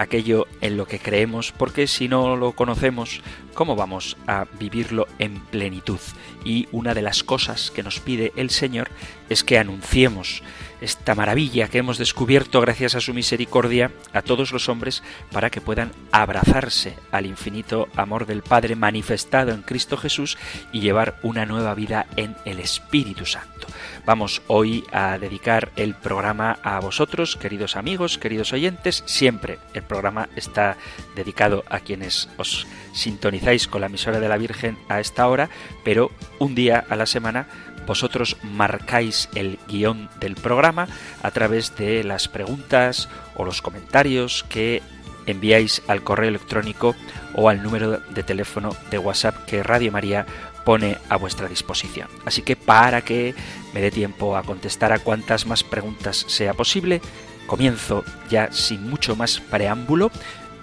aquello 0.00 0.46
en 0.62 0.78
lo 0.78 0.86
que 0.86 0.98
creemos, 0.98 1.52
porque 1.52 1.86
si 1.86 2.08
no 2.08 2.34
lo 2.34 2.52
conocemos, 2.52 3.20
¿cómo 3.52 3.76
vamos 3.76 4.16
a 4.26 4.46
vivirlo 4.58 5.06
en 5.18 5.40
plenitud? 5.40 6.00
Y 6.42 6.68
una 6.72 6.94
de 6.94 7.02
las 7.02 7.22
cosas 7.22 7.70
que 7.70 7.82
nos 7.82 8.00
pide 8.00 8.32
el 8.36 8.48
Señor 8.48 8.88
es 9.28 9.44
que 9.44 9.58
anunciemos 9.58 10.42
esta 10.80 11.14
maravilla 11.14 11.68
que 11.68 11.78
hemos 11.78 11.98
descubierto 11.98 12.60
gracias 12.60 12.94
a 12.94 13.00
su 13.00 13.14
misericordia 13.14 13.90
a 14.12 14.22
todos 14.22 14.52
los 14.52 14.68
hombres 14.68 15.02
para 15.30 15.50
que 15.50 15.60
puedan 15.60 15.92
abrazarse 16.12 16.96
al 17.10 17.26
infinito 17.26 17.88
amor 17.96 18.26
del 18.26 18.42
Padre 18.42 18.76
manifestado 18.76 19.52
en 19.52 19.62
Cristo 19.62 19.96
Jesús 19.96 20.38
y 20.72 20.80
llevar 20.80 21.18
una 21.22 21.46
nueva 21.46 21.74
vida 21.74 22.06
en 22.16 22.36
el 22.44 22.60
Espíritu 22.60 23.26
Santo. 23.26 23.66
Vamos 24.06 24.42
hoy 24.46 24.84
a 24.92 25.18
dedicar 25.18 25.70
el 25.76 25.94
programa 25.94 26.58
a 26.62 26.80
vosotros, 26.80 27.36
queridos 27.36 27.76
amigos, 27.76 28.18
queridos 28.18 28.52
oyentes. 28.52 29.02
Siempre 29.06 29.58
el 29.74 29.82
programa 29.82 30.28
está 30.36 30.76
dedicado 31.14 31.64
a 31.68 31.80
quienes 31.80 32.28
os 32.36 32.66
sintonizáis 32.92 33.68
con 33.68 33.82
la 33.82 33.86
emisora 33.88 34.20
de 34.20 34.28
la 34.28 34.38
Virgen 34.38 34.78
a 34.88 35.00
esta 35.00 35.28
hora, 35.28 35.50
pero 35.84 36.10
un 36.38 36.54
día 36.54 36.84
a 36.88 36.96
la 36.96 37.06
semana 37.06 37.46
vosotros 37.86 38.36
marcáis 38.42 39.28
el 39.34 39.58
guion 39.68 40.08
del 40.20 40.34
programa 40.34 40.88
a 41.22 41.30
través 41.30 41.76
de 41.76 42.04
las 42.04 42.28
preguntas 42.28 43.08
o 43.34 43.44
los 43.44 43.62
comentarios 43.62 44.44
que 44.48 44.82
enviáis 45.26 45.82
al 45.86 46.02
correo 46.02 46.28
electrónico 46.28 46.94
o 47.34 47.48
al 47.48 47.62
número 47.62 47.98
de 47.98 48.22
teléfono 48.22 48.74
de 48.90 48.98
WhatsApp 48.98 49.44
que 49.46 49.62
Radio 49.62 49.92
María 49.92 50.26
pone 50.64 50.98
a 51.08 51.16
vuestra 51.16 51.48
disposición. 51.48 52.08
Así 52.24 52.42
que 52.42 52.56
para 52.56 53.02
que 53.02 53.34
me 53.72 53.80
dé 53.80 53.90
tiempo 53.90 54.36
a 54.36 54.42
contestar 54.42 54.92
a 54.92 54.98
cuantas 54.98 55.46
más 55.46 55.64
preguntas 55.64 56.24
sea 56.28 56.54
posible, 56.54 57.00
comienzo 57.46 58.04
ya 58.28 58.52
sin 58.52 58.88
mucho 58.88 59.16
más 59.16 59.40
preámbulo, 59.40 60.10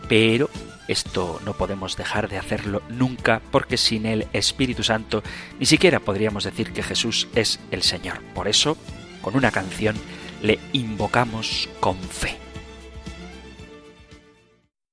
pero 0.08 0.50
esto 0.88 1.40
no 1.46 1.54
podemos 1.54 1.98
dejar 1.98 2.30
de 2.30 2.38
hacerlo 2.38 2.82
nunca 2.90 3.42
porque 3.52 3.78
sin 3.78 4.06
el 4.06 4.28
Espíritu 4.34 4.84
Santo 4.84 5.22
ni 5.60 5.66
siquiera 5.66 6.00
podríamos 6.00 6.44
decir 6.44 6.72
que 6.72 6.84
Jesús 6.84 7.28
es 7.36 7.60
el 7.72 7.84
Señor. 7.84 8.22
Por 8.34 8.48
eso, 8.48 8.78
con 9.22 9.36
una 9.36 9.52
canción, 9.52 9.96
le 10.42 10.60
invocamos 10.74 11.70
con 11.80 11.98
fe. 11.98 12.38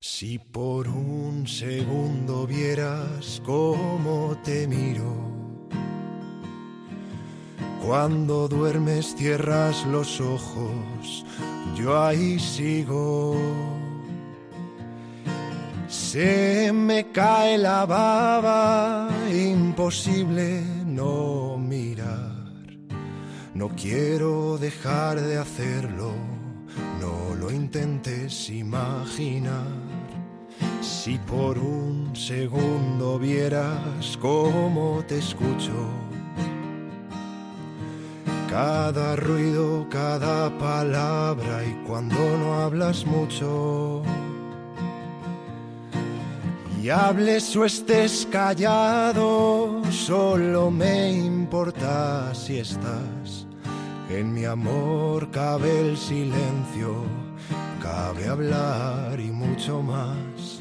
Si 0.01 0.39
por 0.39 0.89
un 0.89 1.47
segundo 1.47 2.47
vieras 2.47 3.41
cómo 3.45 4.37
te 4.45 4.67
miro, 4.67 5.35
cuando 7.85 8.49
duermes 8.49 9.15
cierras 9.17 9.85
los 9.87 10.21
ojos, 10.21 11.25
yo 11.77 12.03
ahí 12.03 12.39
sigo 12.39 13.37
se 15.89 16.73
me 16.73 17.11
cae 17.13 17.59
la 17.59 17.87
baba, 17.87 19.09
imposible 19.31 20.63
no 20.87 21.57
mirar. 21.59 22.33
No 23.55 23.69
quiero 23.77 24.59
dejar 24.59 25.21
de 25.21 25.39
hacerlo, 25.39 26.13
no 27.01 27.35
lo 27.35 27.51
intentes 27.51 28.51
imaginar. 28.51 29.67
Si 30.81 31.19
por 31.19 31.59
un 31.59 32.17
segundo 32.17 33.19
vieras 33.19 34.19
cómo 34.21 35.05
te 35.07 35.19
escucho, 35.19 35.89
cada 38.51 39.17
ruido, 39.17 39.87
cada 39.91 40.57
palabra 40.59 41.65
y 41.65 41.87
cuando 41.87 42.17
no 42.39 42.55
hablas 42.55 43.05
mucho 43.07 44.03
y 46.85 46.91
hables 46.91 47.57
o 47.57 47.65
estés 47.65 48.29
callado, 48.31 49.81
solo 49.91 50.71
me 50.71 51.13
importa 51.13 52.35
si 52.35 52.59
estás. 52.59 53.47
En 54.11 54.35
mi 54.35 54.45
amor 54.45 55.31
cabe 55.31 55.81
el 55.81 55.97
silencio, 55.97 57.07
cabe 57.81 58.29
hablar 58.29 59.19
y 59.19 59.31
mucho 59.31 59.81
más. 59.81 60.61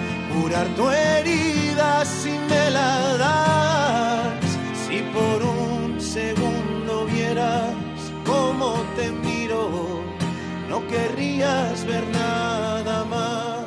curar 0.33 0.67
tu 0.75 0.89
herida 0.89 2.05
si 2.05 2.31
me 2.49 2.69
la 2.71 3.17
das. 3.17 4.45
Si 4.83 5.01
por 5.15 5.43
un 5.43 5.99
segundo 5.99 7.05
vieras 7.05 7.73
cómo 8.25 8.75
te 8.95 9.11
miro, 9.11 9.69
no 10.69 10.85
querrías 10.87 11.85
ver 11.85 12.05
nada 12.09 13.05
más. 13.05 13.65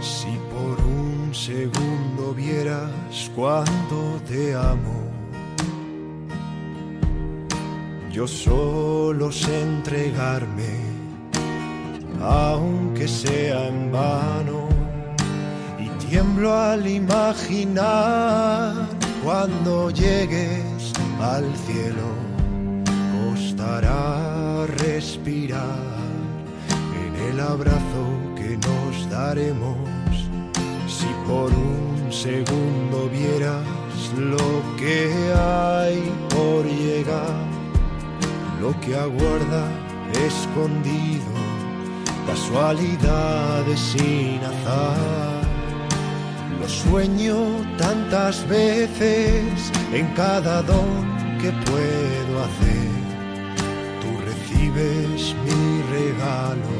Si 0.00 0.32
por 0.52 0.76
un 0.84 1.34
segundo 1.34 2.34
vieras 2.34 3.30
cuánto 3.34 4.20
te 4.28 4.54
amo. 4.54 4.98
Yo 8.10 8.26
solo 8.26 9.30
sé 9.30 9.62
entregarme 9.62 10.47
aunque 12.20 13.06
sea 13.08 13.68
en 13.68 13.92
vano. 13.92 14.68
Y 15.78 15.88
tiemblo 16.06 16.54
al 16.54 16.86
imaginar 16.86 18.74
cuando 19.24 19.90
llegues 19.90 20.92
al 21.20 21.44
cielo, 21.66 22.08
costará 23.18 24.66
respirar 24.66 25.98
en 27.04 27.30
el 27.30 27.40
abrazo 27.40 28.04
que 28.36 28.56
nos 28.56 29.10
daremos. 29.10 29.76
Si 30.86 31.08
por 31.26 31.50
un 31.50 32.12
segundo 32.12 33.10
vieras 33.10 33.64
lo 34.16 34.62
que 34.76 35.10
hay 35.36 36.00
por 36.30 36.64
llegar, 36.64 37.36
lo 38.60 38.78
que 38.80 38.96
aguarda 38.96 39.64
escondido 40.26 41.47
casualidades 42.28 43.80
sin 43.80 44.40
azar. 44.44 45.40
Lo 46.60 46.68
sueño 46.68 47.36
tantas 47.78 48.46
veces 48.46 49.72
en 49.92 50.06
cada 50.14 50.62
don 50.62 50.90
¿qué 51.40 51.50
puedo 51.68 52.32
hacer? 52.46 52.90
Tú 54.02 54.10
recibes 54.30 55.34
mi 55.44 55.82
regalo, 55.96 56.74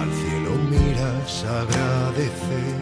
al 0.00 0.10
cielo 0.20 0.52
miras 0.74 1.44
agradecer. 1.62 2.78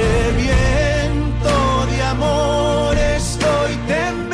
Reviento 0.00 1.56
de 1.92 2.02
amor, 2.02 2.96
estoy 2.96 3.76
temblando 3.86 4.33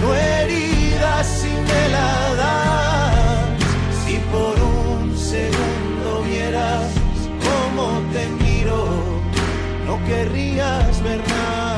curar 0.00 0.10
tu 0.10 0.12
herida 0.12 1.24
si 1.24 1.48
me 1.48 1.88
la 1.88 2.34
das. 2.36 4.04
Si 4.04 4.16
por 4.32 4.56
un 4.60 5.16
segundo 5.16 6.22
vieras 6.24 6.90
cómo 7.46 8.00
te 8.12 8.26
miro, 8.44 8.84
no 9.86 10.04
querrías 10.06 11.02
ver 11.02 11.20
nada 11.28 11.69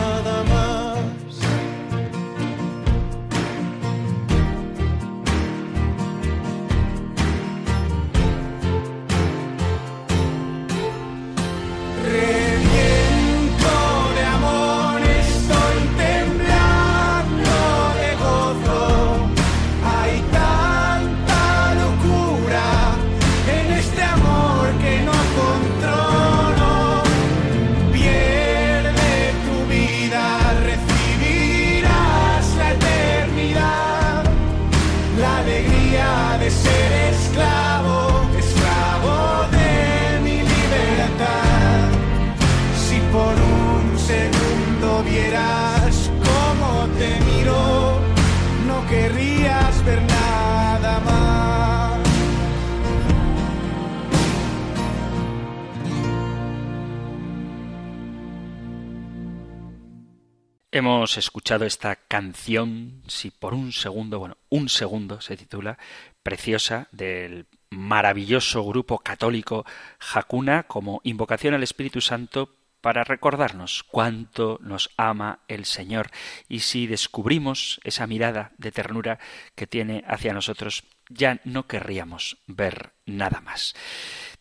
Hemos 60.74 61.18
escuchado 61.18 61.66
esta 61.66 61.96
canción, 61.96 63.02
si 63.06 63.30
por 63.30 63.52
un 63.52 63.72
segundo, 63.72 64.18
bueno, 64.18 64.38
un 64.48 64.70
segundo 64.70 65.20
se 65.20 65.36
titula, 65.36 65.76
preciosa, 66.22 66.88
del 66.92 67.44
maravilloso 67.68 68.64
grupo 68.64 68.98
católico 69.00 69.66
Hakuna 70.14 70.62
como 70.62 71.02
invocación 71.04 71.52
al 71.52 71.62
Espíritu 71.62 72.00
Santo 72.00 72.48
para 72.82 73.04
recordarnos 73.04 73.84
cuánto 73.84 74.58
nos 74.60 74.90
ama 74.98 75.38
el 75.48 75.64
Señor 75.64 76.10
y 76.48 76.60
si 76.60 76.86
descubrimos 76.86 77.80
esa 77.84 78.06
mirada 78.06 78.52
de 78.58 78.72
ternura 78.72 79.18
que 79.54 79.66
tiene 79.66 80.04
hacia 80.06 80.34
nosotros, 80.34 80.84
ya 81.08 81.40
no 81.44 81.66
querríamos 81.66 82.38
ver 82.46 82.92
nada 83.06 83.40
más. 83.40 83.74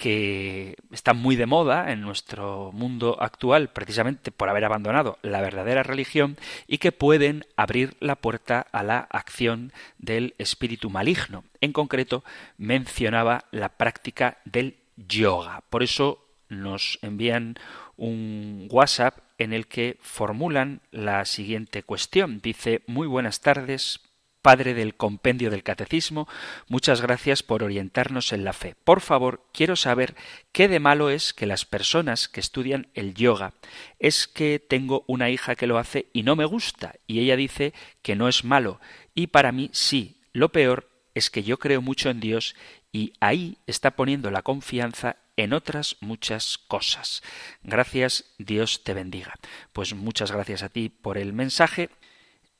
que 0.00 0.76
están 0.90 1.18
muy 1.18 1.36
de 1.36 1.44
moda 1.44 1.92
en 1.92 2.00
nuestro 2.00 2.70
mundo 2.72 3.18
actual 3.20 3.68
precisamente 3.68 4.30
por 4.30 4.48
haber 4.48 4.64
abandonado 4.64 5.18
la 5.20 5.42
verdadera 5.42 5.82
religión 5.82 6.38
y 6.66 6.78
que 6.78 6.90
pueden 6.90 7.44
abrir 7.54 7.96
la 8.00 8.16
puerta 8.16 8.66
a 8.72 8.82
la 8.82 9.00
acción 9.10 9.74
del 9.98 10.34
espíritu 10.38 10.88
maligno. 10.88 11.44
En 11.60 11.74
concreto, 11.74 12.24
mencionaba 12.56 13.44
la 13.50 13.68
práctica 13.68 14.38
del 14.46 14.76
yoga. 14.96 15.62
Por 15.68 15.82
eso 15.82 16.24
nos 16.48 16.98
envían 17.02 17.56
un 17.98 18.68
WhatsApp 18.70 19.18
en 19.36 19.52
el 19.52 19.66
que 19.66 19.98
formulan 20.00 20.80
la 20.90 21.26
siguiente 21.26 21.82
cuestión. 21.82 22.40
Dice, 22.40 22.82
muy 22.86 23.06
buenas 23.06 23.40
tardes, 23.40 24.00
padre 24.42 24.74
del 24.74 24.94
compendio 24.94 25.50
del 25.50 25.62
catecismo, 25.62 26.28
muchas 26.68 27.00
gracias 27.00 27.42
por 27.42 27.62
orientarnos 27.62 28.32
en 28.32 28.44
la 28.44 28.52
fe. 28.52 28.74
Por 28.84 29.00
favor, 29.00 29.44
quiero 29.52 29.76
saber 29.76 30.14
qué 30.52 30.68
de 30.68 30.80
malo 30.80 31.10
es 31.10 31.32
que 31.32 31.46
las 31.46 31.64
personas 31.64 32.28
que 32.28 32.40
estudian 32.40 32.88
el 32.94 33.14
yoga 33.14 33.52
es 33.98 34.26
que 34.26 34.58
tengo 34.58 35.04
una 35.06 35.30
hija 35.30 35.56
que 35.56 35.66
lo 35.66 35.78
hace 35.78 36.06
y 36.12 36.22
no 36.22 36.36
me 36.36 36.44
gusta, 36.44 36.94
y 37.06 37.20
ella 37.20 37.36
dice 37.36 37.74
que 38.02 38.16
no 38.16 38.28
es 38.28 38.44
malo, 38.44 38.80
y 39.14 39.28
para 39.28 39.52
mí 39.52 39.70
sí. 39.72 40.16
Lo 40.32 40.50
peor 40.50 40.88
es 41.14 41.28
que 41.28 41.42
yo 41.42 41.58
creo 41.58 41.82
mucho 41.82 42.08
en 42.08 42.20
Dios 42.20 42.54
y 42.92 43.12
ahí 43.20 43.58
está 43.66 43.92
poniendo 43.92 44.30
la 44.30 44.42
confianza 44.42 45.16
en 45.36 45.52
otras 45.52 45.96
muchas 46.00 46.58
cosas. 46.58 47.22
Gracias, 47.62 48.26
Dios 48.38 48.84
te 48.84 48.94
bendiga. 48.94 49.34
Pues 49.72 49.94
muchas 49.94 50.32
gracias 50.32 50.62
a 50.62 50.68
ti 50.68 50.88
por 50.88 51.18
el 51.18 51.32
mensaje 51.32 51.88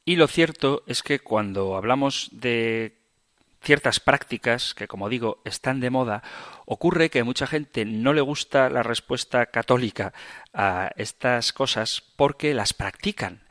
y 0.04 0.16
lo 0.16 0.26
cierto 0.26 0.82
es 0.86 1.02
que 1.02 1.18
cuando 1.18 1.76
hablamos 1.76 2.28
de 2.32 2.96
ciertas 3.62 4.00
prácticas 4.00 4.74
que, 4.74 4.88
como 4.88 5.08
digo, 5.08 5.40
están 5.44 5.80
de 5.80 5.90
moda, 5.90 6.22
ocurre 6.64 7.10
que 7.10 7.22
mucha 7.24 7.46
gente 7.46 7.84
no 7.84 8.12
le 8.12 8.20
gusta 8.20 8.70
la 8.70 8.82
respuesta 8.82 9.46
católica 9.46 10.12
a 10.52 10.90
estas 10.96 11.52
cosas 11.52 12.02
porque 12.16 12.54
las 12.54 12.72
practican. 12.72 13.42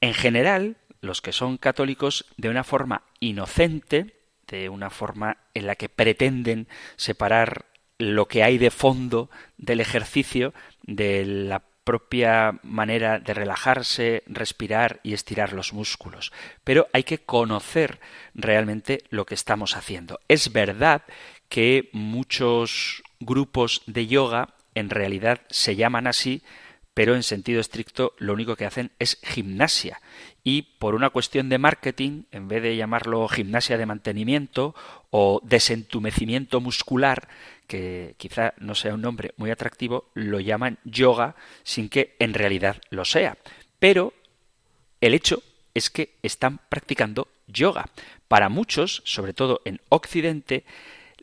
En 0.00 0.14
general, 0.14 0.76
los 1.00 1.20
que 1.20 1.32
son 1.32 1.58
católicos 1.58 2.26
de 2.36 2.48
una 2.48 2.64
forma 2.64 3.02
inocente, 3.20 4.14
de 4.46 4.68
una 4.68 4.90
forma 4.90 5.38
en 5.54 5.66
la 5.66 5.74
que 5.74 5.88
pretenden 5.88 6.68
separar 6.96 7.66
lo 7.98 8.28
que 8.28 8.44
hay 8.44 8.58
de 8.58 8.70
fondo 8.70 9.28
del 9.56 9.80
ejercicio, 9.80 10.54
de 10.82 11.24
la 11.24 11.62
propia 11.88 12.60
manera 12.64 13.18
de 13.18 13.32
relajarse, 13.32 14.22
respirar 14.26 15.00
y 15.02 15.14
estirar 15.14 15.54
los 15.54 15.72
músculos. 15.72 16.34
Pero 16.62 16.86
hay 16.92 17.02
que 17.02 17.16
conocer 17.16 17.98
realmente 18.34 19.04
lo 19.08 19.24
que 19.24 19.32
estamos 19.32 19.74
haciendo. 19.74 20.20
Es 20.28 20.52
verdad 20.52 21.04
que 21.48 21.88
muchos 21.94 23.02
grupos 23.20 23.80
de 23.86 24.06
yoga 24.06 24.50
en 24.74 24.90
realidad 24.90 25.40
se 25.48 25.76
llaman 25.76 26.06
así, 26.06 26.42
pero 26.92 27.14
en 27.14 27.22
sentido 27.22 27.58
estricto 27.58 28.12
lo 28.18 28.34
único 28.34 28.54
que 28.54 28.66
hacen 28.66 28.90
es 28.98 29.18
gimnasia. 29.22 29.98
Y 30.44 30.62
por 30.62 30.94
una 30.94 31.10
cuestión 31.10 31.48
de 31.48 31.58
marketing, 31.58 32.22
en 32.30 32.48
vez 32.48 32.62
de 32.62 32.76
llamarlo 32.76 33.28
gimnasia 33.28 33.76
de 33.76 33.86
mantenimiento 33.86 34.74
o 35.10 35.40
desentumecimiento 35.44 36.60
muscular, 36.60 37.28
que 37.66 38.14
quizá 38.16 38.54
no 38.58 38.74
sea 38.74 38.94
un 38.94 39.02
nombre 39.02 39.34
muy 39.36 39.50
atractivo, 39.50 40.10
lo 40.14 40.40
llaman 40.40 40.78
yoga 40.84 41.36
sin 41.64 41.88
que 41.88 42.16
en 42.18 42.34
realidad 42.34 42.80
lo 42.90 43.04
sea. 43.04 43.36
Pero 43.78 44.14
el 45.00 45.14
hecho 45.14 45.42
es 45.74 45.90
que 45.90 46.14
están 46.22 46.58
practicando 46.68 47.28
yoga. 47.46 47.86
Para 48.26 48.48
muchos, 48.48 49.02
sobre 49.04 49.34
todo 49.34 49.60
en 49.64 49.80
Occidente, 49.88 50.64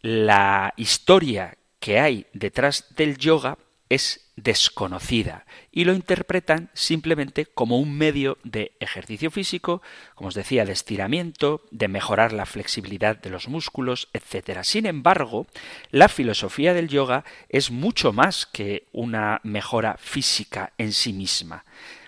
la 0.02 0.74
historia 0.78 1.58
que 1.80 2.00
hay 2.00 2.26
detrás 2.34 2.96
del 2.96 3.18
yoga 3.18 3.58
es 3.90 4.25
desconocida 4.36 5.46
y 5.72 5.86
lo 5.86 5.94
interpretan 5.94 6.70
simplemente 6.74 7.46
como 7.46 7.80
un 7.80 7.98
medio 7.98 8.38
de 8.44 8.74
ejercicio 8.80 9.32
físico, 9.32 9.82
como 10.14 10.28
os 10.30 10.36
decía, 10.36 10.66
de 10.66 10.74
estiramiento, 10.74 11.62
de 11.72 11.88
mejorar 11.88 12.34
la 12.34 12.46
flexibilidad 12.46 13.18
de 13.18 13.30
los 13.30 13.48
músculos, 13.48 14.10
etc. 14.14 14.60
Sin 14.64 14.86
embargo, 14.86 15.48
la 15.92 16.10
filosofía 16.10 16.74
del 16.74 16.90
yoga 16.90 17.24
es 17.50 17.72
mucho 17.72 18.12
más 18.14 18.46
que 18.46 18.88
una 18.92 19.40
mejora 19.44 19.98
física 19.98 20.74
en 20.78 20.92
sí 20.92 21.14
misma, 21.14 21.66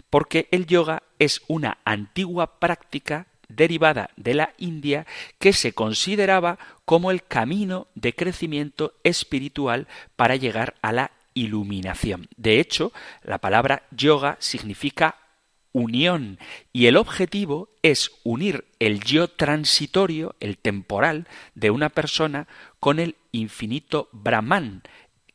porque 0.09 0.47
el 0.51 0.65
yoga 0.65 1.03
es 1.19 1.41
una 1.47 1.77
antigua 1.85 2.59
práctica 2.59 3.27
derivada 3.49 4.09
de 4.17 4.33
la 4.33 4.53
India 4.57 5.05
que 5.39 5.53
se 5.53 5.73
consideraba 5.73 6.59
como 6.85 7.11
el 7.11 7.23
camino 7.23 7.87
de 7.95 8.13
crecimiento 8.13 8.93
espiritual 9.03 9.87
para 10.15 10.35
llegar 10.35 10.75
a 10.81 10.91
la 10.91 11.11
iluminación. 11.37 12.27
De 12.35 12.59
hecho, 12.59 12.91
la 13.23 13.37
palabra 13.37 13.83
yoga 13.91 14.37
significa 14.39 15.17
unión 15.71 16.39
y 16.73 16.87
el 16.87 16.97
objetivo 16.97 17.69
es 17.83 18.11
unir 18.23 18.65
el 18.79 19.03
yo 19.03 19.27
transitorio, 19.27 20.35
el 20.39 20.57
temporal, 20.57 21.27
de 21.53 21.69
una 21.69 21.89
persona 21.89 22.47
con 22.79 22.99
el 22.99 23.15
infinito 23.31 24.09
Brahman, 24.11 24.81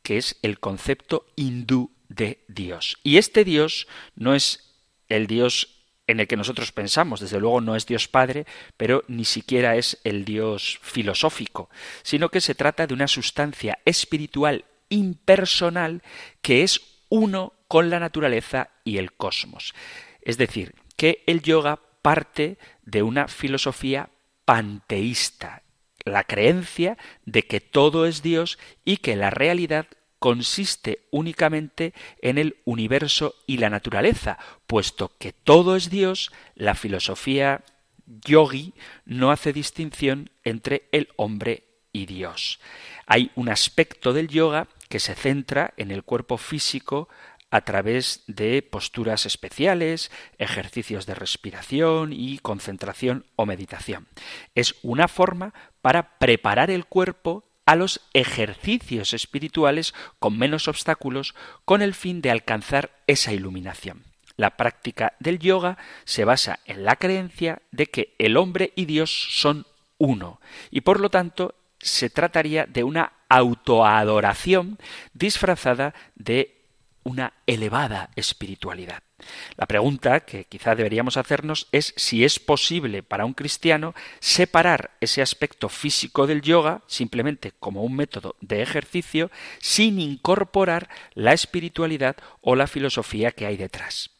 que 0.01 0.17
es 0.17 0.37
el 0.41 0.59
concepto 0.59 1.25
hindú 1.35 1.91
de 2.09 2.43
Dios. 2.47 2.97
Y 3.03 3.17
este 3.17 3.45
Dios 3.45 3.87
no 4.15 4.35
es 4.35 4.75
el 5.07 5.27
Dios 5.27 5.83
en 6.07 6.19
el 6.19 6.27
que 6.27 6.35
nosotros 6.35 6.73
pensamos, 6.73 7.21
desde 7.21 7.39
luego 7.39 7.61
no 7.61 7.77
es 7.77 7.85
Dios 7.85 8.09
Padre, 8.09 8.45
pero 8.75 9.05
ni 9.07 9.23
siquiera 9.23 9.77
es 9.77 9.99
el 10.03 10.25
Dios 10.25 10.79
filosófico, 10.81 11.69
sino 12.01 12.27
que 12.27 12.41
se 12.41 12.55
trata 12.55 12.85
de 12.85 12.93
una 12.93 13.07
sustancia 13.07 13.79
espiritual 13.85 14.65
impersonal 14.93 16.01
que 16.41 16.63
es 16.63 16.81
uno 17.09 17.53
con 17.67 17.89
la 17.89 17.99
naturaleza 17.99 18.69
y 18.83 18.97
el 18.97 19.13
cosmos. 19.13 19.73
Es 20.21 20.37
decir, 20.37 20.75
que 20.95 21.23
el 21.27 21.41
yoga 21.41 21.79
parte 22.01 22.57
de 22.83 23.03
una 23.03 23.27
filosofía 23.27 24.09
panteísta, 24.45 25.63
la 26.05 26.23
creencia 26.23 26.97
de 27.25 27.43
que 27.43 27.61
todo 27.61 28.05
es 28.05 28.21
Dios 28.21 28.59
y 28.85 28.97
que 28.97 29.15
la 29.15 29.29
realidad 29.29 29.87
consiste 30.19 31.07
únicamente 31.11 31.93
en 32.21 32.37
el 32.37 32.57
universo 32.63 33.35
y 33.47 33.57
la 33.57 33.69
naturaleza, 33.69 34.37
puesto 34.67 35.11
que 35.17 35.33
todo 35.33 35.75
es 35.75 35.89
Dios, 35.89 36.31
la 36.55 36.75
filosofía 36.75 37.63
yogi 38.05 38.73
no 39.05 39.31
hace 39.31 39.53
distinción 39.53 40.29
entre 40.43 40.87
el 40.91 41.09
hombre 41.15 41.63
y 41.91 42.05
Dios. 42.05 42.59
Hay 43.05 43.31
un 43.35 43.49
aspecto 43.49 44.13
del 44.13 44.27
yoga 44.27 44.67
que 44.93 44.99
se 44.99 45.15
centra 45.15 45.73
en 45.77 45.89
el 45.89 46.03
cuerpo 46.03 46.37
físico 46.37 47.09
a 47.49 47.61
través 47.61 48.21
de 48.27 48.61
posturas 48.61 49.25
especiales, 49.25 50.11
ejercicios 50.37 51.07
de 51.07 51.15
respiración 51.15 52.13
y 52.13 52.37
concentración 52.37 53.25
o 53.35 53.47
meditación. 53.47 54.07
Es 54.53 54.75
una 54.83 55.07
forma 55.07 55.55
para 55.81 56.19
preparar 56.19 56.69
el 56.69 56.85
cuerpo 56.85 57.43
a 57.65 57.75
los 57.75 58.01
ejercicios 58.13 59.15
espirituales 59.15 59.95
con 60.19 60.37
menos 60.37 60.67
obstáculos 60.67 61.33
con 61.65 61.81
el 61.81 61.95
fin 61.95 62.21
de 62.21 62.29
alcanzar 62.29 62.91
esa 63.07 63.33
iluminación. 63.33 64.03
La 64.37 64.57
práctica 64.57 65.13
del 65.17 65.39
yoga 65.39 65.79
se 66.05 66.23
basa 66.23 66.59
en 66.65 66.83
la 66.83 66.97
creencia 66.97 67.63
de 67.71 67.87
que 67.87 68.13
el 68.19 68.37
hombre 68.37 68.73
y 68.75 68.85
Dios 68.85 69.09
son 69.31 69.65
uno 69.97 70.39
y 70.69 70.81
por 70.81 70.99
lo 70.99 71.09
tanto 71.09 71.55
se 71.83 72.09
trataría 72.09 72.65
de 72.65 72.83
una 72.83 73.13
autoadoración 73.29 74.79
disfrazada 75.13 75.93
de 76.15 76.63
una 77.03 77.33
elevada 77.45 78.09
espiritualidad. 78.15 79.03
La 79.55 79.67
pregunta 79.67 80.21
que 80.21 80.45
quizá 80.45 80.75
deberíamos 80.75 81.17
hacernos 81.17 81.67
es 81.71 81.93
si 81.95 82.25
es 82.25 82.39
posible 82.39 83.03
para 83.03 83.25
un 83.25 83.33
cristiano 83.33 83.93
separar 84.19 84.91
ese 84.99 85.21
aspecto 85.21 85.69
físico 85.69 86.27
del 86.27 86.41
yoga 86.41 86.81
simplemente 86.87 87.51
como 87.59 87.83
un 87.83 87.95
método 87.95 88.35
de 88.41 88.61
ejercicio 88.61 89.31
sin 89.59 89.99
incorporar 89.99 90.89
la 91.13 91.33
espiritualidad 91.33 92.17
o 92.41 92.55
la 92.55 92.67
filosofía 92.67 93.31
que 93.31 93.45
hay 93.45 93.57
detrás. 93.57 94.11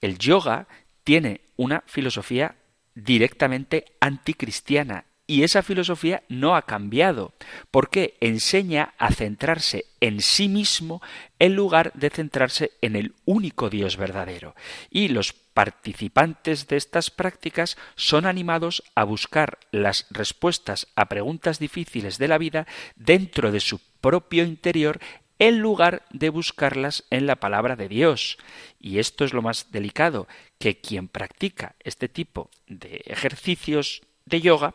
El 0.00 0.18
yoga 0.18 0.66
tiene 1.04 1.42
una 1.56 1.82
filosofía 1.86 2.56
directamente 2.94 3.86
anticristiana 4.00 5.06
y 5.26 5.44
esa 5.44 5.62
filosofía 5.62 6.22
no 6.28 6.56
ha 6.56 6.62
cambiado, 6.62 7.32
porque 7.70 8.16
enseña 8.20 8.94
a 8.98 9.12
centrarse 9.12 9.86
en 10.00 10.20
sí 10.20 10.48
mismo 10.48 11.00
en 11.38 11.54
lugar 11.54 11.92
de 11.94 12.10
centrarse 12.10 12.72
en 12.80 12.96
el 12.96 13.14
único 13.24 13.70
Dios 13.70 13.96
verdadero. 13.96 14.54
Y 14.90 15.08
los 15.08 15.32
participantes 15.32 16.66
de 16.66 16.76
estas 16.76 17.10
prácticas 17.10 17.76
son 17.94 18.26
animados 18.26 18.82
a 18.94 19.04
buscar 19.04 19.58
las 19.70 20.06
respuestas 20.10 20.88
a 20.96 21.06
preguntas 21.06 21.58
difíciles 21.58 22.18
de 22.18 22.28
la 22.28 22.38
vida 22.38 22.66
dentro 22.96 23.52
de 23.52 23.60
su 23.60 23.80
propio 24.00 24.44
interior 24.44 24.98
en 25.38 25.58
lugar 25.58 26.04
de 26.10 26.30
buscarlas 26.30 27.04
en 27.10 27.26
la 27.26 27.36
palabra 27.36 27.76
de 27.76 27.88
Dios. 27.88 28.38
Y 28.78 28.98
esto 28.98 29.24
es 29.24 29.32
lo 29.32 29.42
más 29.42 29.72
delicado, 29.72 30.28
que 30.58 30.80
quien 30.80 31.08
practica 31.08 31.74
este 31.80 32.08
tipo 32.08 32.50
de 32.66 33.02
ejercicios 33.06 34.02
de 34.24 34.40
yoga 34.40 34.74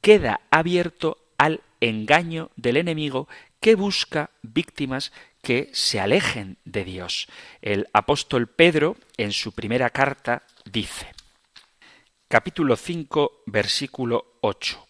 queda 0.00 0.40
abierto 0.50 1.18
al 1.38 1.62
engaño 1.80 2.50
del 2.56 2.76
enemigo 2.76 3.28
que 3.60 3.74
busca 3.74 4.30
víctimas 4.42 5.12
que 5.42 5.70
se 5.72 6.00
alejen 6.00 6.58
de 6.64 6.84
Dios. 6.84 7.28
El 7.62 7.88
apóstol 7.92 8.48
Pedro, 8.48 8.96
en 9.16 9.32
su 9.32 9.52
primera 9.52 9.90
carta, 9.90 10.42
dice, 10.64 11.12
capítulo 12.28 12.76
5, 12.76 13.42
versículo 13.46 14.38
8. 14.42 14.86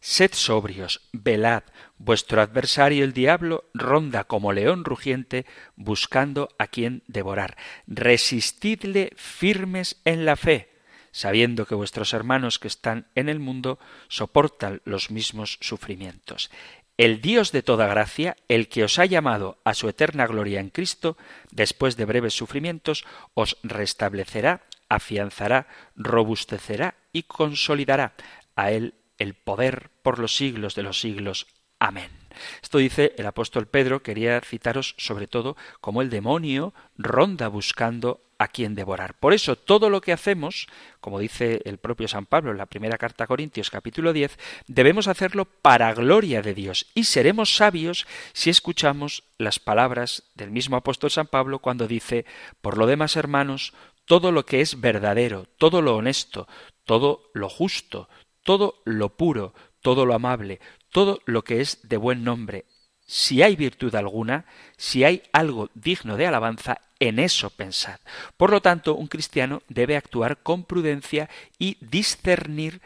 Sed 0.00 0.32
sobrios, 0.34 1.00
velad, 1.12 1.62
vuestro 1.96 2.42
adversario 2.42 3.04
el 3.04 3.12
diablo 3.12 3.70
ronda 3.72 4.24
como 4.24 4.52
león 4.52 4.84
rugiente 4.84 5.46
buscando 5.76 6.48
a 6.58 6.66
quien 6.66 7.04
devorar. 7.06 7.56
Resistidle 7.86 9.12
firmes 9.14 10.00
en 10.04 10.24
la 10.24 10.34
fe, 10.34 10.71
sabiendo 11.12 11.66
que 11.66 11.76
vuestros 11.76 12.12
hermanos 12.12 12.58
que 12.58 12.68
están 12.68 13.06
en 13.14 13.28
el 13.28 13.38
mundo 13.38 13.78
soportan 14.08 14.80
los 14.84 15.10
mismos 15.10 15.58
sufrimientos. 15.60 16.50
El 16.98 17.20
Dios 17.20 17.52
de 17.52 17.62
toda 17.62 17.86
gracia, 17.86 18.36
el 18.48 18.68
que 18.68 18.84
os 18.84 18.98
ha 18.98 19.06
llamado 19.06 19.58
a 19.64 19.74
su 19.74 19.88
eterna 19.88 20.26
gloria 20.26 20.60
en 20.60 20.70
Cristo, 20.70 21.16
después 21.50 21.96
de 21.96 22.04
breves 22.04 22.34
sufrimientos, 22.34 23.04
os 23.34 23.56
restablecerá, 23.62 24.62
afianzará, 24.88 25.68
robustecerá 25.96 26.96
y 27.12 27.22
consolidará. 27.24 28.14
A 28.56 28.72
él 28.72 28.94
el 29.18 29.34
poder 29.34 29.90
por 30.02 30.18
los 30.18 30.36
siglos 30.36 30.74
de 30.74 30.82
los 30.82 31.00
siglos. 31.00 31.46
Amén. 31.78 32.21
Esto 32.62 32.78
dice 32.78 33.14
el 33.16 33.26
apóstol 33.26 33.66
Pedro, 33.66 34.02
quería 34.02 34.40
citaros 34.40 34.94
sobre 34.98 35.26
todo 35.26 35.56
como 35.80 36.02
el 36.02 36.10
demonio 36.10 36.74
ronda 36.96 37.48
buscando 37.48 38.20
a 38.42 38.48
quien 38.48 38.74
devorar. 38.74 39.14
Por 39.14 39.32
eso 39.32 39.54
todo 39.54 39.88
lo 39.88 40.00
que 40.00 40.12
hacemos, 40.12 40.66
como 41.00 41.20
dice 41.20 41.62
el 41.64 41.78
propio 41.78 42.08
San 42.08 42.26
Pablo 42.26 42.50
en 42.50 42.58
la 42.58 42.66
primera 42.66 42.98
carta 42.98 43.24
a 43.24 43.26
Corintios 43.28 43.70
capítulo 43.70 44.12
10, 44.12 44.36
debemos 44.66 45.06
hacerlo 45.06 45.44
para 45.44 45.94
gloria 45.94 46.42
de 46.42 46.52
Dios 46.52 46.86
y 46.94 47.04
seremos 47.04 47.54
sabios 47.54 48.06
si 48.32 48.50
escuchamos 48.50 49.22
las 49.38 49.60
palabras 49.60 50.24
del 50.34 50.50
mismo 50.50 50.76
apóstol 50.76 51.12
San 51.12 51.28
Pablo 51.28 51.60
cuando 51.60 51.86
dice, 51.86 52.26
por 52.60 52.78
lo 52.78 52.86
demás 52.86 53.14
hermanos, 53.14 53.74
todo 54.06 54.32
lo 54.32 54.44
que 54.44 54.60
es 54.60 54.80
verdadero, 54.80 55.46
todo 55.56 55.80
lo 55.80 55.96
honesto, 55.96 56.48
todo 56.84 57.30
lo 57.34 57.48
justo, 57.48 58.08
todo 58.42 58.82
lo 58.84 59.10
puro, 59.10 59.54
todo 59.82 60.06
lo 60.06 60.14
amable, 60.14 60.60
todo 60.90 61.20
lo 61.26 61.44
que 61.44 61.60
es 61.60 61.80
de 61.82 61.96
buen 61.96 62.24
nombre, 62.24 62.64
si 63.04 63.42
hay 63.42 63.56
virtud 63.56 63.94
alguna, 63.94 64.46
si 64.76 65.04
hay 65.04 65.22
algo 65.32 65.68
digno 65.74 66.16
de 66.16 66.26
alabanza, 66.26 66.80
en 66.98 67.18
eso 67.18 67.50
pensad. 67.50 67.98
Por 68.36 68.50
lo 68.50 68.62
tanto, 68.62 68.94
un 68.94 69.08
cristiano 69.08 69.62
debe 69.68 69.96
actuar 69.96 70.38
con 70.42 70.64
prudencia 70.64 71.28
y 71.58 71.76
discernir 71.80 72.80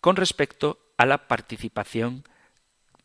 con 0.00 0.16
respecto 0.16 0.78
a 0.96 1.06
la 1.06 1.28
participación 1.28 2.24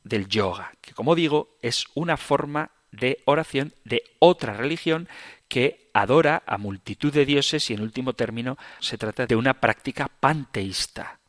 del 0.04 0.28
yoga, 0.28 0.74
que 0.82 0.94
como 0.94 1.16
digo 1.16 1.58
es 1.62 1.86
una 1.94 2.18
forma 2.18 2.72
de 2.92 3.22
oración 3.25 3.74
de 3.84 4.04
otra 4.20 4.54
religión 4.54 5.08
que 5.48 5.90
adora 5.94 6.44
a 6.46 6.58
multitud 6.58 7.14
de 7.14 7.25
dioses 7.25 7.70
y 7.70 7.74
en 7.74 7.82
último 7.82 8.14
término 8.14 8.58
se 8.80 8.98
trata 8.98 9.25
de 9.25 9.36
una 9.36 9.56
práctica 9.56 10.08
panteísta. 10.08 11.20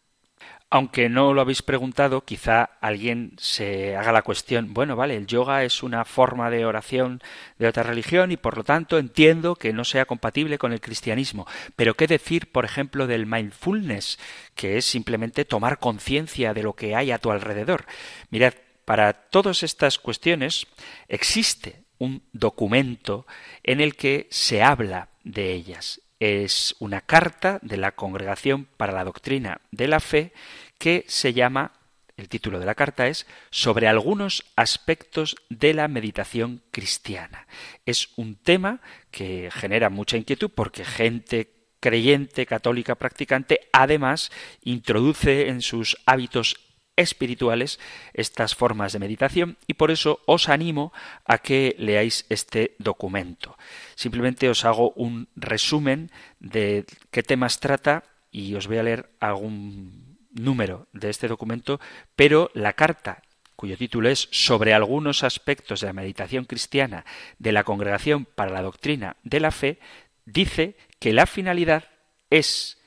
Aunque 0.68 1.08
no 1.08 1.32
lo 1.32 1.42
habéis 1.42 1.62
preguntado, 1.62 2.25
quizá 2.25 2.64
alguien 2.80 3.35
se 3.38 3.94
haga 3.96 4.11
la 4.11 4.23
cuestión, 4.23 4.75
bueno, 4.75 4.96
vale, 4.96 5.14
el 5.14 5.28
yoga 5.28 5.62
es 5.62 5.85
una 5.85 6.04
forma 6.04 6.50
de 6.50 6.66
oración 6.66 7.23
de 7.56 7.68
otra 7.68 7.85
religión 7.85 8.32
y 8.32 8.37
por 8.37 8.56
lo 8.56 8.64
tanto 8.64 8.99
entiendo 8.99 9.54
que 9.54 9.73
no 9.73 9.85
sea 9.85 10.06
compatible 10.06 10.58
con 10.58 10.73
el 10.73 10.80
cristianismo. 10.80 11.46
Pero 11.76 11.94
¿qué 11.94 12.08
decir, 12.08 12.50
por 12.50 12.64
ejemplo, 12.64 13.06
del 13.06 13.26
mindfulness, 13.26 14.18
que 14.56 14.76
es 14.76 14.87
simplemente 14.87 15.44
tomar 15.44 15.78
conciencia 15.78 16.52
de 16.52 16.64
lo 16.64 16.73
que 16.73 16.96
hay 16.96 17.12
a 17.12 17.18
tu 17.18 17.30
alrededor? 17.30 17.87
Mirad, 18.30 18.54
para 18.85 19.12
todas 19.12 19.62
estas 19.62 20.00
cuestiones 20.00 20.66
existe 21.06 21.85
un 21.99 22.25
documento 22.32 23.25
en 23.62 23.80
el 23.80 23.94
que 23.94 24.26
se 24.30 24.64
habla 24.64 25.11
de 25.23 25.52
ellas 25.52 26.00
es 26.20 26.75
una 26.78 27.00
carta 27.00 27.58
de 27.62 27.76
la 27.76 27.92
Congregación 27.92 28.66
para 28.76 28.92
la 28.92 29.04
Doctrina 29.04 29.61
de 29.70 29.88
la 29.88 30.00
Fe 30.00 30.32
que 30.78 31.04
se 31.08 31.32
llama, 31.32 31.73
el 32.16 32.28
título 32.28 32.58
de 32.58 32.66
la 32.66 32.75
carta 32.75 33.08
es 33.08 33.26
Sobre 33.50 33.88
algunos 33.88 34.44
aspectos 34.56 35.37
de 35.50 35.75
la 35.75 35.88
meditación 35.88 36.62
cristiana. 36.70 37.46
Es 37.85 38.08
un 38.16 38.37
tema 38.37 38.80
que 39.11 39.50
genera 39.52 39.90
mucha 39.90 40.16
inquietud 40.16 40.50
porque 40.54 40.85
gente 40.85 41.52
creyente, 41.80 42.46
católica, 42.46 42.94
practicante, 42.94 43.61
además 43.73 44.32
introduce 44.62 45.49
en 45.49 45.62
sus 45.62 45.96
hábitos 46.06 46.56
espirituales 46.96 47.78
estas 48.14 48.54
formas 48.54 48.92
de 48.92 48.98
meditación 48.98 49.56
y 49.66 49.74
por 49.74 49.90
eso 49.90 50.20
os 50.26 50.48
animo 50.48 50.92
a 51.24 51.38
que 51.38 51.76
leáis 51.78 52.26
este 52.28 52.74
documento. 52.78 53.56
Simplemente 53.94 54.48
os 54.48 54.64
hago 54.64 54.92
un 54.96 55.28
resumen 55.36 56.10
de 56.40 56.84
qué 57.10 57.22
temas 57.22 57.60
trata 57.60 58.04
y 58.30 58.54
os 58.54 58.66
voy 58.66 58.78
a 58.78 58.82
leer 58.82 59.10
algún 59.20 60.18
número 60.32 60.88
de 60.92 61.10
este 61.10 61.28
documento, 61.28 61.80
pero 62.14 62.50
la 62.54 62.74
carta 62.74 63.22
cuyo 63.56 63.78
título 63.78 64.08
es 64.10 64.28
Sobre 64.30 64.74
algunos 64.74 65.24
aspectos 65.24 65.80
de 65.80 65.86
la 65.86 65.92
meditación 65.94 66.44
cristiana 66.44 67.04
de 67.38 67.52
la 67.52 67.64
Congregación 67.64 68.26
para 68.26 68.52
la 68.52 68.62
Doctrina 68.62 69.16
de 69.24 69.40
la 69.40 69.50
Fe, 69.50 69.78
dice 70.26 70.76
que 70.98 71.12
la 71.12 71.26
finalidad 71.26 71.84
es 72.30 72.78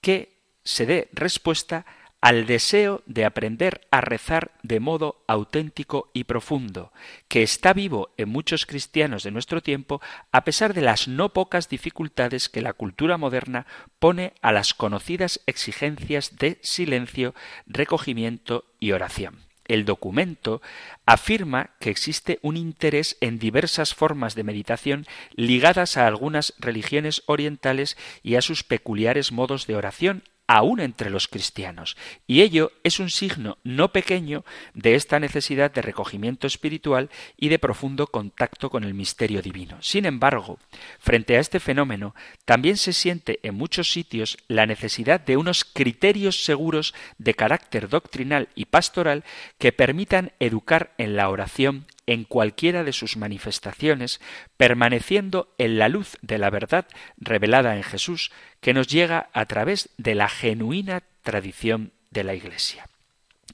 que 0.00 0.36
se 0.64 0.84
dé 0.86 1.08
respuesta 1.12 1.86
al 2.20 2.46
deseo 2.46 3.02
de 3.06 3.24
aprender 3.24 3.86
a 3.90 4.00
rezar 4.00 4.52
de 4.62 4.80
modo 4.80 5.22
auténtico 5.28 6.10
y 6.12 6.24
profundo, 6.24 6.92
que 7.28 7.42
está 7.42 7.72
vivo 7.72 8.10
en 8.16 8.28
muchos 8.28 8.66
cristianos 8.66 9.22
de 9.22 9.30
nuestro 9.30 9.62
tiempo 9.62 10.00
a 10.32 10.44
pesar 10.44 10.74
de 10.74 10.82
las 10.82 11.06
no 11.06 11.32
pocas 11.32 11.68
dificultades 11.68 12.48
que 12.48 12.62
la 12.62 12.72
cultura 12.72 13.18
moderna 13.18 13.66
pone 13.98 14.34
a 14.42 14.52
las 14.52 14.74
conocidas 14.74 15.40
exigencias 15.46 16.36
de 16.38 16.58
silencio, 16.62 17.34
recogimiento 17.66 18.64
y 18.80 18.92
oración. 18.92 19.48
El 19.68 19.84
documento 19.84 20.62
afirma 21.04 21.70
que 21.78 21.90
existe 21.90 22.38
un 22.40 22.56
interés 22.56 23.18
en 23.20 23.38
diversas 23.38 23.94
formas 23.94 24.34
de 24.34 24.42
meditación 24.42 25.06
ligadas 25.34 25.98
a 25.98 26.06
algunas 26.06 26.54
religiones 26.58 27.22
orientales 27.26 27.98
y 28.22 28.36
a 28.36 28.42
sus 28.42 28.64
peculiares 28.64 29.30
modos 29.30 29.66
de 29.66 29.76
oración, 29.76 30.24
aún 30.48 30.80
entre 30.80 31.10
los 31.10 31.28
cristianos. 31.28 31.96
Y 32.26 32.40
ello 32.40 32.72
es 32.82 32.98
un 32.98 33.10
signo 33.10 33.58
no 33.62 33.92
pequeño 33.92 34.44
de 34.74 34.96
esta 34.96 35.20
necesidad 35.20 35.70
de 35.70 35.82
recogimiento 35.82 36.46
espiritual 36.46 37.10
y 37.36 37.50
de 37.50 37.58
profundo 37.58 38.08
contacto 38.08 38.70
con 38.70 38.82
el 38.82 38.94
misterio 38.94 39.42
divino. 39.42 39.76
Sin 39.80 40.06
embargo, 40.06 40.58
frente 40.98 41.36
a 41.36 41.40
este 41.40 41.60
fenómeno, 41.60 42.14
también 42.46 42.78
se 42.78 42.94
siente 42.94 43.38
en 43.42 43.54
muchos 43.54 43.92
sitios 43.92 44.38
la 44.48 44.66
necesidad 44.66 45.20
de 45.20 45.36
unos 45.36 45.64
criterios 45.64 46.42
seguros 46.44 46.94
de 47.18 47.34
carácter 47.34 47.88
doctrinal 47.88 48.48
y 48.54 48.64
pastoral 48.64 49.24
que 49.58 49.72
permitan 49.72 50.32
educar 50.40 50.94
en 50.96 51.14
la 51.14 51.28
oración 51.28 51.86
en 52.08 52.24
cualquiera 52.24 52.84
de 52.84 52.94
sus 52.94 53.18
manifestaciones, 53.18 54.18
permaneciendo 54.56 55.54
en 55.58 55.78
la 55.78 55.90
luz 55.90 56.16
de 56.22 56.38
la 56.38 56.48
verdad 56.48 56.86
revelada 57.18 57.76
en 57.76 57.82
Jesús, 57.82 58.32
que 58.62 58.72
nos 58.72 58.86
llega 58.86 59.28
a 59.34 59.44
través 59.44 59.90
de 59.98 60.14
la 60.14 60.30
genuina 60.30 61.02
tradición 61.22 61.92
de 62.10 62.24
la 62.24 62.34
Iglesia. 62.34 62.88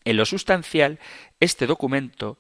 En 0.05 0.17
lo 0.17 0.25
sustancial, 0.25 1.01
este 1.41 1.67
documento 1.67 2.39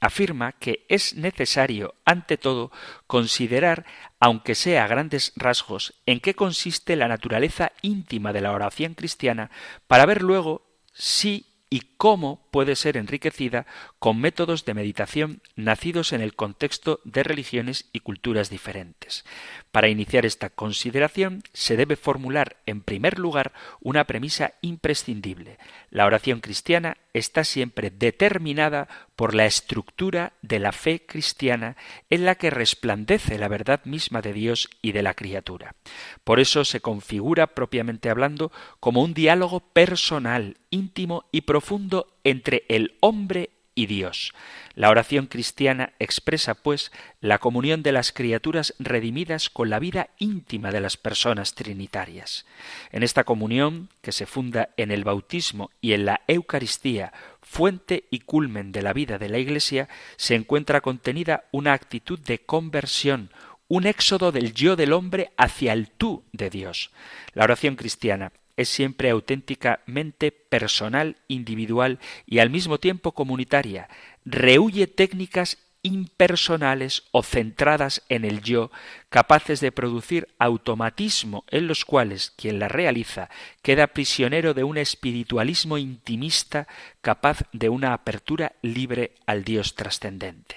afirma 0.00 0.52
que 0.52 0.86
es 0.88 1.16
necesario, 1.16 1.96
ante 2.04 2.36
todo, 2.36 2.70
considerar, 3.08 3.84
aunque 4.20 4.54
sea 4.54 4.84
a 4.84 4.86
grandes 4.86 5.32
rasgos, 5.34 5.94
en 6.06 6.20
qué 6.20 6.34
consiste 6.34 6.94
la 6.94 7.08
naturaleza 7.08 7.72
íntima 7.82 8.32
de 8.32 8.42
la 8.42 8.52
oración 8.52 8.94
cristiana, 8.94 9.50
para 9.88 10.06
ver 10.06 10.22
luego 10.22 10.62
si 10.92 11.46
y 11.68 11.80
cómo 11.96 12.47
puede 12.58 12.74
ser 12.74 12.96
enriquecida 12.96 13.66
con 14.00 14.20
métodos 14.20 14.64
de 14.64 14.74
meditación 14.74 15.42
nacidos 15.54 16.12
en 16.12 16.20
el 16.20 16.34
contexto 16.34 16.98
de 17.04 17.22
religiones 17.22 17.88
y 17.92 18.00
culturas 18.00 18.50
diferentes. 18.50 19.24
Para 19.70 19.86
iniciar 19.86 20.26
esta 20.26 20.50
consideración 20.50 21.44
se 21.52 21.76
debe 21.76 21.94
formular 21.94 22.56
en 22.66 22.80
primer 22.80 23.20
lugar 23.20 23.52
una 23.80 24.08
premisa 24.08 24.54
imprescindible. 24.60 25.56
La 25.90 26.04
oración 26.04 26.40
cristiana 26.40 26.96
está 27.12 27.44
siempre 27.44 27.90
determinada 27.90 28.88
por 29.14 29.34
la 29.34 29.46
estructura 29.46 30.32
de 30.42 30.58
la 30.58 30.72
fe 30.72 31.04
cristiana 31.04 31.76
en 32.10 32.24
la 32.24 32.34
que 32.36 32.50
resplandece 32.50 33.38
la 33.38 33.48
verdad 33.48 33.84
misma 33.84 34.20
de 34.20 34.32
Dios 34.32 34.68
y 34.82 34.92
de 34.92 35.02
la 35.02 35.14
criatura. 35.14 35.74
Por 36.24 36.40
eso 36.40 36.64
se 36.64 36.80
configura 36.80 37.48
propiamente 37.48 38.10
hablando 38.10 38.52
como 38.80 39.02
un 39.02 39.14
diálogo 39.14 39.60
personal, 39.60 40.56
íntimo 40.70 41.24
y 41.32 41.42
profundo 41.42 42.18
entre 42.48 42.64
el 42.74 42.96
hombre 43.00 43.50
y 43.74 43.86
Dios. 43.86 44.32
La 44.74 44.88
oración 44.88 45.26
cristiana 45.26 45.92
expresa, 45.98 46.54
pues, 46.54 46.90
la 47.20 47.38
comunión 47.38 47.82
de 47.82 47.92
las 47.92 48.10
criaturas 48.10 48.74
redimidas 48.78 49.50
con 49.50 49.68
la 49.68 49.78
vida 49.78 50.08
íntima 50.18 50.72
de 50.72 50.80
las 50.80 50.96
personas 50.96 51.54
trinitarias. 51.54 52.46
En 52.90 53.02
esta 53.02 53.24
comunión, 53.24 53.90
que 54.00 54.12
se 54.12 54.24
funda 54.24 54.70
en 54.78 54.90
el 54.90 55.04
bautismo 55.04 55.70
y 55.82 55.92
en 55.92 56.06
la 56.06 56.22
Eucaristía, 56.26 57.12
fuente 57.42 58.04
y 58.10 58.20
culmen 58.20 58.72
de 58.72 58.80
la 58.80 58.94
vida 58.94 59.18
de 59.18 59.28
la 59.28 59.38
Iglesia, 59.38 59.90
se 60.16 60.34
encuentra 60.34 60.80
contenida 60.80 61.44
una 61.52 61.74
actitud 61.74 62.18
de 62.18 62.38
conversión, 62.38 63.30
un 63.68 63.86
éxodo 63.86 64.32
del 64.32 64.54
yo 64.54 64.74
del 64.74 64.94
hombre 64.94 65.32
hacia 65.36 65.74
el 65.74 65.90
tú 65.90 66.24
de 66.32 66.48
Dios. 66.48 66.90
La 67.34 67.44
oración 67.44 67.76
cristiana 67.76 68.32
es 68.58 68.68
siempre 68.68 69.08
auténticamente 69.08 70.32
personal, 70.32 71.16
individual 71.28 72.00
y 72.26 72.40
al 72.40 72.50
mismo 72.50 72.78
tiempo 72.78 73.12
comunitaria. 73.12 73.88
Rehuye 74.24 74.88
técnicas 74.88 75.58
impersonales 75.82 77.04
o 77.12 77.22
centradas 77.22 78.02
en 78.08 78.24
el 78.24 78.42
yo, 78.42 78.72
capaces 79.10 79.60
de 79.60 79.70
producir 79.70 80.26
automatismo 80.40 81.44
en 81.48 81.68
los 81.68 81.84
cuales 81.84 82.32
quien 82.36 82.58
la 82.58 82.66
realiza 82.66 83.30
queda 83.62 83.86
prisionero 83.86 84.54
de 84.54 84.64
un 84.64 84.76
espiritualismo 84.76 85.78
intimista 85.78 86.66
capaz 87.00 87.44
de 87.52 87.68
una 87.68 87.94
apertura 87.94 88.56
libre 88.60 89.14
al 89.24 89.44
Dios 89.44 89.76
trascendente. 89.76 90.56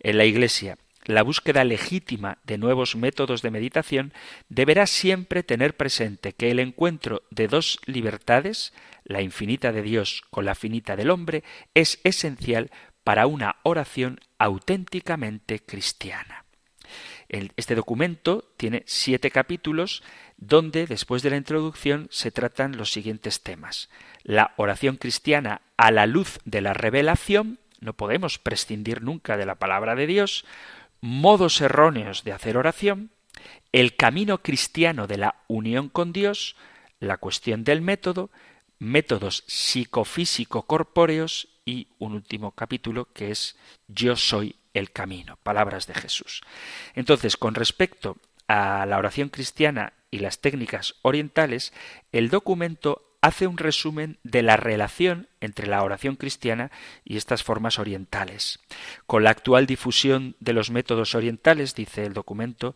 En 0.00 0.18
la 0.18 0.26
Iglesia, 0.26 0.76
la 1.08 1.22
búsqueda 1.22 1.64
legítima 1.64 2.36
de 2.44 2.58
nuevos 2.58 2.94
métodos 2.94 3.40
de 3.40 3.50
meditación 3.50 4.12
deberá 4.50 4.86
siempre 4.86 5.42
tener 5.42 5.74
presente 5.74 6.34
que 6.34 6.50
el 6.50 6.60
encuentro 6.60 7.22
de 7.30 7.48
dos 7.48 7.80
libertades, 7.86 8.74
la 9.04 9.22
infinita 9.22 9.72
de 9.72 9.80
Dios 9.80 10.22
con 10.30 10.44
la 10.44 10.54
finita 10.54 10.96
del 10.96 11.08
hombre, 11.08 11.44
es 11.72 11.98
esencial 12.04 12.70
para 13.04 13.26
una 13.26 13.56
oración 13.62 14.20
auténticamente 14.38 15.60
cristiana. 15.60 16.44
Este 17.28 17.74
documento 17.74 18.52
tiene 18.58 18.82
siete 18.86 19.30
capítulos 19.30 20.02
donde, 20.36 20.86
después 20.86 21.22
de 21.22 21.30
la 21.30 21.36
introducción, 21.38 22.08
se 22.10 22.30
tratan 22.30 22.76
los 22.76 22.92
siguientes 22.92 23.42
temas. 23.42 23.88
La 24.24 24.52
oración 24.58 24.96
cristiana 24.96 25.62
a 25.78 25.90
la 25.90 26.06
luz 26.06 26.38
de 26.44 26.60
la 26.60 26.74
revelación, 26.74 27.58
no 27.80 27.94
podemos 27.94 28.38
prescindir 28.38 29.02
nunca 29.02 29.36
de 29.36 29.46
la 29.46 29.54
palabra 29.54 29.94
de 29.94 30.06
Dios, 30.06 30.44
modos 31.00 31.60
erróneos 31.60 32.24
de 32.24 32.32
hacer 32.32 32.56
oración, 32.56 33.10
el 33.72 33.96
camino 33.96 34.42
cristiano 34.42 35.06
de 35.06 35.18
la 35.18 35.42
unión 35.46 35.88
con 35.88 36.12
Dios, 36.12 36.56
la 37.00 37.18
cuestión 37.18 37.64
del 37.64 37.80
método, 37.80 38.30
métodos 38.78 39.44
psicofísico-corpóreos 39.46 41.48
y 41.64 41.88
un 41.98 42.14
último 42.14 42.52
capítulo 42.52 43.08
que 43.12 43.30
es 43.30 43.56
Yo 43.86 44.16
soy 44.16 44.56
el 44.74 44.90
camino, 44.90 45.38
palabras 45.42 45.86
de 45.86 45.94
Jesús. 45.94 46.42
Entonces, 46.94 47.36
con 47.36 47.54
respecto 47.54 48.16
a 48.46 48.86
la 48.86 48.98
oración 48.98 49.28
cristiana 49.28 49.92
y 50.10 50.20
las 50.20 50.40
técnicas 50.40 50.94
orientales, 51.02 51.72
el 52.12 52.30
documento 52.30 53.07
hace 53.20 53.46
un 53.46 53.58
resumen 53.58 54.18
de 54.22 54.42
la 54.42 54.56
relación 54.56 55.28
entre 55.40 55.66
la 55.66 55.82
oración 55.82 56.16
cristiana 56.16 56.70
y 57.04 57.16
estas 57.16 57.42
formas 57.42 57.78
orientales. 57.78 58.60
Con 59.06 59.24
la 59.24 59.30
actual 59.30 59.66
difusión 59.66 60.36
de 60.40 60.52
los 60.52 60.70
métodos 60.70 61.14
orientales, 61.14 61.74
dice 61.74 62.04
el 62.04 62.12
documento, 62.12 62.74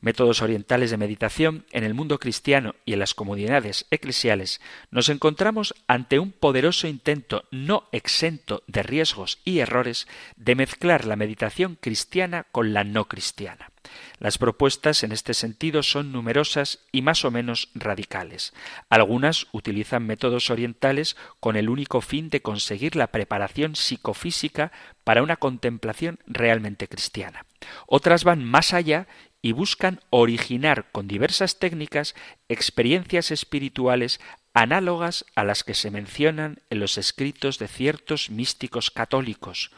métodos 0.00 0.42
orientales 0.42 0.90
de 0.90 0.96
meditación 0.96 1.64
en 1.72 1.84
el 1.84 1.94
mundo 1.94 2.18
cristiano 2.18 2.74
y 2.84 2.92
en 2.92 2.98
las 2.98 3.14
comunidades 3.14 3.86
eclesiales, 3.90 4.60
nos 4.90 5.08
encontramos 5.08 5.74
ante 5.86 6.18
un 6.18 6.32
poderoso 6.32 6.86
intento 6.86 7.44
no 7.50 7.88
exento 7.92 8.62
de 8.66 8.82
riesgos 8.82 9.38
y 9.44 9.58
errores 9.58 10.06
de 10.36 10.54
mezclar 10.54 11.04
la 11.04 11.16
meditación 11.16 11.76
cristiana 11.80 12.46
con 12.50 12.72
la 12.72 12.84
no 12.84 13.06
cristiana. 13.06 13.70
Las 14.18 14.36
propuestas 14.36 15.02
en 15.02 15.12
este 15.12 15.32
sentido 15.32 15.82
son 15.82 16.12
numerosas 16.12 16.80
y 16.92 17.02
más 17.02 17.24
o 17.24 17.30
menos 17.30 17.70
radicales. 17.74 18.52
Algunas 18.90 19.46
utilizan 19.52 20.06
métodos 20.06 20.50
orientales 20.50 21.16
con 21.40 21.56
el 21.56 21.70
único 21.70 22.00
fin 22.00 22.28
de 22.28 22.42
conseguir 22.42 22.96
la 22.96 23.08
preparación 23.08 23.76
psicofísica 23.76 24.72
para 25.04 25.22
una 25.22 25.36
contemplación 25.36 26.18
realmente 26.26 26.88
cristiana. 26.88 27.46
Otras 27.86 28.24
van 28.24 28.44
más 28.44 28.72
allá 28.74 29.06
y 29.42 29.52
buscan 29.52 30.00
originar 30.10 30.90
con 30.92 31.08
diversas 31.08 31.58
técnicas 31.58 32.14
experiencias 32.48 33.30
espirituales 33.30 34.20
análogas 34.52 35.24
a 35.34 35.44
las 35.44 35.64
que 35.64 35.74
se 35.74 35.90
mencionan 35.90 36.58
en 36.70 36.80
los 36.80 36.98
escritos 36.98 37.58
de 37.58 37.68
ciertos 37.68 38.30
místicos 38.30 38.90
católicos. 38.90 39.70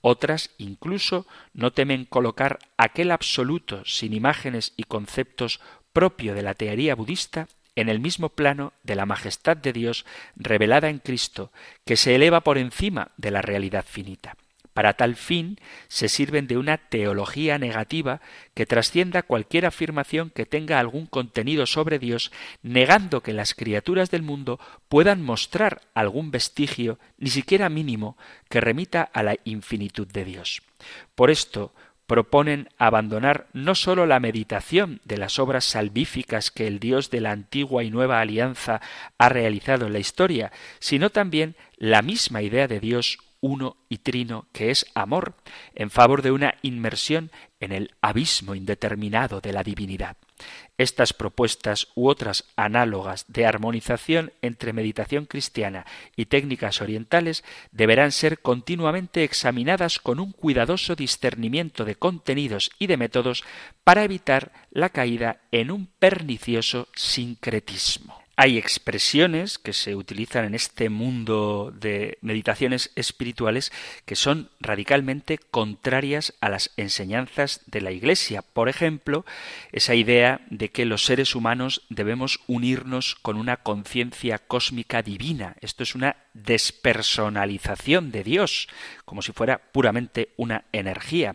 Otras 0.00 0.50
incluso 0.58 1.26
no 1.52 1.72
temen 1.72 2.04
colocar 2.04 2.58
aquel 2.76 3.10
absoluto 3.10 3.84
sin 3.84 4.12
imágenes 4.12 4.72
y 4.76 4.84
conceptos 4.84 5.60
propio 5.92 6.34
de 6.34 6.42
la 6.42 6.54
teoría 6.54 6.94
budista 6.94 7.48
en 7.74 7.88
el 7.88 8.00
mismo 8.00 8.28
plano 8.30 8.72
de 8.82 8.96
la 8.96 9.06
majestad 9.06 9.56
de 9.56 9.72
Dios 9.72 10.04
revelada 10.36 10.88
en 10.88 10.98
Cristo, 10.98 11.52
que 11.84 11.96
se 11.96 12.14
eleva 12.14 12.40
por 12.40 12.58
encima 12.58 13.12
de 13.16 13.30
la 13.30 13.40
realidad 13.40 13.84
finita. 13.88 14.36
Para 14.78 14.92
tal 14.92 15.16
fin 15.16 15.58
se 15.88 16.08
sirven 16.08 16.46
de 16.46 16.56
una 16.56 16.78
teología 16.78 17.58
negativa 17.58 18.20
que 18.54 18.64
trascienda 18.64 19.24
cualquier 19.24 19.66
afirmación 19.66 20.30
que 20.30 20.46
tenga 20.46 20.78
algún 20.78 21.06
contenido 21.06 21.66
sobre 21.66 21.98
Dios, 21.98 22.30
negando 22.62 23.20
que 23.20 23.32
las 23.32 23.54
criaturas 23.54 24.12
del 24.12 24.22
mundo 24.22 24.60
puedan 24.88 25.20
mostrar 25.20 25.80
algún 25.94 26.30
vestigio, 26.30 27.00
ni 27.18 27.28
siquiera 27.28 27.68
mínimo, 27.68 28.16
que 28.48 28.60
remita 28.60 29.02
a 29.02 29.24
la 29.24 29.34
infinitud 29.42 30.06
de 30.06 30.24
Dios. 30.24 30.62
Por 31.16 31.32
esto, 31.32 31.72
proponen 32.06 32.68
abandonar 32.78 33.48
no 33.52 33.74
sólo 33.74 34.06
la 34.06 34.20
meditación 34.20 35.00
de 35.04 35.16
las 35.18 35.40
obras 35.40 35.64
salvíficas 35.64 36.52
que 36.52 36.68
el 36.68 36.78
Dios 36.78 37.10
de 37.10 37.20
la 37.20 37.32
antigua 37.32 37.82
y 37.82 37.90
nueva 37.90 38.20
alianza 38.20 38.80
ha 39.18 39.28
realizado 39.28 39.88
en 39.88 39.92
la 39.92 39.98
historia, 39.98 40.52
sino 40.78 41.10
también 41.10 41.56
la 41.78 42.00
misma 42.00 42.42
idea 42.42 42.68
de 42.68 42.78
Dios 42.78 43.18
uno 43.40 43.76
y 43.88 43.98
trino 43.98 44.46
que 44.52 44.70
es 44.70 44.86
amor, 44.94 45.34
en 45.74 45.90
favor 45.90 46.22
de 46.22 46.30
una 46.30 46.54
inmersión 46.62 47.30
en 47.60 47.72
el 47.72 47.94
abismo 48.00 48.54
indeterminado 48.54 49.40
de 49.40 49.52
la 49.52 49.62
divinidad. 49.62 50.16
Estas 50.76 51.12
propuestas 51.12 51.88
u 51.96 52.08
otras 52.08 52.44
análogas 52.54 53.24
de 53.26 53.46
armonización 53.46 54.32
entre 54.42 54.72
meditación 54.72 55.26
cristiana 55.26 55.84
y 56.14 56.26
técnicas 56.26 56.80
orientales 56.80 57.42
deberán 57.72 58.12
ser 58.12 58.40
continuamente 58.40 59.24
examinadas 59.24 59.98
con 59.98 60.20
un 60.20 60.30
cuidadoso 60.30 60.94
discernimiento 60.94 61.84
de 61.84 61.96
contenidos 61.96 62.70
y 62.78 62.86
de 62.86 62.96
métodos 62.96 63.44
para 63.82 64.04
evitar 64.04 64.52
la 64.70 64.90
caída 64.90 65.40
en 65.50 65.72
un 65.72 65.86
pernicioso 65.86 66.86
sincretismo. 66.94 68.27
Hay 68.40 68.56
expresiones 68.56 69.58
que 69.58 69.72
se 69.72 69.96
utilizan 69.96 70.44
en 70.44 70.54
este 70.54 70.90
mundo 70.90 71.72
de 71.74 72.18
meditaciones 72.20 72.92
espirituales 72.94 73.72
que 74.04 74.14
son 74.14 74.48
radicalmente 74.60 75.38
contrarias 75.38 76.34
a 76.40 76.48
las 76.48 76.70
enseñanzas 76.76 77.62
de 77.66 77.80
la 77.80 77.90
Iglesia. 77.90 78.42
Por 78.42 78.68
ejemplo, 78.68 79.26
esa 79.72 79.96
idea 79.96 80.40
de 80.50 80.68
que 80.68 80.84
los 80.84 81.04
seres 81.04 81.34
humanos 81.34 81.82
debemos 81.88 82.38
unirnos 82.46 83.16
con 83.16 83.38
una 83.38 83.56
conciencia 83.56 84.38
cósmica 84.38 85.02
divina. 85.02 85.56
Esto 85.60 85.82
es 85.82 85.96
una 85.96 86.14
despersonalización 86.32 88.12
de 88.12 88.22
Dios, 88.22 88.68
como 89.04 89.20
si 89.20 89.32
fuera 89.32 89.58
puramente 89.72 90.28
una 90.36 90.66
energía. 90.70 91.34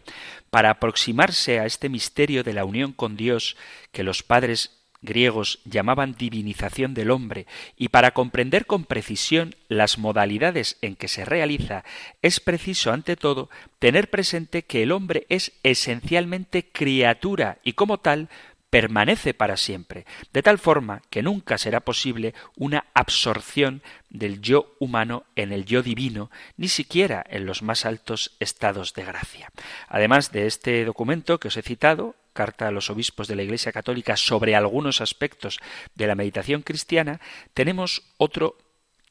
Para 0.50 0.70
aproximarse 0.70 1.60
a 1.60 1.66
este 1.66 1.90
misterio 1.90 2.46
de 2.46 2.54
la 2.54 2.64
unión 2.64 2.94
con 2.94 3.18
Dios 3.18 3.58
que 3.92 4.04
los 4.04 4.24
padres 4.24 4.83
griegos 5.04 5.60
llamaban 5.66 6.16
divinización 6.16 6.96
del 6.96 7.12
hombre, 7.12 7.46
y 7.78 7.90
para 7.90 8.12
comprender 8.12 8.66
con 8.66 8.86
precisión 8.86 9.56
las 9.68 10.00
modalidades 10.00 10.78
en 10.82 10.96
que 10.96 11.08
se 11.08 11.26
realiza, 11.26 11.84
es 12.22 12.40
preciso, 12.40 12.92
ante 12.92 13.16
todo, 13.16 13.50
tener 13.78 14.10
presente 14.10 14.64
que 14.64 14.82
el 14.82 14.92
hombre 14.92 15.28
es 15.30 15.52
esencialmente 15.62 16.70
criatura 16.72 17.60
y 17.64 17.74
como 17.74 18.00
tal 18.00 18.30
permanece 18.74 19.36
para 19.36 19.56
siempre, 19.56 20.08
de 20.34 20.42
tal 20.42 20.58
forma 20.58 21.04
que 21.12 21.22
nunca 21.22 21.60
será 21.60 21.82
posible 21.82 22.34
una 22.56 22.86
absorción 22.96 23.84
del 24.10 24.42
yo 24.42 24.76
humano 24.80 25.26
en 25.36 25.52
el 25.54 25.66
yo 25.66 25.84
divino, 25.84 26.32
ni 26.58 26.70
siquiera 26.70 27.24
en 27.30 27.46
los 27.46 27.62
más 27.62 27.86
altos 27.86 28.36
estados 28.40 28.96
de 28.96 29.06
gracia. 29.06 29.52
Además 29.88 30.32
de 30.32 30.48
este 30.48 30.86
documento 30.86 31.40
que 31.40 31.50
os 31.50 31.58
he 31.58 31.62
citado, 31.62 32.16
carta 32.34 32.68
a 32.68 32.72
los 32.72 32.90
obispos 32.90 33.28
de 33.28 33.36
la 33.36 33.44
Iglesia 33.44 33.72
Católica 33.72 34.18
sobre 34.18 34.56
algunos 34.56 35.02
aspectos 35.02 35.60
de 35.96 36.08
la 36.08 36.16
meditación 36.16 36.62
cristiana, 36.62 37.22
tenemos 37.54 38.04
otro 38.18 38.58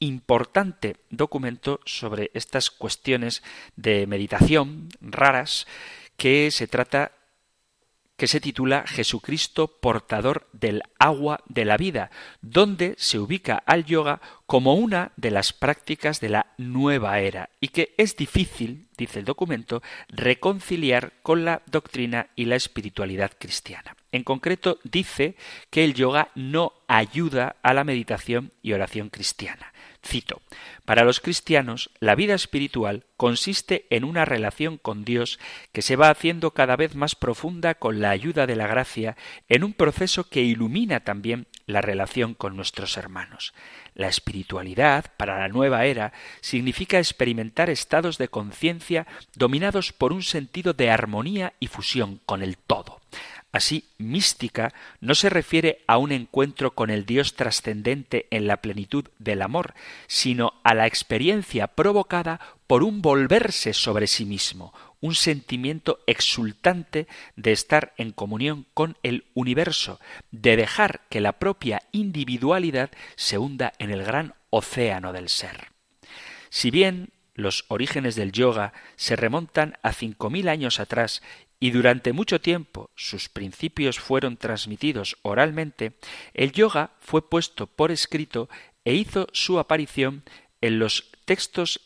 importante 0.01 0.97
documento 1.11 1.81
sobre 1.85 2.31
estas 2.35 2.71
cuestiones 2.71 3.43
de 3.77 4.07
meditación 4.07 4.89
raras 5.01 5.67
que 6.17 6.51
se 6.51 6.67
trata 6.67 7.13
que 8.23 8.29
se 8.29 8.41
titula 8.41 8.85
Jesucristo 8.87 9.67
portador 9.67 10.47
del 10.53 10.85
agua 11.01 11.41
de 11.49 11.65
la 11.65 11.77
vida, 11.77 12.13
donde 12.41 12.95
se 12.97 13.19
ubica 13.19 13.57
al 13.67 13.85
yoga 13.85 14.21
como 14.47 14.75
una 14.75 15.11
de 15.17 15.33
las 15.33 15.53
prácticas 15.53 16.21
de 16.21 16.29
la 16.29 16.47
nueva 16.57 17.19
era 17.19 17.51
y 17.59 17.71
que 17.71 17.97
es 17.99 18.15
difícil, 18.15 18.87
dice 18.97 19.19
el 19.19 19.25
documento, 19.25 19.83
reconciliar 20.07 21.15
con 21.25 21.45
la 21.45 21.63
doctrina 21.67 22.29
y 22.37 22.45
la 22.45 22.55
espiritualidad 22.55 23.33
cristiana. 23.37 23.97
En 24.13 24.23
concreto, 24.23 24.79
dice 24.85 25.35
que 25.69 25.83
el 25.83 25.95
yoga 25.95 26.29
no 26.37 26.75
ayuda 26.87 27.57
a 27.65 27.75
la 27.75 27.83
meditación 27.83 28.53
y 28.63 28.73
oración 28.73 29.09
cristiana. 29.09 29.72
Cito, 30.05 30.43
para 30.85 31.05
los 31.05 31.21
cristianos, 31.21 31.91
la 32.01 32.17
vida 32.17 32.35
espiritual 32.35 33.05
consiste 33.17 33.87
en 33.91 34.03
una 34.03 34.25
relación 34.25 34.77
con 34.77 35.05
Dios 35.05 35.39
que 35.73 35.81
se 35.81 35.95
va 35.95 36.11
haciendo 36.11 36.51
cada 36.51 36.75
vez 36.75 36.97
más 36.97 37.15
profunda 37.15 37.77
con 37.77 38.01
la 38.01 38.11
ayuda 38.11 38.49
de 38.49 38.57
la 38.57 38.67
gracia 38.67 39.17
en 39.49 39.63
un 39.63 39.73
proceso 39.75 40.29
que 40.29 40.43
ilumina 40.43 41.01
también 41.01 41.47
la 41.67 41.83
relación 41.83 42.35
con 42.35 42.57
nuestros 42.57 42.97
hermanos. 42.97 43.55
La 43.95 44.09
espiritualidad, 44.09 45.07
para 45.17 45.39
la 45.39 45.49
nueva 45.49 45.85
era, 45.85 46.13
significa 46.41 46.99
experimentar 46.99 47.71
estados 47.71 48.19
de 48.19 48.27
conciencia 48.29 49.07
dominados 49.37 49.93
por 49.93 50.13
un 50.13 50.23
sentido 50.23 50.73
de 50.73 50.91
armonía 50.91 51.53
y 51.61 51.69
fusión 51.69 52.21
con 52.27 52.43
el 52.43 52.57
todo. 52.57 53.01
Así, 53.53 53.85
mística 53.99 54.73
no 55.01 55.15
se 55.15 55.29
refiere 55.29 55.85
a 55.87 55.99
un 55.99 56.11
encuentro 56.11 56.75
con 56.75 56.89
el 56.89 57.05
Dios 57.05 57.37
trascendente 57.37 58.27
en 58.31 58.47
la 58.47 58.57
plenitud 58.57 59.05
del 59.19 59.43
amor, 59.43 59.75
sino 60.07 60.55
a 60.65 60.73
la 60.73 60.87
experiencia 60.87 61.67
provocada 61.67 62.41
por 62.67 62.83
un 62.83 63.03
volverse 63.03 63.75
sobre 63.75 64.07
sí 64.07 64.25
mismo, 64.25 64.73
un 65.01 65.15
sentimiento 65.15 65.99
exultante 66.07 67.07
de 67.37 67.53
estar 67.53 67.93
en 67.99 68.13
comunión 68.13 68.65
con 68.73 68.97
el 69.03 69.27
universo, 69.35 70.01
de 70.31 70.57
dejar 70.57 71.03
que 71.11 71.21
la 71.21 71.33
propia 71.33 71.83
individualidad 71.93 72.91
se 73.17 73.37
hunda 73.37 73.75
en 73.79 73.91
el 73.91 74.03
gran 74.03 74.33
océano 74.49 75.13
del 75.13 75.29
ser. 75.29 75.73
Si 76.49 76.71
bien 76.71 77.11
los 77.35 77.67
orígenes 77.69 78.15
del 78.15 78.33
yoga 78.33 78.73
se 78.97 79.17
remontan 79.17 79.77
a 79.83 79.93
cinco 79.93 80.31
mil 80.31 80.49
años 80.49 80.81
atrás 80.81 81.23
y 81.63 81.71
durante 81.71 82.13
mucho 82.13 82.41
tiempo 82.41 82.91
sus 82.97 83.29
principios 83.29 84.01
fueron 84.01 84.37
transmitidos 84.37 85.17
oralmente, 85.23 85.97
el 86.35 86.51
yoga 86.51 86.91
fue 86.99 87.31
puesto 87.31 87.69
por 87.69 87.93
escrito 87.93 88.49
e 88.85 88.95
hizo 88.95 89.29
su 89.33 89.61
aparición 89.61 90.25
en 90.61 90.81
los 90.81 91.13
textos 91.25 91.81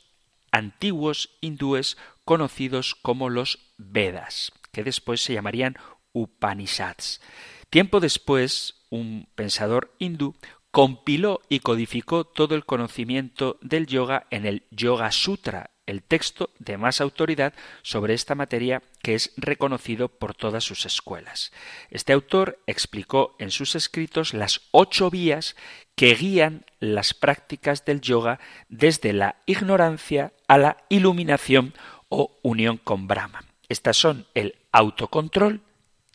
antiguos 0.50 1.36
hindúes 1.42 1.98
conocidos 2.24 2.94
como 2.94 3.28
los 3.28 3.58
Vedas, 3.76 4.50
que 4.72 4.82
después 4.82 5.20
se 5.20 5.34
llamarían 5.34 5.76
Upanishads. 6.14 7.20
Tiempo 7.68 8.00
después, 8.00 8.86
un 8.88 9.28
pensador 9.34 9.94
hindú 9.98 10.36
compiló 10.70 11.42
y 11.50 11.60
codificó 11.60 12.24
todo 12.24 12.54
el 12.54 12.64
conocimiento 12.64 13.58
del 13.60 13.86
yoga 13.86 14.26
en 14.30 14.46
el 14.46 14.62
Yoga 14.70 15.12
Sutra, 15.12 15.72
el 15.86 16.02
texto 16.02 16.50
de 16.58 16.76
más 16.76 17.00
autoridad 17.00 17.54
sobre 17.82 18.14
esta 18.14 18.34
materia 18.34 18.82
que 19.06 19.14
es 19.14 19.30
reconocido 19.36 20.08
por 20.08 20.34
todas 20.34 20.64
sus 20.64 20.84
escuelas. 20.84 21.52
Este 21.90 22.12
autor 22.12 22.58
explicó 22.66 23.36
en 23.38 23.52
sus 23.52 23.76
escritos 23.76 24.34
las 24.34 24.62
ocho 24.72 25.10
vías 25.10 25.54
que 25.94 26.12
guían 26.16 26.64
las 26.80 27.14
prácticas 27.14 27.84
del 27.84 28.00
yoga 28.00 28.40
desde 28.68 29.12
la 29.12 29.36
ignorancia 29.46 30.32
a 30.48 30.58
la 30.58 30.78
iluminación 30.88 31.72
o 32.08 32.36
unión 32.42 32.78
con 32.78 33.06
Brahma. 33.06 33.44
Estas 33.68 33.96
son 33.96 34.26
el 34.34 34.56
autocontrol, 34.72 35.60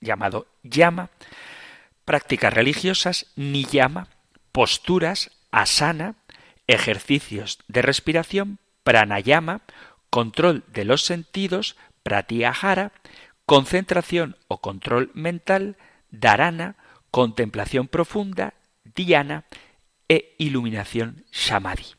llamado 0.01 0.47
yama, 0.61 1.11
prácticas 2.03 2.53
religiosas, 2.53 3.27
niyama, 3.37 4.09
posturas, 4.51 5.31
asana, 5.49 6.15
ejercicios 6.67 7.59
de 7.69 7.83
respiración, 7.83 8.59
pranayama, 8.83 9.61
control 10.09 10.65
de 10.67 10.83
los 10.83 11.03
sentidos, 11.03 11.77
pratyahara, 12.03 12.91
concentración 13.45 14.37
o 14.47 14.61
control 14.61 15.11
mental, 15.13 15.77
dharana, 16.09 16.75
contemplación 17.11 17.87
profunda, 17.87 18.53
dhyana 18.83 19.45
e 20.07 20.35
iluminación 20.37 21.25
samadhi. 21.31 21.95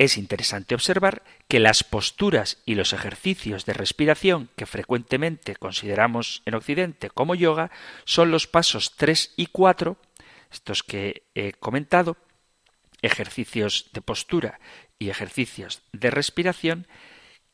Es 0.00 0.16
interesante 0.16 0.74
observar 0.74 1.22
que 1.46 1.60
las 1.60 1.84
posturas 1.84 2.62
y 2.64 2.74
los 2.74 2.94
ejercicios 2.94 3.66
de 3.66 3.74
respiración 3.74 4.48
que 4.56 4.64
frecuentemente 4.64 5.56
consideramos 5.56 6.42
en 6.46 6.54
Occidente 6.54 7.10
como 7.10 7.34
yoga 7.34 7.70
son 8.06 8.30
los 8.30 8.46
pasos 8.46 8.96
3 8.96 9.34
y 9.36 9.46
4, 9.46 9.98
estos 10.50 10.82
que 10.82 11.24
he 11.34 11.52
comentado, 11.52 12.16
ejercicios 13.02 13.90
de 13.92 14.00
postura 14.00 14.58
y 14.98 15.10
ejercicios 15.10 15.82
de 15.92 16.10
respiración 16.10 16.86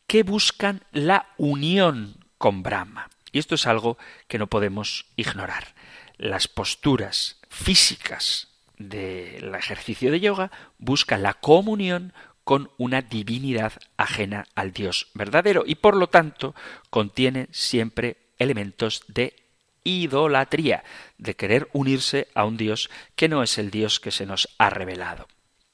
que 0.07 0.23
buscan 0.23 0.85
la 0.93 1.29
unión 1.37 2.25
con 2.39 2.63
Brahma. 2.63 3.11
Y 3.33 3.39
esto 3.39 3.55
es 3.55 3.67
algo 3.67 3.99
que 4.29 4.39
no 4.39 4.47
podemos 4.47 5.07
ignorar. 5.17 5.75
Las 6.17 6.49
posturas 6.49 7.41
físicas 7.49 8.49
del 8.79 9.55
ejercicio 9.55 10.11
de 10.11 10.21
yoga 10.21 10.51
buscan 10.79 11.23
la 11.23 11.35
comunión 11.35 12.13
con 12.45 12.71
una 12.79 13.03
divinidad 13.03 13.73
ajena 13.97 14.47
al 14.55 14.73
Dios 14.73 15.09
verdadero 15.15 15.65
y 15.67 15.75
por 15.77 15.97
lo 15.97 16.09
tanto 16.09 16.55
contiene 16.91 17.49
siempre 17.51 18.19
elementos 18.39 19.03
de 19.09 19.35
idolatría, 19.83 20.85
de 21.19 21.35
querer 21.35 21.69
unirse 21.73 22.29
a 22.35 22.45
un 22.45 22.57
Dios 22.57 22.91
que 23.15 23.29
no 23.29 23.43
es 23.43 23.59
el 23.59 23.71
Dios 23.71 24.01
que 24.01 24.11
se 24.11 24.27
nos 24.27 24.49
ha 24.59 24.71
revelado. 24.71 25.27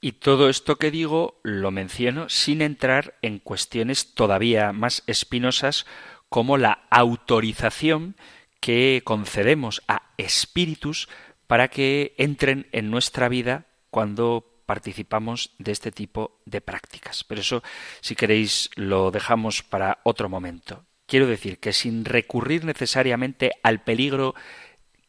Y 0.03 0.11
todo 0.11 0.49
esto 0.49 0.75
que 0.75 0.91
digo 0.91 1.39
lo 1.43 1.71
menciono 1.71 2.27
sin 2.27 2.61
entrar 2.61 3.15
en 3.21 3.39
cuestiones 3.39 4.13
todavía 4.15 4.73
más 4.73 5.01
espinosas 5.07 5.85
como 6.27 6.57
la 6.57 6.83
autorización 6.89 8.17
que 8.59 9.01
concedemos 9.05 9.81
a 9.87 10.11
espíritus 10.17 11.07
para 11.47 11.69
que 11.69 12.15
entren 12.17 12.67
en 12.73 12.91
nuestra 12.91 13.29
vida 13.29 13.67
cuando 13.91 14.61
participamos 14.65 15.51
de 15.57 15.71
este 15.71 15.93
tipo 15.93 16.37
de 16.43 16.59
prácticas. 16.59 17.23
Pero 17.23 17.39
eso, 17.39 17.63
si 18.01 18.13
queréis, 18.13 18.71
lo 18.75 19.09
dejamos 19.09 19.63
para 19.63 19.99
otro 20.03 20.27
momento. 20.27 20.83
Quiero 21.05 21.27
decir 21.27 21.59
que 21.59 21.71
sin 21.71 22.03
recurrir 22.03 22.65
necesariamente 22.65 23.53
al 23.63 23.81
peligro 23.85 24.35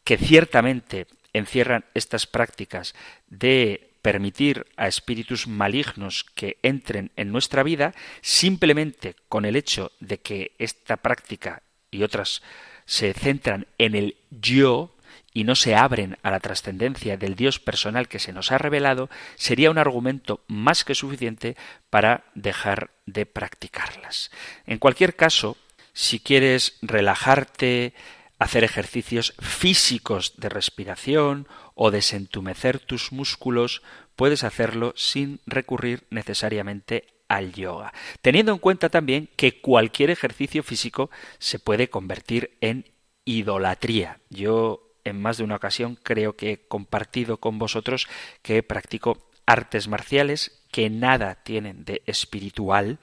que 0.04 0.18
ciertamente 0.18 1.08
encierran 1.32 1.84
estas 1.94 2.28
prácticas 2.28 2.94
de 3.26 3.90
permitir 4.04 4.66
a 4.76 4.86
espíritus 4.86 5.48
malignos 5.48 6.26
que 6.34 6.58
entren 6.62 7.10
en 7.16 7.32
nuestra 7.32 7.62
vida 7.62 7.94
simplemente 8.20 9.16
con 9.30 9.46
el 9.46 9.56
hecho 9.56 9.92
de 9.98 10.20
que 10.20 10.52
esta 10.58 10.98
práctica 10.98 11.62
y 11.90 12.02
otras 12.02 12.42
se 12.84 13.14
centran 13.14 13.66
en 13.78 13.94
el 13.94 14.16
yo 14.30 14.94
y 15.32 15.44
no 15.44 15.54
se 15.54 15.74
abren 15.74 16.18
a 16.22 16.30
la 16.30 16.40
trascendencia 16.40 17.16
del 17.16 17.34
Dios 17.34 17.58
personal 17.58 18.06
que 18.06 18.18
se 18.18 18.34
nos 18.34 18.52
ha 18.52 18.58
revelado, 18.58 19.08
sería 19.36 19.70
un 19.70 19.78
argumento 19.78 20.44
más 20.48 20.84
que 20.84 20.94
suficiente 20.94 21.56
para 21.88 22.24
dejar 22.34 22.90
de 23.06 23.24
practicarlas. 23.24 24.30
En 24.66 24.76
cualquier 24.76 25.16
caso, 25.16 25.56
si 25.94 26.20
quieres 26.20 26.76
relajarte, 26.82 27.94
hacer 28.38 28.64
ejercicios 28.64 29.32
físicos 29.40 30.34
de 30.36 30.50
respiración 30.50 31.48
o 31.74 31.90
desentumecer 31.90 32.78
tus 32.78 33.12
músculos, 33.12 33.82
puedes 34.16 34.44
hacerlo 34.44 34.92
sin 34.96 35.40
recurrir 35.46 36.04
necesariamente 36.10 37.06
al 37.28 37.52
yoga, 37.52 37.92
teniendo 38.22 38.52
en 38.52 38.58
cuenta 38.58 38.88
también 38.88 39.28
que 39.36 39.60
cualquier 39.60 40.10
ejercicio 40.10 40.62
físico 40.62 41.10
se 41.38 41.58
puede 41.58 41.88
convertir 41.88 42.56
en 42.60 42.86
idolatría. 43.24 44.20
Yo 44.30 44.94
en 45.04 45.20
más 45.20 45.38
de 45.38 45.44
una 45.44 45.56
ocasión 45.56 45.98
creo 46.02 46.36
que 46.36 46.52
he 46.52 46.68
compartido 46.68 47.38
con 47.38 47.58
vosotros 47.58 48.08
que 48.42 48.62
practico 48.62 49.30
artes 49.46 49.88
marciales 49.88 50.62
que 50.70 50.88
nada 50.90 51.36
tienen 51.36 51.84
de 51.84 52.02
espiritual 52.06 52.98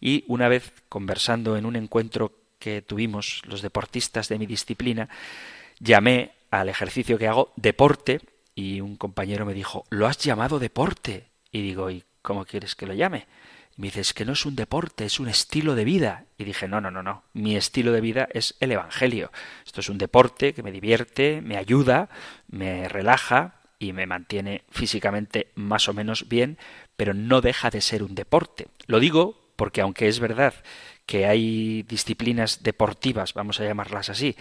y 0.00 0.24
una 0.28 0.48
vez 0.48 0.72
conversando 0.88 1.56
en 1.56 1.66
un 1.66 1.76
encuentro 1.76 2.32
que 2.58 2.82
tuvimos 2.82 3.42
los 3.46 3.62
deportistas 3.62 4.28
de 4.28 4.38
mi 4.38 4.46
disciplina, 4.46 5.08
llamé 5.78 6.35
al 6.60 6.68
ejercicio 6.68 7.18
que 7.18 7.28
hago 7.28 7.52
deporte 7.56 8.20
y 8.54 8.80
un 8.80 8.96
compañero 8.96 9.44
me 9.44 9.54
dijo, 9.54 9.84
lo 9.90 10.06
has 10.06 10.18
llamado 10.18 10.58
deporte. 10.58 11.30
Y 11.52 11.62
digo, 11.62 11.90
¿y 11.90 12.04
cómo 12.22 12.44
quieres 12.44 12.74
que 12.74 12.86
lo 12.86 12.94
llame? 12.94 13.26
Y 13.76 13.82
me 13.82 13.88
dice, 13.88 14.00
es 14.00 14.14
que 14.14 14.24
no 14.24 14.32
es 14.32 14.46
un 14.46 14.56
deporte, 14.56 15.04
es 15.04 15.20
un 15.20 15.28
estilo 15.28 15.74
de 15.74 15.84
vida. 15.84 16.24
Y 16.38 16.44
dije, 16.44 16.66
no, 16.66 16.80
no, 16.80 16.90
no, 16.90 17.02
no, 17.02 17.24
mi 17.34 17.56
estilo 17.56 17.92
de 17.92 18.00
vida 18.00 18.28
es 18.32 18.56
el 18.60 18.72
Evangelio. 18.72 19.30
Esto 19.64 19.80
es 19.80 19.88
un 19.88 19.98
deporte 19.98 20.54
que 20.54 20.62
me 20.62 20.72
divierte, 20.72 21.42
me 21.42 21.56
ayuda, 21.56 22.08
me 22.48 22.88
relaja 22.88 23.60
y 23.78 23.92
me 23.92 24.06
mantiene 24.06 24.64
físicamente 24.70 25.52
más 25.54 25.88
o 25.88 25.92
menos 25.92 26.28
bien, 26.28 26.58
pero 26.96 27.12
no 27.12 27.42
deja 27.42 27.70
de 27.70 27.82
ser 27.82 28.02
un 28.02 28.14
deporte. 28.14 28.68
Lo 28.86 29.00
digo 29.00 29.46
porque 29.56 29.80
aunque 29.80 30.08
es 30.08 30.20
verdad 30.20 30.54
que 31.06 31.26
hay 31.26 31.82
disciplinas 31.82 32.62
deportivas, 32.62 33.32
vamos 33.34 33.60
a 33.60 33.64
llamarlas 33.64 34.10
así, 34.10 34.36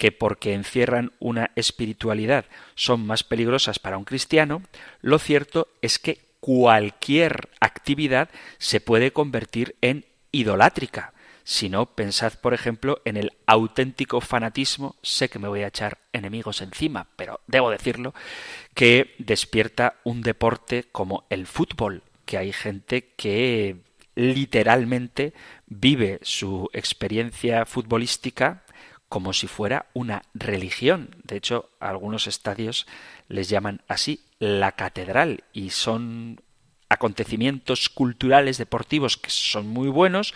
que 0.00 0.12
porque 0.12 0.54
encierran 0.54 1.12
una 1.18 1.50
espiritualidad 1.56 2.46
son 2.74 3.06
más 3.06 3.22
peligrosas 3.22 3.78
para 3.78 3.98
un 3.98 4.04
cristiano, 4.04 4.62
lo 5.02 5.18
cierto 5.18 5.68
es 5.82 5.98
que 5.98 6.20
cualquier 6.40 7.50
actividad 7.60 8.30
se 8.56 8.80
puede 8.80 9.12
convertir 9.12 9.76
en 9.82 10.06
idolátrica. 10.32 11.12
Si 11.44 11.68
no, 11.68 11.84
pensad, 11.84 12.32
por 12.40 12.54
ejemplo, 12.54 13.02
en 13.04 13.18
el 13.18 13.32
auténtico 13.44 14.22
fanatismo, 14.22 14.96
sé 15.02 15.28
que 15.28 15.38
me 15.38 15.48
voy 15.48 15.64
a 15.64 15.66
echar 15.66 15.98
enemigos 16.14 16.62
encima, 16.62 17.08
pero 17.16 17.40
debo 17.46 17.68
decirlo, 17.70 18.14
que 18.72 19.14
despierta 19.18 19.96
un 20.04 20.22
deporte 20.22 20.84
como 20.90 21.26
el 21.28 21.46
fútbol, 21.46 22.04
que 22.24 22.38
hay 22.38 22.54
gente 22.54 23.12
que 23.18 23.76
literalmente 24.14 25.34
vive 25.66 26.20
su 26.22 26.70
experiencia 26.72 27.66
futbolística 27.66 28.62
como 29.10 29.34
si 29.34 29.48
fuera 29.48 29.86
una 29.92 30.22
religión. 30.32 31.16
De 31.24 31.36
hecho, 31.36 31.68
algunos 31.80 32.28
estadios 32.28 32.86
les 33.28 33.48
llaman 33.50 33.82
así 33.88 34.24
la 34.38 34.72
catedral 34.72 35.44
y 35.52 35.70
son 35.70 36.40
acontecimientos 36.88 37.88
culturales 37.88 38.56
deportivos 38.56 39.16
que 39.16 39.30
son 39.30 39.66
muy 39.66 39.88
buenos, 39.88 40.32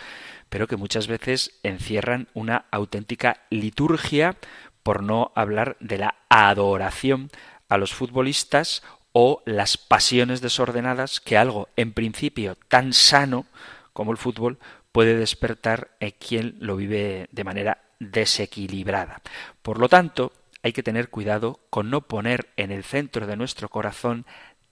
pero 0.49 0.67
que 0.67 0.75
muchas 0.75 1.07
veces 1.07 1.57
encierran 1.63 2.27
una 2.33 2.65
auténtica 2.69 3.41
liturgia, 3.49 4.37
por 4.83 5.01
no 5.01 5.31
hablar 5.35 5.77
de 5.79 5.97
la 5.97 6.15
adoración 6.29 7.31
a 7.69 7.77
los 7.77 7.93
futbolistas 7.93 8.83
o 9.13 9.41
las 9.45 9.77
pasiones 9.77 10.41
desordenadas 10.41 11.21
que 11.21 11.37
algo 11.37 11.69
en 11.75 11.93
principio 11.93 12.55
tan 12.67 12.93
sano 12.93 13.45
como 13.93 14.11
el 14.11 14.17
fútbol 14.17 14.59
puede 14.91 15.15
despertar 15.15 15.91
en 15.99 16.11
quien 16.11 16.55
lo 16.59 16.75
vive 16.75 17.29
de 17.31 17.43
manera 17.43 17.84
desequilibrada. 17.99 19.21
Por 19.61 19.79
lo 19.79 19.89
tanto, 19.89 20.33
hay 20.63 20.73
que 20.73 20.83
tener 20.83 21.09
cuidado 21.09 21.59
con 21.69 21.89
no 21.89 22.01
poner 22.01 22.49
en 22.57 22.71
el 22.71 22.83
centro 22.83 23.27
de 23.27 23.35
nuestro 23.35 23.69
corazón 23.69 24.25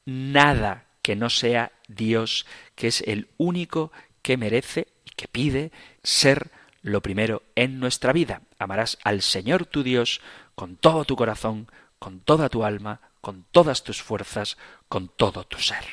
nada 0.05 0.85
que 1.01 1.15
no 1.15 1.29
sea 1.29 1.71
Dios, 1.87 2.45
que 2.75 2.87
es 2.87 3.01
el 3.01 3.29
único 3.37 3.91
que 4.21 4.37
merece 4.37 4.87
y 5.05 5.11
que 5.11 5.27
pide 5.27 5.71
ser 6.01 6.49
lo 6.81 7.01
primero 7.01 7.43
en 7.55 7.79
nuestra 7.79 8.13
vida. 8.13 8.41
Amarás 8.57 8.97
al 9.03 9.21
Señor 9.21 9.65
tu 9.65 9.83
Dios 9.83 10.21
con 10.55 10.77
todo 10.77 11.05
tu 11.05 11.15
corazón, 11.15 11.67
con 11.99 12.19
toda 12.19 12.49
tu 12.49 12.63
alma, 12.63 13.01
con 13.21 13.45
todas 13.51 13.83
tus 13.83 14.01
fuerzas, 14.01 14.57
con 14.89 15.09
todo 15.09 15.45
tu 15.45 15.57
ser. 15.59 15.85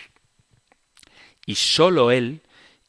Y 1.46 1.56
sólo 1.56 2.10
Él, 2.10 2.42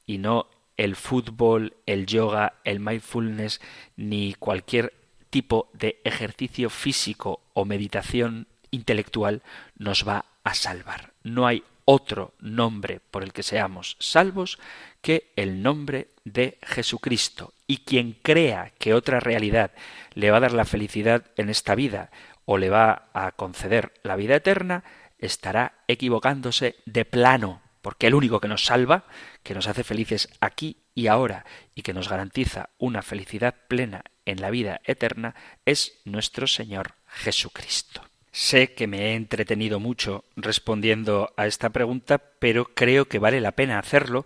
y 0.05 0.17
no 0.17 0.47
el 0.81 0.95
fútbol, 0.95 1.75
el 1.85 2.07
yoga, 2.07 2.55
el 2.63 2.79
mindfulness, 2.79 3.61
ni 3.97 4.33
cualquier 4.33 4.93
tipo 5.29 5.69
de 5.73 6.01
ejercicio 6.03 6.71
físico 6.71 7.41
o 7.53 7.65
meditación 7.65 8.47
intelectual 8.71 9.43
nos 9.77 10.07
va 10.07 10.25
a 10.43 10.55
salvar. 10.55 11.13
No 11.21 11.45
hay 11.45 11.63
otro 11.85 12.33
nombre 12.39 12.99
por 13.11 13.21
el 13.21 13.31
que 13.31 13.43
seamos 13.43 13.95
salvos 13.99 14.57
que 15.01 15.31
el 15.35 15.61
nombre 15.61 16.07
de 16.23 16.57
Jesucristo. 16.63 17.53
Y 17.67 17.77
quien 17.77 18.13
crea 18.13 18.71
que 18.79 18.95
otra 18.95 19.19
realidad 19.19 19.71
le 20.15 20.31
va 20.31 20.37
a 20.37 20.41
dar 20.41 20.53
la 20.53 20.65
felicidad 20.65 21.27
en 21.37 21.49
esta 21.49 21.75
vida 21.75 22.09
o 22.45 22.57
le 22.57 22.71
va 22.71 23.07
a 23.13 23.33
conceder 23.33 23.93
la 24.01 24.15
vida 24.15 24.35
eterna, 24.35 24.83
estará 25.19 25.73
equivocándose 25.87 26.75
de 26.87 27.05
plano, 27.05 27.61
porque 27.81 28.07
el 28.07 28.15
único 28.15 28.39
que 28.39 28.47
nos 28.47 28.65
salva, 28.65 29.05
que 29.43 29.53
nos 29.53 29.67
hace 29.67 29.83
felices 29.83 30.29
aquí 30.39 30.83
y 30.93 31.07
ahora 31.07 31.45
y 31.75 31.81
que 31.81 31.93
nos 31.93 32.09
garantiza 32.09 32.69
una 32.77 33.01
felicidad 33.01 33.55
plena 33.67 34.03
en 34.25 34.41
la 34.41 34.49
vida 34.49 34.81
eterna, 34.85 35.35
es 35.65 35.99
nuestro 36.05 36.47
Señor 36.47 36.95
Jesucristo. 37.07 38.03
Sé 38.31 38.73
que 38.73 38.87
me 38.87 39.07
he 39.07 39.15
entretenido 39.15 39.81
mucho 39.81 40.23
respondiendo 40.37 41.33
a 41.35 41.47
esta 41.47 41.69
pregunta, 41.71 42.17
pero 42.39 42.73
creo 42.73 43.09
que 43.09 43.19
vale 43.19 43.41
la 43.41 43.51
pena 43.51 43.77
hacerlo 43.77 44.25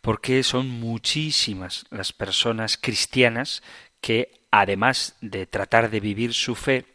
porque 0.00 0.42
son 0.42 0.68
muchísimas 0.68 1.84
las 1.90 2.14
personas 2.14 2.78
cristianas 2.78 3.62
que, 4.00 4.46
además 4.50 5.16
de 5.20 5.46
tratar 5.46 5.90
de 5.90 6.00
vivir 6.00 6.32
su 6.32 6.54
fe, 6.54 6.86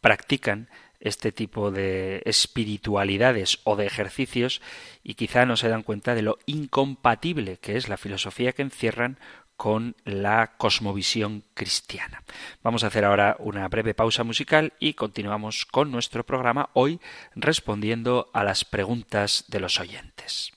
practican 0.00 0.68
este 1.06 1.32
tipo 1.32 1.70
de 1.70 2.22
espiritualidades 2.24 3.60
o 3.64 3.76
de 3.76 3.86
ejercicios 3.86 4.60
y 5.04 5.14
quizá 5.14 5.46
no 5.46 5.56
se 5.56 5.68
dan 5.68 5.82
cuenta 5.82 6.14
de 6.14 6.22
lo 6.22 6.38
incompatible 6.46 7.58
que 7.58 7.76
es 7.76 7.88
la 7.88 7.96
filosofía 7.96 8.52
que 8.52 8.62
encierran 8.62 9.18
con 9.56 9.96
la 10.04 10.52
cosmovisión 10.58 11.42
cristiana. 11.54 12.22
Vamos 12.62 12.84
a 12.84 12.88
hacer 12.88 13.04
ahora 13.04 13.36
una 13.38 13.66
breve 13.68 13.94
pausa 13.94 14.22
musical 14.22 14.74
y 14.78 14.94
continuamos 14.94 15.64
con 15.64 15.90
nuestro 15.90 16.26
programa 16.26 16.70
hoy 16.74 17.00
respondiendo 17.34 18.28
a 18.34 18.44
las 18.44 18.64
preguntas 18.64 19.44
de 19.48 19.60
los 19.60 19.80
oyentes. 19.80 20.52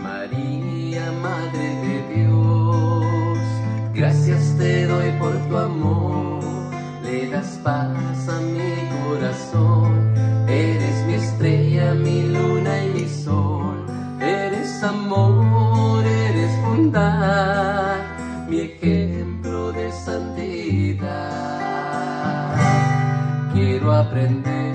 María, 0.00 1.12
Madre 1.12 1.81
gracias 4.02 4.56
te 4.58 4.84
doy 4.86 5.12
por 5.20 5.32
tu 5.48 5.56
amor, 5.56 6.42
le 7.04 7.30
das 7.30 7.60
paz 7.62 8.28
a 8.28 8.40
mi 8.40 8.72
corazón 8.98 10.12
Eres 10.48 11.06
mi 11.06 11.14
estrella, 11.14 11.94
mi 11.94 12.24
luna 12.24 12.84
y 12.84 12.88
mi 12.94 13.08
sol. 13.08 13.86
Eres 14.20 14.82
amor, 14.82 16.04
eres 16.04 16.50
bondad, 16.62 17.96
mi 18.48 18.60
ejemplo 18.62 19.72
de 19.72 19.90
santidad. 19.92 21.00
Quiero 23.54 23.92
aprender 23.92 24.74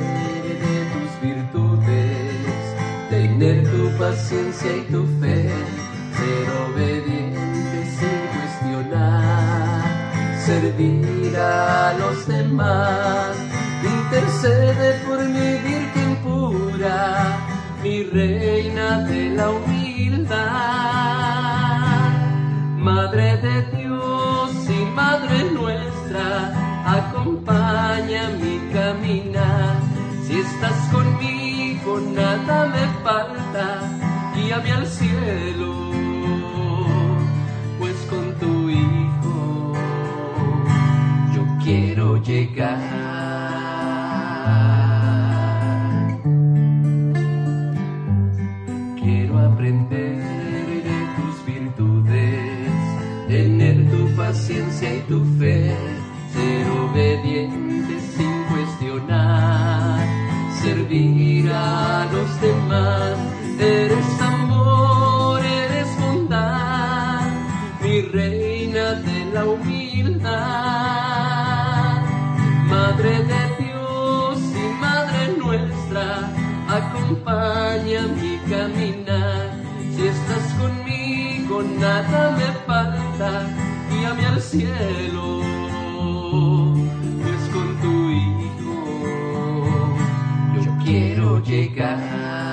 de 0.63 0.75
tus 0.93 1.11
virtudes, 1.21 2.75
tener 3.09 3.57
tu 3.71 3.83
paciencia 3.99 4.77
y 4.77 4.81
tu 4.91 5.05
fe, 5.19 5.49
ser 6.17 6.45
obediente 6.65 7.16
servir 10.47 11.35
a 11.37 11.93
los 11.99 12.25
demás 12.25 13.35
intercede 13.83 14.93
por 15.05 15.19
mi 15.35 15.49
Virgen 15.67 16.15
pura, 16.23 17.37
mi 17.83 18.03
reina 18.03 18.99
de 19.09 19.29
la 19.31 19.49
humildad. 19.49 20.37
Madre 22.77 23.35
de 23.45 23.55
Dios 23.75 24.51
y 24.69 24.85
Madre 24.95 25.37
nuestra, 25.51 26.25
acompaña 26.97 28.29
mi 28.41 28.55
caminar. 28.71 29.75
Si 30.25 30.39
estás 30.39 30.79
conmigo, 30.93 31.99
nada 31.99 32.67
me 32.67 32.85
falta, 33.03 33.65
guíame 34.33 34.71
al 34.71 34.87
cielo, 34.87 35.86
quiero 42.23 42.49
llegar. 42.55 43.17
paciencia 54.27 54.93
y 54.93 54.99
tu 55.01 55.23
fe, 55.39 55.73
ser 56.33 56.69
obediente 56.69 57.99
sin 58.15 58.43
cuestionar, 58.51 60.05
servir 60.61 61.49
a 61.49 62.07
los 62.11 62.41
demás, 62.41 63.17
eres 63.59 64.16
acompaña 77.27 78.07
mi 78.07 78.37
caminar, 78.49 79.51
si 79.95 80.07
estás 80.07 80.53
conmigo 80.59 81.61
nada 81.79 82.37
me 82.37 82.45
falta. 82.65 83.47
Guíame 83.89 84.25
al 84.25 84.41
cielo, 84.41 85.41
pues 87.21 87.41
con 87.53 87.81
tu 87.81 88.09
Hijo. 88.11 88.77
Yo 90.63 90.71
quiero 90.83 91.43
llegar. 91.43 92.46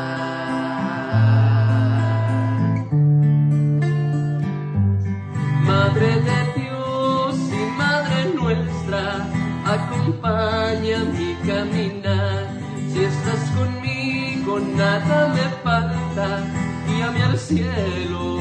Guíame 17.55 17.71
al 17.71 17.93
cielo 17.93 18.35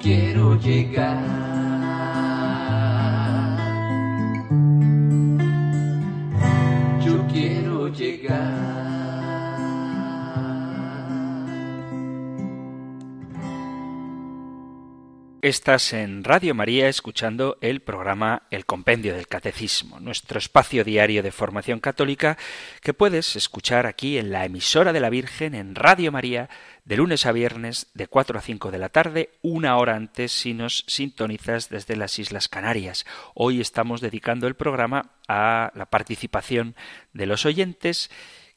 quiero 0.00 0.54
llegar. 0.56 1.49
Estás 15.50 15.94
en 15.94 16.22
Radio 16.22 16.54
María 16.54 16.88
escuchando 16.88 17.58
el 17.60 17.80
programa 17.80 18.44
El 18.52 18.66
Compendio 18.66 19.16
del 19.16 19.26
Catecismo, 19.26 19.98
nuestro 19.98 20.38
espacio 20.38 20.84
diario 20.84 21.24
de 21.24 21.32
formación 21.32 21.80
católica 21.80 22.38
que 22.82 22.94
puedes 22.94 23.34
escuchar 23.34 23.84
aquí 23.84 24.16
en 24.16 24.30
la 24.30 24.44
emisora 24.44 24.92
de 24.92 25.00
la 25.00 25.10
Virgen 25.10 25.56
en 25.56 25.74
Radio 25.74 26.12
María 26.12 26.48
de 26.84 26.96
lunes 26.96 27.26
a 27.26 27.32
viernes 27.32 27.88
de 27.94 28.06
4 28.06 28.38
a 28.38 28.42
5 28.42 28.70
de 28.70 28.78
la 28.78 28.90
tarde, 28.90 29.30
una 29.42 29.76
hora 29.76 29.96
antes 29.96 30.30
si 30.30 30.54
nos 30.54 30.84
sintonizas 30.86 31.68
desde 31.68 31.96
las 31.96 32.20
Islas 32.20 32.48
Canarias. 32.48 33.04
Hoy 33.34 33.60
estamos 33.60 34.00
dedicando 34.00 34.46
el 34.46 34.54
programa 34.54 35.14
a 35.26 35.72
la 35.74 35.86
participación 35.86 36.76
de 37.12 37.26
los 37.26 37.44
oyentes 37.44 38.08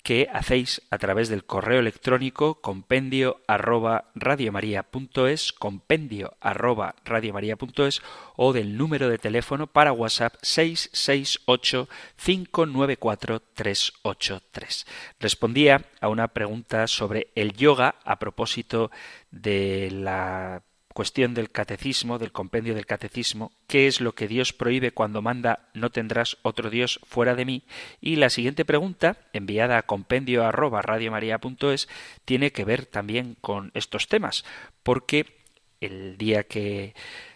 que 0.04 0.28
hacéis 0.34 0.82
a 0.92 0.98
través 0.98 1.30
del 1.30 1.46
correo 1.46 1.80
electrónico 1.80 2.56
compendio 2.56 3.42
arroba 3.48 4.12
radiomaria.es, 4.16 5.54
compendio 5.54 6.36
arroba 6.42 6.96
radiomaria.es 7.06 8.02
o 8.36 8.52
del 8.52 8.78
número 8.78 9.08
de 9.08 9.18
teléfono 9.18 9.68
para 9.68 9.94
WhatsApp 9.94 10.36
668 10.42 11.88
594 12.18 13.42
383. 13.54 14.86
Respondía 15.20 15.86
a 16.02 16.10
una 16.10 16.28
pregunta 16.28 16.88
sobre 16.88 17.30
el 17.36 17.54
yoga 17.54 17.96
a 18.04 18.20
propósito 18.20 18.92
de 19.32 19.90
la 19.90 20.64
cuestión 20.94 21.34
del 21.34 21.52
catecismo, 21.52 22.20
del 22.20 22.32
compendio 22.32 22.76
del 22.76 22.86
catecismo, 22.86 23.52
qué 23.68 23.88
es 23.88 24.00
lo 24.00 24.14
que 24.14 24.28
Dios 24.28 24.54
prohíbe 24.54 24.92
cuando 24.92 25.22
manda 25.22 25.70
no 25.74 25.90
tendrás 25.90 26.38
otro 26.44 26.70
Dios 26.70 27.00
fuera 27.04 27.36
de 27.36 27.46
mí. 27.46 27.64
Y 28.00 28.16
la 28.16 28.30
siguiente 28.30 28.66
pregunta, 28.66 29.18
enviada 29.34 29.78
a 29.78 29.84
compendio 29.84 30.46
arroba 30.46 30.82
radiomaria.es, 30.82 31.90
tiene 32.26 32.52
que 32.52 32.66
ver 32.66 32.86
también 32.86 33.36
con 33.42 33.72
estos 33.74 34.08
temas, 34.08 34.46
porque 34.84 35.38
el 35.82 36.18
día 36.18 36.44
que 36.44 36.94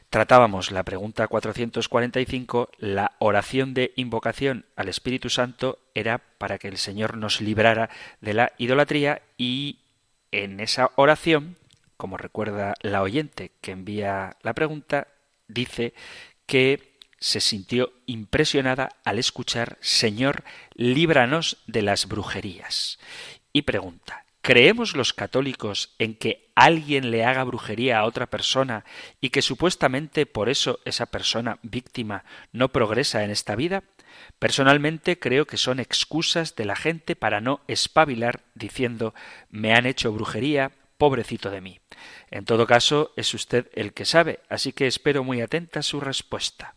tratábamos 0.09 0.71
la 0.71 0.83
pregunta 0.83 1.27
445, 1.27 2.69
la 2.77 3.13
oración 3.19 3.73
de 3.73 3.91
invocación 3.95 4.65
al 4.75 4.89
Espíritu 4.89 5.29
Santo 5.29 5.79
era 5.93 6.19
para 6.37 6.57
que 6.57 6.67
el 6.67 6.77
Señor 6.77 7.17
nos 7.17 7.41
librara 7.41 7.89
de 8.21 8.33
la 8.33 8.53
idolatría 8.57 9.21
y 9.37 9.79
en 10.31 10.59
esa 10.59 10.91
oración 10.95 11.57
como 11.97 12.17
recuerda 12.17 12.75
la 12.81 13.01
oyente 13.01 13.51
que 13.61 13.71
envía 13.71 14.37
la 14.41 14.53
pregunta, 14.53 15.07
dice 15.47 15.93
que 16.45 16.97
se 17.19 17.41
sintió 17.41 17.91
impresionada 18.05 18.89
al 19.03 19.19
escuchar 19.19 19.77
Señor, 19.81 20.43
líbranos 20.75 21.57
de 21.65 21.81
las 21.81 22.07
brujerías. 22.07 22.99
Y 23.51 23.63
pregunta, 23.63 24.25
¿creemos 24.41 24.95
los 24.95 25.13
católicos 25.13 25.95
en 25.97 26.15
que 26.15 26.51
alguien 26.55 27.11
le 27.11 27.25
haga 27.25 27.43
brujería 27.43 27.99
a 27.99 28.05
otra 28.05 28.27
persona 28.27 28.85
y 29.19 29.29
que 29.31 29.41
supuestamente 29.41 30.25
por 30.25 30.49
eso 30.49 30.79
esa 30.85 31.07
persona 31.07 31.59
víctima 31.63 32.23
no 32.51 32.69
progresa 32.69 33.23
en 33.23 33.31
esta 33.31 33.55
vida? 33.55 33.83
Personalmente 34.39 35.19
creo 35.19 35.45
que 35.45 35.57
son 35.57 35.79
excusas 35.79 36.55
de 36.55 36.65
la 36.65 36.75
gente 36.75 37.15
para 37.15 37.41
no 37.41 37.61
espabilar 37.67 38.43
diciendo 38.53 39.13
me 39.49 39.73
han 39.73 39.85
hecho 39.85 40.11
brujería, 40.11 40.71
pobrecito 40.97 41.49
de 41.49 41.61
mí. 41.61 41.79
En 42.31 42.45
todo 42.45 42.67
caso, 42.67 43.13
es 43.15 43.33
usted 43.33 43.69
el 43.73 43.93
que 43.93 44.05
sabe, 44.05 44.39
así 44.49 44.73
que 44.73 44.87
espero 44.87 45.23
muy 45.23 45.41
atenta 45.41 45.81
su 45.81 45.99
respuesta. 45.99 46.75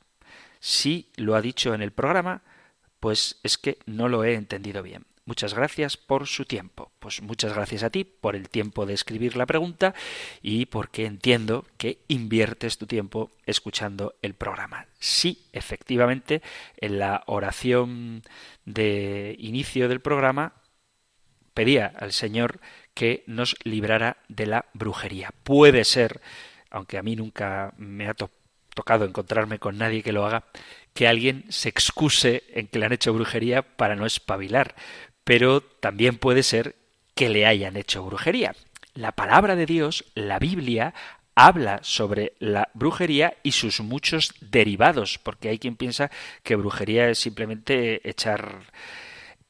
Si 0.61 1.11
lo 1.17 1.35
ha 1.35 1.41
dicho 1.41 1.75
en 1.75 1.83
el 1.83 1.93
programa, 1.93 2.43
pues 3.01 3.41
es 3.43 3.57
que 3.57 3.79
no 3.87 4.09
lo 4.09 4.25
he 4.25 4.35
entendido 4.35 4.83
bien. 4.83 5.07
Muchas 5.31 5.55
gracias 5.55 5.97
por 5.97 6.27
su 6.27 6.45
tiempo. 6.45 6.91
Pues 6.99 7.23
muchas 7.23 7.55
gracias 7.55 7.83
a 7.83 7.91
ti 7.91 8.05
por 8.05 8.35
el 8.35 8.49
tiempo 8.49 8.85
de 8.85 8.95
escribir 8.95 9.37
la 9.37 9.47
pregunta 9.47 9.95
y 10.43 10.67
porque 10.67 11.07
entiendo 11.07 11.67
que 11.77 11.99
inviertes 12.09 12.79
tu 12.79 12.87
tiempo 12.87 13.31
escuchando 13.47 14.17
el 14.23 14.35
programa. 14.35 14.87
Sí, 14.99 15.47
efectivamente, 15.53 16.43
en 16.79 16.99
la 16.99 17.23
oración 17.27 18.23
de 18.65 19.37
inicio 19.39 19.89
del 19.89 20.01
programa 20.01 20.55
pedía 21.55 21.93
al 21.99 22.13
Señor 22.13 22.61
que 23.01 23.25
nos 23.27 23.57
librara 23.65 24.19
de 24.29 24.45
la 24.45 24.67
brujería. 24.75 25.31
Puede 25.43 25.85
ser, 25.85 26.21
aunque 26.69 26.99
a 26.99 27.03
mí 27.03 27.17
nunca 27.17 27.73
me 27.79 28.07
ha 28.07 28.15
tocado 28.75 29.07
encontrarme 29.07 29.59
con 29.59 29.79
nadie 29.79 30.03
que 30.03 30.13
lo 30.13 30.27
haga, 30.27 30.45
que 30.93 31.09
alguien 31.09 31.47
se 31.49 31.71
excuse 31.71 32.45
en 32.53 32.67
que 32.67 32.79
le 32.79 32.85
han 32.85 32.93
hecho 32.93 33.15
brujería 33.15 33.63
para 33.63 33.97
no 33.97 34.05
espabilar, 34.05 34.75
pero 35.25 35.63
también 35.63 36.19
puede 36.19 36.43
ser 36.43 36.77
que 37.15 37.31
le 37.31 37.47
hayan 37.47 37.79
hecho 37.79 38.05
brujería. 38.05 38.55
La 38.93 39.13
palabra 39.13 39.57
de 39.57 39.65
Dios, 39.65 40.05
la 40.15 40.39
Biblia, 40.39 40.93
habla 41.35 41.79
sobre 41.83 42.35
la 42.39 42.69
brujería 42.75 43.33
y 43.43 43.53
sus 43.53 43.81
muchos 43.81 44.35
derivados, 44.43 45.17
porque 45.17 45.49
hay 45.49 45.59
quien 45.59 45.77
piensa 45.77 46.11
que 46.43 46.55
brujería 46.55 47.09
es 47.09 47.19
simplemente 47.19 48.07
echar 48.07 48.65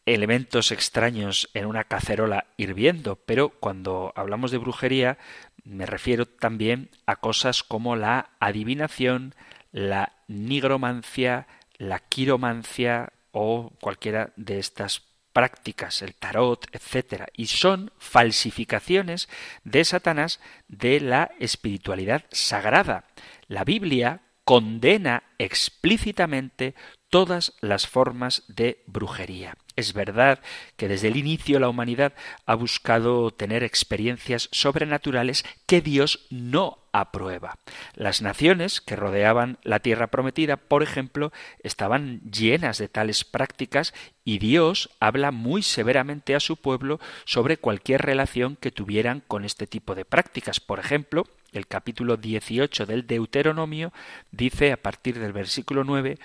elementos 0.07 0.73
extraños 0.73 1.51
en 1.55 1.67
una 1.67 1.85
cacerola 1.85 2.47
hirviendo, 2.57 3.17
pero 3.17 3.51
cuando 3.51 4.13
hablamos 4.17 4.51
de 4.51 4.59
brujería 4.59 5.19
me 5.65 5.87
refiero 5.87 6.27
también 6.27 6.91
a 7.07 7.17
cosas 7.17 7.63
como 7.63 7.97
la 7.97 8.31
adivinación, 8.41 9.35
la 9.73 10.13
nigromancia, 10.27 11.47
la 11.77 11.99
quiromancia 12.01 13.13
o 13.33 13.73
cualquiera 13.81 14.33
de 14.37 14.59
estas 14.59 15.03
prácticas, 15.33 16.03
el 16.03 16.15
tarot, 16.15 16.67
etcétera, 16.73 17.27
y 17.37 17.47
son 17.47 17.93
falsificaciones 17.99 19.29
de 19.65 19.85
Satanás 19.85 20.41
de 20.69 21.01
la 21.01 21.31
espiritualidad 21.39 22.25
sagrada. 22.31 23.05
La 23.47 23.65
Biblia 23.65 24.23
condena 24.45 25.23
explícitamente 25.39 26.75
todas 27.11 27.53
las 27.61 27.87
formas 27.87 28.45
de 28.49 28.83
brujería. 28.87 29.57
Es 29.77 29.93
verdad 29.93 30.41
que 30.77 30.89
desde 30.89 31.09
el 31.09 31.17
inicio 31.17 31.59
la 31.59 31.69
humanidad 31.69 32.13
ha 32.47 32.55
buscado 32.55 33.31
tener 33.31 33.63
experiencias 33.63 34.49
sobrenaturales 34.53 35.45
que 35.67 35.81
Dios 35.81 36.27
no 36.31 36.79
aprueba. 36.93 37.59
Las 37.95 38.21
naciones 38.21 38.81
que 38.81 38.97
rodeaban 38.97 39.59
la 39.63 39.81
tierra 39.81 40.09
prometida, 40.09 40.57
por 40.57 40.83
ejemplo, 40.83 41.33
estaban 41.63 42.21
llenas 42.31 42.79
de 42.79 42.89
tales 42.89 43.25
prácticas 43.25 43.95
y 44.25 44.39
Dios 44.39 44.91
habla 45.01 45.31
muy 45.31 45.63
severamente 45.63 46.35
a 46.35 46.41
su 46.41 46.57
pueblo 46.57 47.01
sobre 47.25 47.57
cualquier 47.57 48.03
relación 48.03 48.57
que 48.57 48.71
tuvieran 48.73 49.23
con 49.27 49.45
este 49.45 49.67
tipo 49.67 49.95
de 49.95 50.05
prácticas. 50.05 50.61
Por 50.61 50.79
ejemplo, 50.79 51.27
el 51.53 51.67
capítulo 51.67 52.17
18 52.17 52.87
del 52.87 53.07
Deuteronomio 53.07 53.93
dice 54.31 54.73
a 54.73 54.77
partir 54.77 55.19
del 55.19 55.33
versículo 55.33 55.85
9 55.85 56.19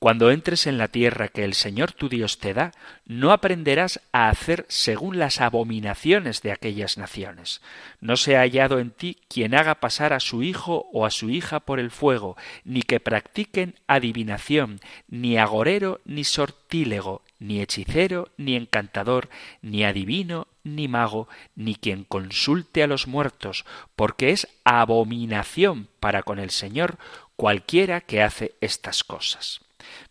cuando 0.00 0.30
entres 0.30 0.66
en 0.66 0.78
la 0.78 0.88
tierra 0.88 1.28
que 1.28 1.44
el 1.44 1.52
Señor 1.52 1.92
tu 1.92 2.08
Dios 2.08 2.38
te 2.38 2.54
da, 2.54 2.72
no 3.04 3.32
aprenderás 3.32 4.00
a 4.12 4.30
hacer 4.30 4.64
según 4.70 5.18
las 5.18 5.42
abominaciones 5.42 6.40
de 6.40 6.52
aquellas 6.52 6.96
naciones. 6.96 7.60
No 8.00 8.16
se 8.16 8.34
ha 8.34 8.40
hallado 8.40 8.78
en 8.78 8.92
ti 8.92 9.18
quien 9.28 9.54
haga 9.54 9.74
pasar 9.74 10.14
a 10.14 10.20
su 10.20 10.42
hijo 10.42 10.88
o 10.94 11.04
a 11.04 11.10
su 11.10 11.28
hija 11.28 11.60
por 11.60 11.78
el 11.78 11.90
fuego, 11.90 12.38
ni 12.64 12.80
que 12.80 12.98
practiquen 12.98 13.74
adivinación, 13.86 14.80
ni 15.06 15.36
agorero, 15.36 16.00
ni 16.06 16.24
sortílego, 16.24 17.20
ni 17.38 17.60
hechicero, 17.60 18.30
ni 18.38 18.56
encantador, 18.56 19.28
ni 19.60 19.84
adivino, 19.84 20.46
ni 20.64 20.88
mago, 20.88 21.28
ni 21.54 21.74
quien 21.74 22.04
consulte 22.04 22.82
a 22.82 22.86
los 22.86 23.06
muertos, 23.06 23.66
porque 23.96 24.30
es 24.30 24.48
abominación 24.64 25.88
para 26.00 26.22
con 26.22 26.38
el 26.38 26.48
Señor 26.48 26.96
cualquiera 27.36 28.00
que 28.00 28.22
hace 28.22 28.54
estas 28.62 29.04
cosas. 29.04 29.60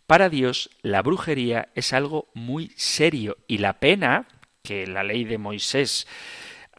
Para 0.06 0.28
Dios 0.28 0.70
la 0.82 1.02
brujería 1.02 1.68
es 1.74 1.92
algo 1.92 2.28
muy 2.34 2.72
serio 2.76 3.38
y 3.46 3.58
la 3.58 3.80
pena 3.80 4.26
que 4.62 4.86
la 4.86 5.02
ley 5.02 5.24
de 5.24 5.38
Moisés 5.38 6.06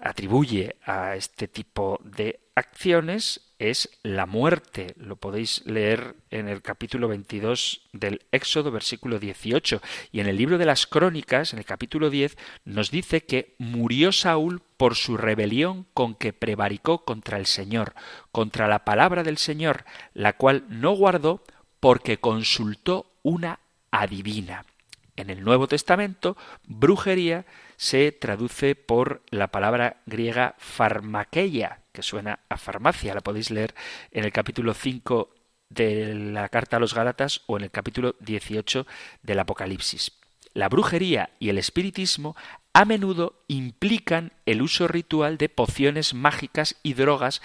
atribuye 0.01 0.75
a 0.85 1.15
este 1.15 1.47
tipo 1.47 1.99
de 2.03 2.39
acciones 2.55 3.51
es 3.59 3.89
la 4.01 4.25
muerte. 4.25 4.95
Lo 4.97 5.17
podéis 5.17 5.63
leer 5.65 6.15
en 6.31 6.47
el 6.47 6.61
capítulo 6.63 7.07
22 7.07 7.89
del 7.93 8.21
Éxodo, 8.31 8.71
versículo 8.71 9.19
18. 9.19 9.81
Y 10.11 10.19
en 10.19 10.27
el 10.27 10.37
libro 10.37 10.57
de 10.57 10.65
las 10.65 10.87
Crónicas, 10.87 11.53
en 11.53 11.59
el 11.59 11.65
capítulo 11.65 12.09
10, 12.09 12.37
nos 12.65 12.89
dice 12.89 13.21
que 13.21 13.55
murió 13.59 14.11
Saúl 14.11 14.63
por 14.77 14.95
su 14.95 15.15
rebelión 15.15 15.85
con 15.93 16.15
que 16.15 16.33
prevaricó 16.33 17.05
contra 17.05 17.37
el 17.37 17.45
Señor, 17.45 17.93
contra 18.31 18.67
la 18.67 18.83
palabra 18.83 19.23
del 19.23 19.37
Señor, 19.37 19.85
la 20.15 20.33
cual 20.33 20.65
no 20.67 20.93
guardó 20.93 21.43
porque 21.81 22.17
consultó 22.17 23.11
una 23.23 23.59
adivina. 23.91 24.63
En 25.17 25.29
el 25.29 25.43
Nuevo 25.43 25.67
Testamento, 25.67 26.37
brujería 26.65 27.45
se 27.75 28.13
traduce 28.13 28.75
por 28.75 29.23
la 29.29 29.47
palabra 29.47 29.97
griega 30.05 30.55
farmakeia, 30.57 31.81
que 31.91 32.03
suena 32.03 32.39
a 32.47 32.55
farmacia. 32.55 33.13
La 33.13 33.21
podéis 33.21 33.51
leer 33.51 33.75
en 34.11 34.23
el 34.23 34.31
capítulo 34.31 34.73
5 34.73 35.33
de 35.69 36.15
la 36.15 36.47
carta 36.47 36.77
a 36.77 36.79
los 36.79 36.93
Gálatas 36.93 37.41
o 37.47 37.57
en 37.57 37.63
el 37.63 37.71
capítulo 37.71 38.15
18 38.19 38.85
del 39.23 39.39
Apocalipsis. 39.39 40.13
La 40.53 40.69
brujería 40.69 41.31
y 41.39 41.49
el 41.49 41.57
espiritismo 41.57 42.35
a 42.73 42.85
menudo 42.85 43.43
implican 43.47 44.33
el 44.45 44.61
uso 44.61 44.87
ritual 44.87 45.37
de 45.37 45.49
pociones 45.49 46.13
mágicas 46.13 46.75
y 46.83 46.93
drogas 46.93 47.41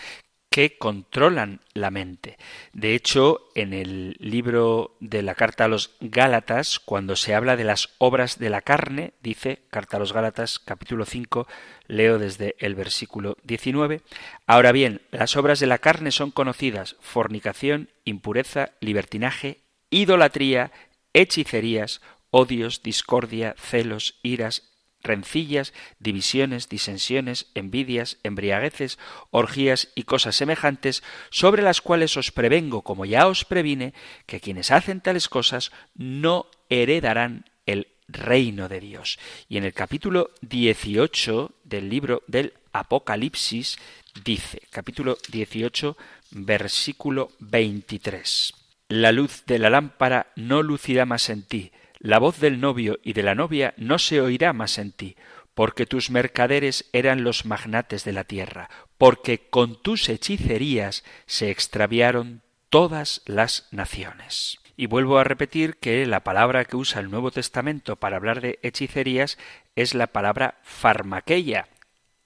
que 0.57 0.78
controlan 0.78 1.61
la 1.74 1.90
mente. 1.90 2.38
De 2.72 2.94
hecho, 2.94 3.50
en 3.54 3.74
el 3.74 4.16
libro 4.20 4.96
de 5.00 5.20
la 5.20 5.34
carta 5.34 5.66
a 5.66 5.68
los 5.68 5.90
Gálatas, 6.00 6.78
cuando 6.78 7.14
se 7.14 7.34
habla 7.34 7.57
de 7.57 7.64
las 7.64 7.90
obras 7.98 8.38
de 8.38 8.48
la 8.48 8.62
carne, 8.62 9.12
dice 9.22 9.64
carta 9.68 9.98
a 9.98 10.00
los 10.00 10.14
Gálatas 10.14 10.59
capítulo 10.59 11.04
5, 11.04 11.46
leo 11.88 12.18
desde 12.18 12.57
el 12.59 12.74
versículo 12.74 13.36
19, 13.42 14.00
ahora 14.46 14.72
bien, 14.72 15.02
las 15.11 15.36
obras 15.36 15.61
de 15.61 15.66
la 15.66 15.76
carne 15.76 16.11
son 16.11 16.30
conocidas, 16.30 16.96
fornicación, 17.00 17.90
impureza, 18.07 18.70
libertinaje, 18.80 19.59
idolatría, 19.90 20.72
hechicerías, 21.12 22.00
odios, 22.30 22.82
discordia, 22.82 23.54
celos, 23.59 24.18
iras, 24.22 24.72
rencillas, 25.07 25.72
divisiones, 25.98 26.68
disensiones, 26.68 27.46
envidias, 27.54 28.18
embriagueces, 28.22 28.98
orgías 29.30 29.88
y 29.94 30.02
cosas 30.02 30.36
semejantes, 30.36 31.02
sobre 31.30 31.62
las 31.62 31.80
cuales 31.80 32.16
os 32.16 32.32
prevengo, 32.32 32.82
como 32.82 33.04
ya 33.04 33.26
os 33.26 33.44
previne, 33.44 33.94
que 34.26 34.40
quienes 34.40 34.70
hacen 34.70 35.00
tales 35.00 35.28
cosas 35.28 35.72
no 35.94 36.46
heredarán 36.68 37.44
el 37.66 37.88
reino 38.09 38.68
de 38.68 38.80
Dios. 38.80 39.18
Y 39.48 39.57
en 39.57 39.64
el 39.64 39.72
capítulo 39.72 40.30
18 40.42 41.52
del 41.64 41.88
libro 41.88 42.22
del 42.26 42.54
Apocalipsis 42.72 43.78
dice, 44.24 44.62
capítulo 44.70 45.18
18, 45.28 45.96
versículo 46.30 47.30
23, 47.40 48.54
La 48.88 49.12
luz 49.12 49.44
de 49.46 49.59
la 49.59 49.70
lámpara 49.70 50.32
no 50.36 50.62
lucirá 50.62 51.07
más 51.07 51.28
en 51.30 51.42
ti, 51.42 51.72
la 51.99 52.18
voz 52.18 52.40
del 52.40 52.61
novio 52.61 52.99
y 53.03 53.12
de 53.12 53.22
la 53.22 53.34
novia 53.34 53.74
no 53.76 53.99
se 53.99 54.20
oirá 54.20 54.53
más 54.53 54.78
en 54.78 54.92
ti, 54.92 55.16
porque 55.55 55.86
tus 55.86 56.11
mercaderes 56.11 56.88
eran 56.92 57.24
los 57.24 57.47
magnates 57.47 58.05
de 58.05 58.12
la 58.12 58.24
tierra, 58.24 58.68
porque 58.99 59.49
con 59.49 59.80
tus 59.80 60.09
hechicerías 60.09 61.05
se 61.26 61.51
extraviaron 61.51 62.42
todas 62.68 63.22
las 63.24 63.68
naciones. 63.70 64.59
Y 64.76 64.86
vuelvo 64.86 65.18
a 65.18 65.24
repetir 65.24 65.76
que 65.78 66.05
la 66.05 66.20
palabra 66.20 66.66
que 66.66 66.76
usa 66.76 67.01
el 67.01 67.11
Nuevo 67.11 67.30
Testamento 67.30 67.97
para 67.97 68.16
hablar 68.16 68.42
de 68.42 68.59
hechicerías 68.62 69.38
es 69.74 69.94
la 69.94 70.09
palabra 70.09 70.59
farmaqueia, 70.62 71.68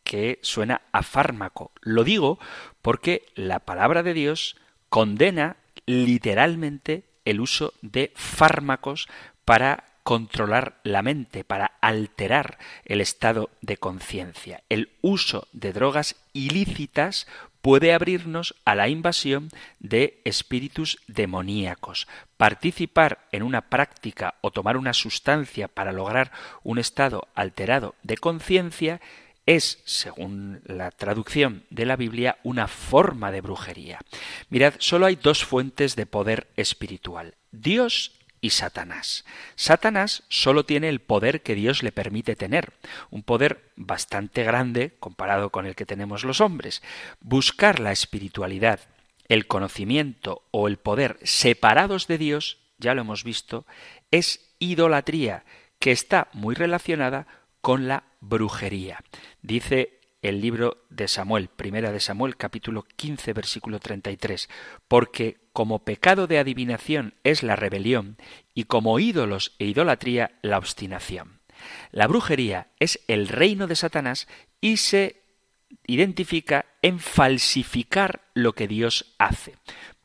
que 0.02 0.40
suena 0.42 0.82
a 0.90 1.04
fármaco. 1.04 1.70
Lo 1.82 2.02
digo 2.02 2.40
porque 2.82 3.26
la 3.36 3.60
palabra 3.60 4.02
de 4.02 4.14
Dios 4.14 4.56
condena 4.88 5.56
literalmente 5.86 7.04
el 7.24 7.40
uso 7.40 7.74
de 7.82 8.12
fármacos 8.16 9.08
para 9.50 9.82
controlar 10.04 10.78
la 10.84 11.02
mente, 11.02 11.42
para 11.42 11.72
alterar 11.80 12.56
el 12.84 13.00
estado 13.00 13.50
de 13.62 13.78
conciencia. 13.78 14.62
El 14.68 14.90
uso 15.00 15.48
de 15.52 15.72
drogas 15.72 16.14
ilícitas 16.32 17.26
puede 17.60 17.92
abrirnos 17.92 18.54
a 18.64 18.76
la 18.76 18.88
invasión 18.88 19.48
de 19.80 20.20
espíritus 20.24 21.00
demoníacos. 21.08 22.06
Participar 22.36 23.26
en 23.32 23.42
una 23.42 23.62
práctica 23.62 24.36
o 24.40 24.52
tomar 24.52 24.76
una 24.76 24.94
sustancia 24.94 25.66
para 25.66 25.90
lograr 25.90 26.30
un 26.62 26.78
estado 26.78 27.26
alterado 27.34 27.96
de 28.04 28.18
conciencia 28.18 29.00
es, 29.46 29.82
según 29.84 30.62
la 30.64 30.92
traducción 30.92 31.64
de 31.70 31.86
la 31.86 31.96
Biblia, 31.96 32.38
una 32.44 32.68
forma 32.68 33.32
de 33.32 33.40
brujería. 33.40 33.98
Mirad, 34.48 34.74
solo 34.78 35.06
hay 35.06 35.16
dos 35.16 35.44
fuentes 35.44 35.96
de 35.96 36.06
poder 36.06 36.46
espiritual, 36.54 37.34
Dios 37.50 38.12
y 38.40 38.50
Satanás. 38.50 39.24
Satanás 39.54 40.22
solo 40.28 40.64
tiene 40.64 40.88
el 40.88 41.00
poder 41.00 41.42
que 41.42 41.54
Dios 41.54 41.82
le 41.82 41.92
permite 41.92 42.36
tener, 42.36 42.72
un 43.10 43.22
poder 43.22 43.70
bastante 43.76 44.42
grande 44.44 44.96
comparado 44.98 45.50
con 45.50 45.66
el 45.66 45.74
que 45.74 45.86
tenemos 45.86 46.24
los 46.24 46.40
hombres. 46.40 46.82
Buscar 47.20 47.80
la 47.80 47.92
espiritualidad, 47.92 48.80
el 49.28 49.46
conocimiento 49.46 50.42
o 50.50 50.68
el 50.68 50.78
poder 50.78 51.18
separados 51.22 52.06
de 52.06 52.18
Dios, 52.18 52.58
ya 52.78 52.94
lo 52.94 53.02
hemos 53.02 53.24
visto, 53.24 53.66
es 54.10 54.54
idolatría 54.58 55.44
que 55.78 55.92
está 55.92 56.28
muy 56.32 56.54
relacionada 56.54 57.26
con 57.60 57.88
la 57.88 58.04
brujería. 58.20 58.98
Dice 59.42 59.99
el 60.22 60.40
libro 60.40 60.84
de 60.90 61.08
Samuel, 61.08 61.48
primera 61.48 61.92
de 61.92 62.00
Samuel, 62.00 62.36
capítulo 62.36 62.84
15, 62.96 63.32
versículo 63.32 63.80
33, 63.80 64.48
porque 64.88 65.38
como 65.52 65.84
pecado 65.84 66.26
de 66.26 66.38
adivinación 66.38 67.14
es 67.24 67.42
la 67.42 67.56
rebelión 67.56 68.16
y 68.54 68.64
como 68.64 68.98
ídolos 68.98 69.54
e 69.58 69.66
idolatría 69.66 70.38
la 70.42 70.58
obstinación. 70.58 71.40
La 71.90 72.06
brujería 72.06 72.68
es 72.78 73.00
el 73.08 73.28
reino 73.28 73.66
de 73.66 73.76
Satanás 73.76 74.28
y 74.60 74.78
se 74.78 75.22
identifica 75.86 76.66
en 76.82 76.98
falsificar 76.98 78.22
lo 78.34 78.54
que 78.54 78.68
Dios 78.68 79.14
hace. 79.18 79.54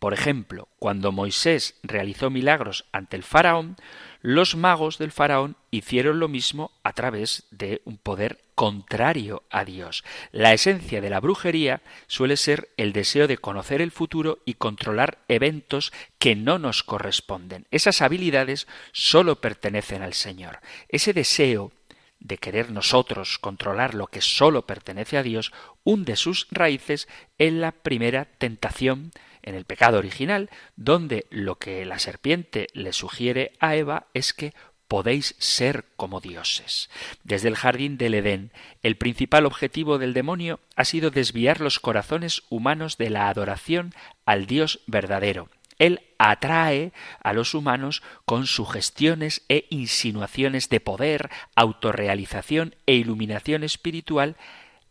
Por 0.06 0.14
ejemplo, 0.14 0.68
cuando 0.78 1.12
Moisés 1.12 1.80
realizó 1.82 2.30
milagros 2.30 2.86
ante 2.92 3.16
el 3.18 3.24
faraón, 3.24 3.76
los 4.22 4.56
magos 4.56 5.00
del 5.00 5.12
faraón 5.12 5.56
hicieron 5.72 6.20
lo 6.20 6.28
mismo 6.28 6.70
a 6.84 6.94
través 6.94 7.46
de 7.50 7.82
un 7.86 7.98
poder 7.98 8.40
contrario 8.54 9.42
a 9.50 9.66
Dios. 9.66 10.04
La 10.32 10.54
esencia 10.54 11.02
de 11.02 11.10
la 11.10 11.20
brujería 11.20 11.82
suele 12.06 12.38
ser 12.38 12.70
el 12.78 12.94
deseo 12.94 13.28
de 13.28 13.40
conocer 13.40 13.82
el 13.82 13.90
futuro 13.90 14.38
y 14.46 14.54
controlar 14.54 15.18
eventos 15.28 15.92
que 16.20 16.36
no 16.36 16.60
nos 16.60 16.84
corresponden. 16.84 17.66
Esas 17.72 18.04
habilidades 18.04 18.68
solo 18.92 19.42
pertenecen 19.42 20.04
al 20.04 20.14
Señor. 20.14 20.60
Ese 20.88 21.14
deseo 21.14 21.72
de 22.26 22.38
querer 22.38 22.72
nosotros 22.72 23.38
controlar 23.38 23.94
lo 23.94 24.08
que 24.08 24.22
solo 24.22 24.66
pertenece 24.66 25.18
a 25.18 25.24
Dios 25.24 25.54
hunde 25.84 26.16
sus 26.16 26.48
raíces 26.50 27.08
en 27.38 27.62
la 27.62 27.72
primera 27.72 28.26
tentación 28.26 29.12
en 29.44 29.54
el 29.54 29.66
pecado 29.66 30.00
original, 30.00 30.50
donde 30.76 31.28
lo 31.30 31.60
que 31.60 31.86
la 31.86 32.00
serpiente 32.00 32.66
le 32.74 32.94
sugiere 32.94 33.54
a 33.60 33.76
Eva 33.76 34.08
es 34.16 34.34
que 34.34 34.56
podéis 34.88 35.36
ser 35.38 35.86
como 35.96 36.20
dioses. 36.20 36.90
Desde 37.24 37.48
el 37.48 37.56
jardín 37.56 37.98
del 37.98 38.16
Edén, 38.16 38.52
el 38.82 38.98
principal 38.98 39.46
objetivo 39.46 40.00
del 40.00 40.14
demonio 40.14 40.60
ha 40.76 40.84
sido 40.84 41.12
desviar 41.12 41.62
los 41.62 41.80
corazones 41.80 42.42
humanos 42.50 42.98
de 42.98 43.12
la 43.12 43.30
adoración 43.30 43.94
al 44.26 44.48
Dios 44.48 44.80
verdadero. 44.88 45.50
Él 45.80 46.02
atrae 46.18 46.94
a 47.22 47.34
los 47.34 47.54
humanos 47.54 48.02
con 48.26 48.48
sugestiones 48.48 49.44
e 49.50 49.68
insinuaciones 49.70 50.70
de 50.70 50.80
poder, 50.80 51.30
autorrealización 51.56 52.76
e 52.86 52.94
iluminación 52.94 53.64
espiritual 53.64 54.38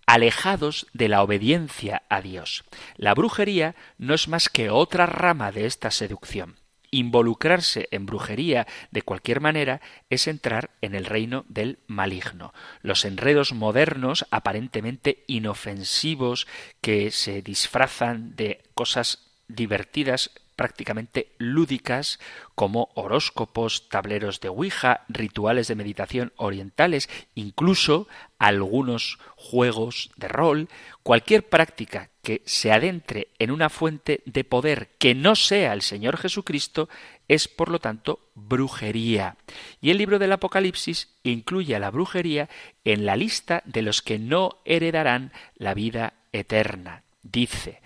alejados 0.07 0.87
de 0.93 1.09
la 1.09 1.23
obediencia 1.23 2.03
a 2.09 2.21
Dios. 2.21 2.65
La 2.97 3.15
brujería 3.15 3.75
no 3.99 4.15
es 4.15 4.29
más 4.29 4.49
que 4.49 4.71
otra 4.71 5.07
rama 5.07 5.51
de 5.51 5.67
esta 5.67 5.91
seducción. 5.91 6.57
Involucrarse 6.91 7.89
en 7.91 8.07
brujería 8.07 8.69
de 8.93 9.03
cualquier 9.03 9.41
manera 9.41 9.81
es 10.11 10.29
entrar 10.29 10.71
en 10.81 10.95
el 10.95 11.07
reino 11.07 11.45
del 11.49 11.81
maligno. 11.89 12.55
Los 12.83 13.05
enredos 13.05 13.53
modernos, 13.53 14.27
aparentemente 14.31 15.25
inofensivos, 15.27 16.47
que 16.81 17.11
se 17.11 17.43
disfrazan 17.43 18.37
de 18.37 18.63
cosas 18.75 19.33
divertidas 19.49 20.31
prácticamente 20.57 21.35
lúdicas 21.39 22.19
como 22.55 22.91
horóscopos, 22.95 23.89
tableros 23.89 24.41
de 24.41 24.49
Ouija, 24.49 25.05
rituales 25.09 25.69
de 25.69 25.75
meditación 25.75 26.33
orientales, 26.37 27.09
incluso 27.35 28.09
algunos 28.39 29.19
juegos 29.37 30.11
de 30.17 30.29
rol, 30.29 30.69
cualquier 31.03 31.49
práctica 31.49 32.11
que 32.23 32.43
se 32.47 32.73
adentre 32.73 33.29
en 33.39 33.51
una 33.51 33.69
fuente 33.69 34.23
de 34.25 34.45
poder 34.45 34.91
que 34.99 35.15
no 35.15 35.37
sea 35.37 35.73
el 35.73 35.83
Señor 35.83 36.17
Jesucristo 36.17 36.89
es, 37.29 37.49
por 37.49 37.69
lo 37.71 37.79
tanto, 37.79 38.21
brujería. 38.35 39.37
Y 39.81 39.91
el 39.91 39.99
libro 39.99 40.19
del 40.19 40.33
Apocalipsis 40.33 41.15
incluye 41.23 41.75
a 41.77 41.79
la 41.79 41.91
brujería 41.91 42.49
en 42.85 43.07
la 43.07 43.17
lista 43.17 43.63
de 43.65 43.83
los 43.83 44.03
que 44.03 44.19
no 44.19 44.61
heredarán 44.65 45.33
la 45.57 45.75
vida 45.75 46.15
eterna. 46.33 47.03
Dice, 47.23 47.81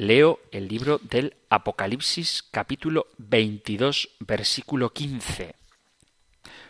Leo 0.00 0.40
el 0.50 0.66
libro 0.66 0.98
del 1.02 1.34
Apocalipsis 1.50 2.42
capítulo 2.50 3.08
22 3.18 4.08
versículo 4.20 4.94
15. 4.94 5.54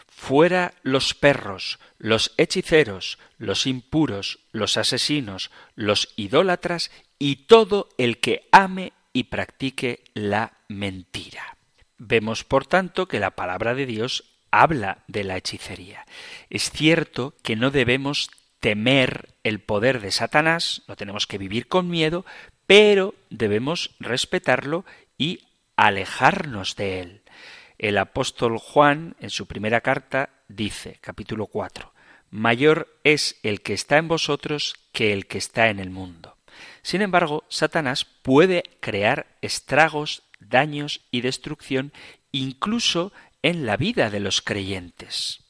Fuera 0.09 0.74
los 0.83 1.14
perros, 1.14 1.78
los 1.99 2.35
hechiceros, 2.39 3.20
los 3.39 3.68
impuros, 3.68 4.41
los 4.51 4.76
asesinos, 4.76 5.53
los 5.76 6.12
idólatras 6.16 6.91
y 7.20 7.47
todo 7.47 7.89
el 7.99 8.18
que 8.18 8.49
ame 8.51 8.95
y 9.12 9.24
practique 9.24 10.03
la 10.12 10.55
mentira. 10.66 11.57
Vemos, 11.99 12.43
por 12.43 12.66
tanto, 12.66 13.07
que 13.07 13.20
la 13.20 13.37
palabra 13.37 13.76
de 13.76 13.87
Dios 13.87 14.24
habla 14.51 15.05
de 15.07 15.22
la 15.22 15.37
hechicería. 15.37 16.05
Es 16.49 16.72
cierto 16.72 17.37
que 17.45 17.55
no 17.55 17.70
debemos 17.70 18.28
temer 18.59 19.35
el 19.43 19.61
poder 19.61 20.01
de 20.01 20.11
Satanás, 20.11 20.83
no 20.87 20.97
tenemos 20.97 21.26
que 21.26 21.39
vivir 21.39 21.66
con 21.66 21.89
miedo, 21.89 22.26
pero 22.71 23.16
debemos 23.31 23.97
respetarlo 23.99 24.85
y 25.18 25.41
alejarnos 25.75 26.77
de 26.77 27.01
él. 27.01 27.23
El 27.79 27.99
apóstol 27.99 28.59
Juan, 28.59 29.16
en 29.18 29.31
su 29.31 29.47
primera 29.49 29.81
carta, 29.81 30.31
dice, 30.47 30.99
capítulo 31.01 31.49
4, 31.49 31.93
Mayor 32.31 32.87
es 33.03 33.41
el 33.43 33.62
que 33.62 33.73
está 33.73 33.97
en 33.97 34.07
vosotros 34.07 34.77
que 34.93 35.12
el 35.12 35.27
que 35.27 35.39
está 35.39 35.68
en 35.68 35.81
el 35.81 35.91
mundo. 35.91 36.37
Sin 36.83 37.03
embargo, 37.03 37.43
Satanás 37.49 38.05
puede 38.05 38.62
crear 38.79 39.27
estragos, 39.43 40.23
daños 40.39 41.01
y 41.11 41.23
destrucción 41.23 41.93
incluso 42.31 43.12
en 43.43 43.66
la 43.66 43.77
vida 43.77 44.11
de 44.11 44.21
los 44.21 44.43
creyentes. 44.43 45.43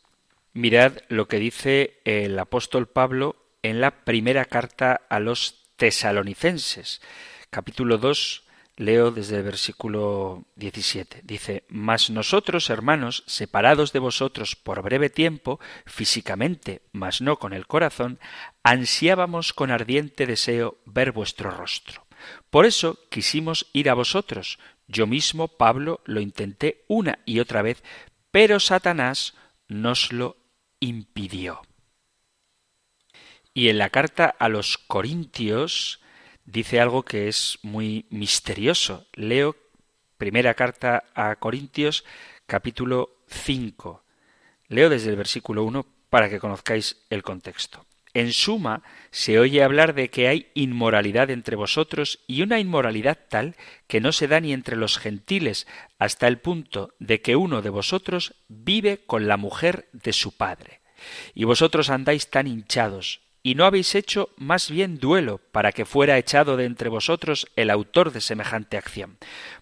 Mirad 0.54 0.94
lo 1.08 1.28
que 1.28 1.38
dice 1.38 2.00
el 2.06 2.38
apóstol 2.38 2.88
Pablo 2.88 3.36
en 3.62 3.82
la 3.82 4.04
primera 4.04 4.46
carta 4.46 5.02
a 5.10 5.20
los 5.20 5.59
tesalonicenses. 5.80 7.00
Capítulo 7.48 7.96
2, 7.96 8.44
leo 8.76 9.10
desde 9.12 9.38
el 9.38 9.44
versículo 9.44 10.44
17. 10.56 11.22
Dice, 11.24 11.64
Mas 11.68 12.10
nosotros, 12.10 12.68
hermanos, 12.68 13.24
separados 13.26 13.94
de 13.94 13.98
vosotros 13.98 14.56
por 14.56 14.82
breve 14.82 15.08
tiempo, 15.08 15.58
físicamente, 15.86 16.82
mas 16.92 17.22
no 17.22 17.38
con 17.38 17.54
el 17.54 17.66
corazón, 17.66 18.18
ansiábamos 18.62 19.54
con 19.54 19.70
ardiente 19.70 20.26
deseo 20.26 20.76
ver 20.84 21.12
vuestro 21.12 21.50
rostro. 21.50 22.04
Por 22.50 22.66
eso 22.66 22.98
quisimos 23.08 23.66
ir 23.72 23.88
a 23.88 23.94
vosotros. 23.94 24.58
Yo 24.86 25.06
mismo, 25.06 25.48
Pablo, 25.48 26.02
lo 26.04 26.20
intenté 26.20 26.84
una 26.88 27.20
y 27.24 27.40
otra 27.40 27.62
vez, 27.62 27.82
pero 28.30 28.60
Satanás 28.60 29.32
nos 29.66 30.12
lo 30.12 30.36
impidió. 30.78 31.62
Y 33.52 33.68
en 33.68 33.78
la 33.78 33.90
carta 33.90 34.26
a 34.38 34.48
los 34.48 34.78
Corintios 34.78 36.00
dice 36.44 36.80
algo 36.80 37.04
que 37.04 37.28
es 37.28 37.58
muy 37.62 38.06
misterioso. 38.10 39.06
Leo 39.14 39.56
primera 40.18 40.54
carta 40.54 41.04
a 41.14 41.34
Corintios 41.36 42.04
capítulo 42.46 43.16
5. 43.26 44.04
Leo 44.68 44.88
desde 44.88 45.10
el 45.10 45.16
versículo 45.16 45.64
1 45.64 45.84
para 46.10 46.28
que 46.28 46.38
conozcáis 46.38 47.04
el 47.10 47.22
contexto. 47.22 47.84
En 48.12 48.32
suma, 48.32 48.82
se 49.10 49.38
oye 49.38 49.62
hablar 49.62 49.94
de 49.94 50.10
que 50.10 50.26
hay 50.26 50.50
inmoralidad 50.54 51.30
entre 51.30 51.54
vosotros 51.54 52.20
y 52.26 52.42
una 52.42 52.58
inmoralidad 52.58 53.18
tal 53.28 53.56
que 53.86 54.00
no 54.00 54.10
se 54.10 54.26
da 54.26 54.40
ni 54.40 54.52
entre 54.52 54.76
los 54.76 54.98
gentiles 54.98 55.66
hasta 55.98 56.26
el 56.26 56.38
punto 56.38 56.94
de 56.98 57.20
que 57.20 57.36
uno 57.36 57.62
de 57.62 57.70
vosotros 57.70 58.34
vive 58.48 58.98
con 59.06 59.28
la 59.28 59.36
mujer 59.36 59.88
de 59.92 60.12
su 60.12 60.36
padre. 60.36 60.80
Y 61.34 61.44
vosotros 61.44 61.88
andáis 61.88 62.30
tan 62.30 62.48
hinchados, 62.48 63.20
y 63.42 63.54
no 63.54 63.64
habéis 63.64 63.94
hecho 63.94 64.30
más 64.36 64.70
bien 64.70 64.98
duelo 64.98 65.38
para 65.52 65.72
que 65.72 65.84
fuera 65.84 66.18
echado 66.18 66.56
de 66.56 66.64
entre 66.64 66.88
vosotros 66.88 67.46
el 67.56 67.70
autor 67.70 68.12
de 68.12 68.20
semejante 68.20 68.76
acción. 68.76 69.18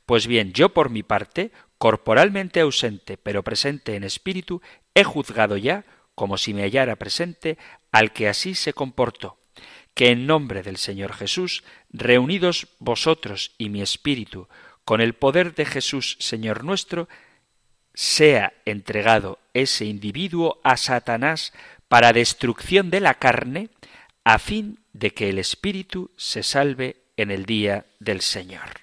Pues 0.06 0.26
bien, 0.26 0.52
yo 0.52 0.70
por 0.70 0.90
mi 0.90 1.02
parte, 1.02 1.52
corporalmente 1.78 2.60
ausente, 2.60 3.16
pero 3.16 3.44
presente 3.44 3.94
en 3.94 4.04
espíritu, 4.04 4.60
he 4.94 5.04
juzgado 5.04 5.56
ya, 5.56 5.84
como 6.14 6.38
si 6.38 6.54
me 6.54 6.62
hallara 6.62 6.96
presente, 6.96 7.56
al 7.92 8.12
que 8.12 8.28
así 8.28 8.54
se 8.54 8.72
comportó, 8.72 9.38
que 9.94 10.10
en 10.10 10.26
nombre 10.26 10.62
del 10.62 10.76
Señor 10.76 11.12
Jesús, 11.12 11.62
reunidos 11.90 12.68
vosotros 12.80 13.54
y 13.58 13.68
mi 13.68 13.80
espíritu, 13.80 14.48
con 14.84 15.00
el 15.00 15.14
poder 15.14 15.54
de 15.54 15.66
Jesús, 15.66 16.16
Señor 16.18 16.64
nuestro, 16.64 17.08
sea 17.94 18.52
entregado 18.64 19.38
ese 19.54 19.84
individuo 19.84 20.60
a 20.64 20.76
Satanás 20.76 21.52
para 21.89 22.12
destrucción 22.12 22.91
de 22.91 23.01
la 23.01 23.14
carne, 23.14 23.70
a 24.24 24.39
fin 24.39 24.80
de 24.93 25.12
que 25.12 25.30
el 25.30 25.39
espíritu 25.39 26.11
se 26.16 26.43
salve 26.43 27.03
en 27.16 27.30
el 27.30 27.47
día 27.47 27.86
del 27.99 28.20
Señor. 28.20 28.82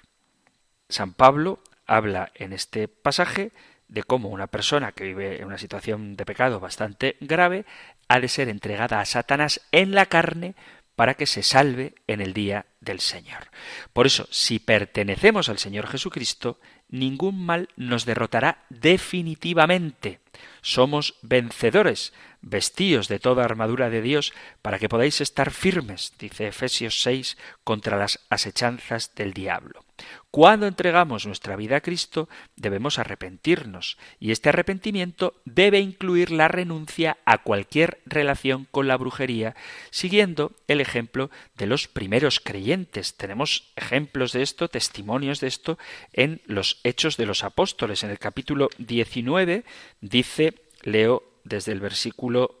San 0.88 1.14
Pablo 1.14 1.60
habla 1.86 2.32
en 2.34 2.52
este 2.52 2.88
pasaje 2.88 3.52
de 3.88 4.02
cómo 4.02 4.28
una 4.28 4.48
persona 4.48 4.92
que 4.92 5.04
vive 5.04 5.40
en 5.40 5.46
una 5.46 5.58
situación 5.58 6.16
de 6.16 6.26
pecado 6.26 6.58
bastante 6.58 7.16
grave 7.20 7.64
ha 8.08 8.20
de 8.20 8.28
ser 8.28 8.48
entregada 8.48 9.00
a 9.00 9.04
Satanás 9.04 9.60
en 9.70 9.94
la 9.94 10.06
carne 10.06 10.54
para 10.96 11.14
que 11.14 11.26
se 11.26 11.42
salve 11.42 11.94
en 12.06 12.20
el 12.20 12.32
día 12.32 12.66
del 12.80 13.00
Señor. 13.00 13.50
Por 13.92 14.06
eso, 14.06 14.26
si 14.30 14.58
pertenecemos 14.58 15.48
al 15.48 15.58
Señor 15.58 15.86
Jesucristo, 15.86 16.58
ningún 16.88 17.44
mal 17.44 17.68
nos 17.76 18.04
derrotará 18.04 18.64
definitivamente. 18.68 20.20
Somos 20.60 21.14
vencedores, 21.22 22.12
vestíos 22.42 23.08
de 23.08 23.18
toda 23.18 23.44
armadura 23.44 23.90
de 23.90 24.02
Dios, 24.02 24.32
para 24.62 24.78
que 24.78 24.88
podáis 24.88 25.20
estar 25.20 25.50
firmes, 25.50 26.12
dice 26.18 26.48
Efesios 26.48 27.02
6, 27.02 27.38
contra 27.64 27.96
las 27.96 28.20
asechanzas 28.28 29.14
del 29.14 29.32
diablo. 29.32 29.85
Cuando 30.30 30.66
entregamos 30.66 31.26
nuestra 31.26 31.56
vida 31.56 31.76
a 31.76 31.80
Cristo, 31.80 32.28
debemos 32.56 32.98
arrepentirnos, 32.98 33.96
y 34.20 34.32
este 34.32 34.50
arrepentimiento 34.50 35.40
debe 35.44 35.80
incluir 35.80 36.30
la 36.30 36.48
renuncia 36.48 37.16
a 37.24 37.38
cualquier 37.38 38.00
relación 38.04 38.66
con 38.70 38.88
la 38.88 38.96
brujería, 38.96 39.56
siguiendo 39.90 40.52
el 40.68 40.80
ejemplo 40.80 41.30
de 41.56 41.66
los 41.66 41.88
primeros 41.88 42.40
creyentes. 42.40 43.16
Tenemos 43.16 43.72
ejemplos 43.76 44.32
de 44.32 44.42
esto, 44.42 44.68
testimonios 44.68 45.40
de 45.40 45.48
esto 45.48 45.78
en 46.12 46.42
los 46.46 46.80
Hechos 46.84 47.16
de 47.16 47.26
los 47.26 47.44
Apóstoles. 47.44 48.04
En 48.04 48.10
el 48.10 48.18
capítulo 48.18 48.68
19 48.78 49.64
dice, 50.00 50.54
leo 50.82 51.22
desde 51.44 51.72
el 51.72 51.80
versículo 51.80 52.60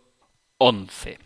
11. 0.58 1.18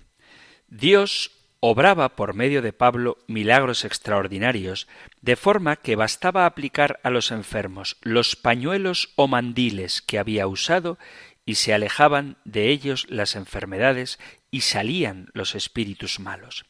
Dios 0.66 1.39
obraba 1.60 2.16
por 2.16 2.34
medio 2.34 2.62
de 2.62 2.72
Pablo 2.72 3.18
milagros 3.26 3.84
extraordinarios, 3.84 4.88
de 5.20 5.36
forma 5.36 5.76
que 5.76 5.94
bastaba 5.94 6.46
aplicar 6.46 6.98
a 7.02 7.10
los 7.10 7.30
enfermos 7.30 7.98
los 8.00 8.34
pañuelos 8.34 9.12
o 9.16 9.28
mandiles 9.28 10.00
que 10.00 10.18
había 10.18 10.46
usado 10.46 10.98
y 11.44 11.56
se 11.56 11.74
alejaban 11.74 12.36
de 12.44 12.70
ellos 12.70 13.06
las 13.08 13.34
enfermedades 13.34 14.18
y 14.50 14.62
salían 14.62 15.30
los 15.32 15.54
espíritus 15.54 16.20
malos. 16.20 16.64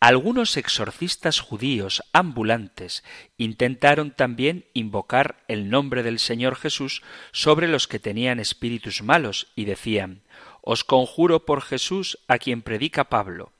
Algunos 0.00 0.56
exorcistas 0.56 1.40
judíos 1.40 2.02
ambulantes 2.12 3.04
intentaron 3.36 4.10
también 4.10 4.64
invocar 4.74 5.44
el 5.48 5.70
nombre 5.70 6.02
del 6.02 6.18
Señor 6.18 6.56
Jesús 6.56 7.02
sobre 7.32 7.68
los 7.68 7.86
que 7.88 7.98
tenían 7.98 8.40
espíritus 8.40 9.02
malos 9.02 9.52
y 9.54 9.64
decían 9.66 10.22
Os 10.62 10.84
conjuro 10.84 11.44
por 11.44 11.62
Jesús 11.62 12.18
a 12.26 12.38
quien 12.38 12.62
predica 12.62 13.04
Pablo. 13.04 13.51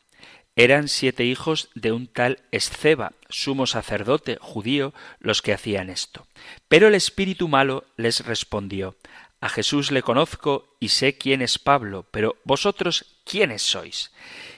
Eran 0.54 0.88
siete 0.88 1.24
hijos 1.24 1.70
de 1.74 1.92
un 1.92 2.06
tal 2.06 2.40
Esceba, 2.50 3.12
sumo 3.30 3.66
sacerdote 3.66 4.36
judío, 4.40 4.92
los 5.18 5.40
que 5.40 5.54
hacían 5.54 5.88
esto. 5.88 6.26
Pero 6.68 6.88
el 6.88 6.94
espíritu 6.94 7.48
malo 7.48 7.84
les 7.96 8.24
respondió 8.26 8.96
A 9.40 9.48
Jesús 9.48 9.90
le 9.90 10.02
conozco 10.02 10.76
y 10.78 10.88
sé 10.88 11.16
quién 11.16 11.40
es 11.40 11.58
Pablo, 11.58 12.06
pero 12.10 12.36
vosotros 12.44 13.06
quiénes 13.24 13.62
sois. 13.62 14.12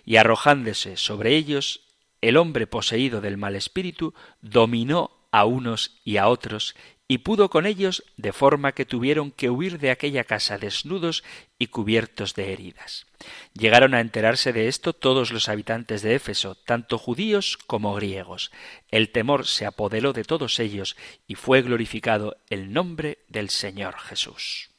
Y 0.05 0.17
arrojándose 0.17 0.97
sobre 0.97 1.37
ellos, 1.37 1.83
el 2.21 2.37
hombre 2.39 2.67
poseído 2.67 3.21
del 3.21 3.37
mal 3.37 3.55
espíritu 3.55 4.15
dominó 4.41 5.13
a 5.31 5.45
unos 5.45 6.01
y 6.05 6.17
a 6.17 6.29
otros 6.29 6.75
y 7.15 7.19
pudo 7.19 7.49
con 7.49 7.65
ellos 7.65 8.03
de 8.17 8.33
forma 8.33 8.73
que 8.73 8.85
tuvieron 8.85 9.31
que 9.31 9.49
huir 9.49 9.79
de 9.79 9.93
aquella 9.93 10.25
casa 10.25 10.59
desnudos 10.59 11.23
y 11.61 11.69
cubiertos 11.69 12.35
de 12.35 12.53
heridas. 12.53 13.07
Llegaron 13.53 13.95
a 13.95 14.01
enterarse 14.01 14.53
de 14.53 14.67
esto 14.67 14.95
todos 14.95 15.31
los 15.31 15.49
habitantes 15.49 16.03
de 16.03 16.17
Éfeso, 16.17 16.57
tanto 16.57 16.99
judíos 16.99 17.57
como 17.57 17.95
griegos. 17.95 18.51
El 18.91 19.13
temor 19.13 19.47
se 19.47 19.65
apoderó 19.65 20.13
de 20.13 20.25
todos 20.25 20.59
ellos 20.59 20.97
y 21.29 21.37
fue 21.37 21.63
glorificado 21.63 22.37
el 22.51 22.73
nombre 22.73 23.19
del 23.29 23.49
Señor 23.49 23.97
Jesús. 24.01 24.74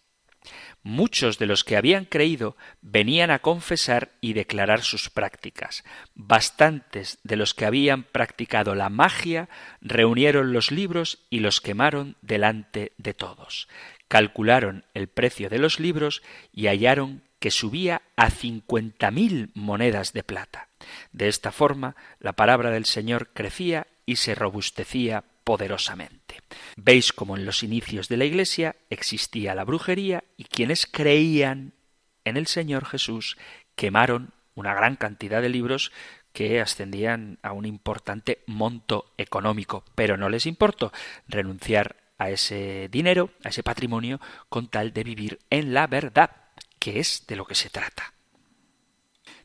Muchos 0.87 1.39
de 1.39 1.47
los 1.47 1.63
que 1.63 1.77
habían 1.77 2.05
creído 2.05 2.55
venían 2.83 3.31
a 3.31 3.39
confesar 3.39 4.11
y 4.21 4.33
declarar 4.33 4.83
sus 4.83 5.09
prácticas. 5.09 5.83
Bastantes 6.13 7.17
de 7.23 7.37
los 7.37 7.55
que 7.55 7.65
habían 7.65 8.03
practicado 8.03 8.75
la 8.75 8.89
magia 8.89 9.49
reunieron 9.81 10.53
los 10.53 10.69
libros 10.69 11.25
y 11.31 11.39
los 11.39 11.59
quemaron 11.59 12.17
delante 12.21 12.91
de 12.99 13.15
todos. 13.15 13.67
Calcularon 14.07 14.85
el 14.93 15.07
precio 15.07 15.49
de 15.49 15.57
los 15.57 15.79
libros 15.79 16.21
y 16.53 16.67
hallaron 16.67 17.23
que 17.39 17.49
subía 17.49 18.03
a 18.15 18.29
cincuenta 18.29 19.09
mil 19.09 19.49
monedas 19.55 20.13
de 20.13 20.21
plata. 20.21 20.67
De 21.11 21.29
esta 21.29 21.51
forma 21.51 21.95
la 22.19 22.33
palabra 22.33 22.69
del 22.69 22.85
Señor 22.85 23.29
crecía 23.33 23.87
y 24.05 24.17
se 24.17 24.35
robustecía 24.35 25.23
poderosamente. 25.45 26.41
Veis 26.75 27.13
como 27.13 27.37
en 27.37 27.45
los 27.45 27.63
inicios 27.63 28.09
de 28.09 28.17
la 28.17 28.25
Iglesia 28.25 28.75
existía 28.89 29.55
la 29.55 29.63
brujería 29.63 30.25
y 30.35 30.43
quienes 30.43 30.85
creían 30.85 31.73
en 32.25 32.35
el 32.35 32.47
Señor 32.47 32.85
Jesús 32.85 33.37
quemaron 33.75 34.33
una 34.55 34.73
gran 34.73 34.97
cantidad 34.97 35.41
de 35.41 35.49
libros 35.49 35.91
que 36.33 36.59
ascendían 36.59 37.39
a 37.43 37.53
un 37.53 37.65
importante 37.65 38.43
monto 38.47 39.13
económico, 39.17 39.85
pero 39.95 40.17
no 40.17 40.27
les 40.27 40.45
importó 40.45 40.91
renunciar 41.27 41.95
a 42.17 42.29
ese 42.29 42.89
dinero, 42.89 43.29
a 43.43 43.49
ese 43.49 43.63
patrimonio, 43.63 44.19
con 44.49 44.67
tal 44.67 44.91
de 44.91 45.03
vivir 45.03 45.39
en 45.49 45.73
la 45.73 45.87
verdad, 45.87 46.31
que 46.79 46.99
es 46.99 47.25
de 47.27 47.35
lo 47.35 47.45
que 47.45 47.55
se 47.55 47.69
trata. 47.69 48.13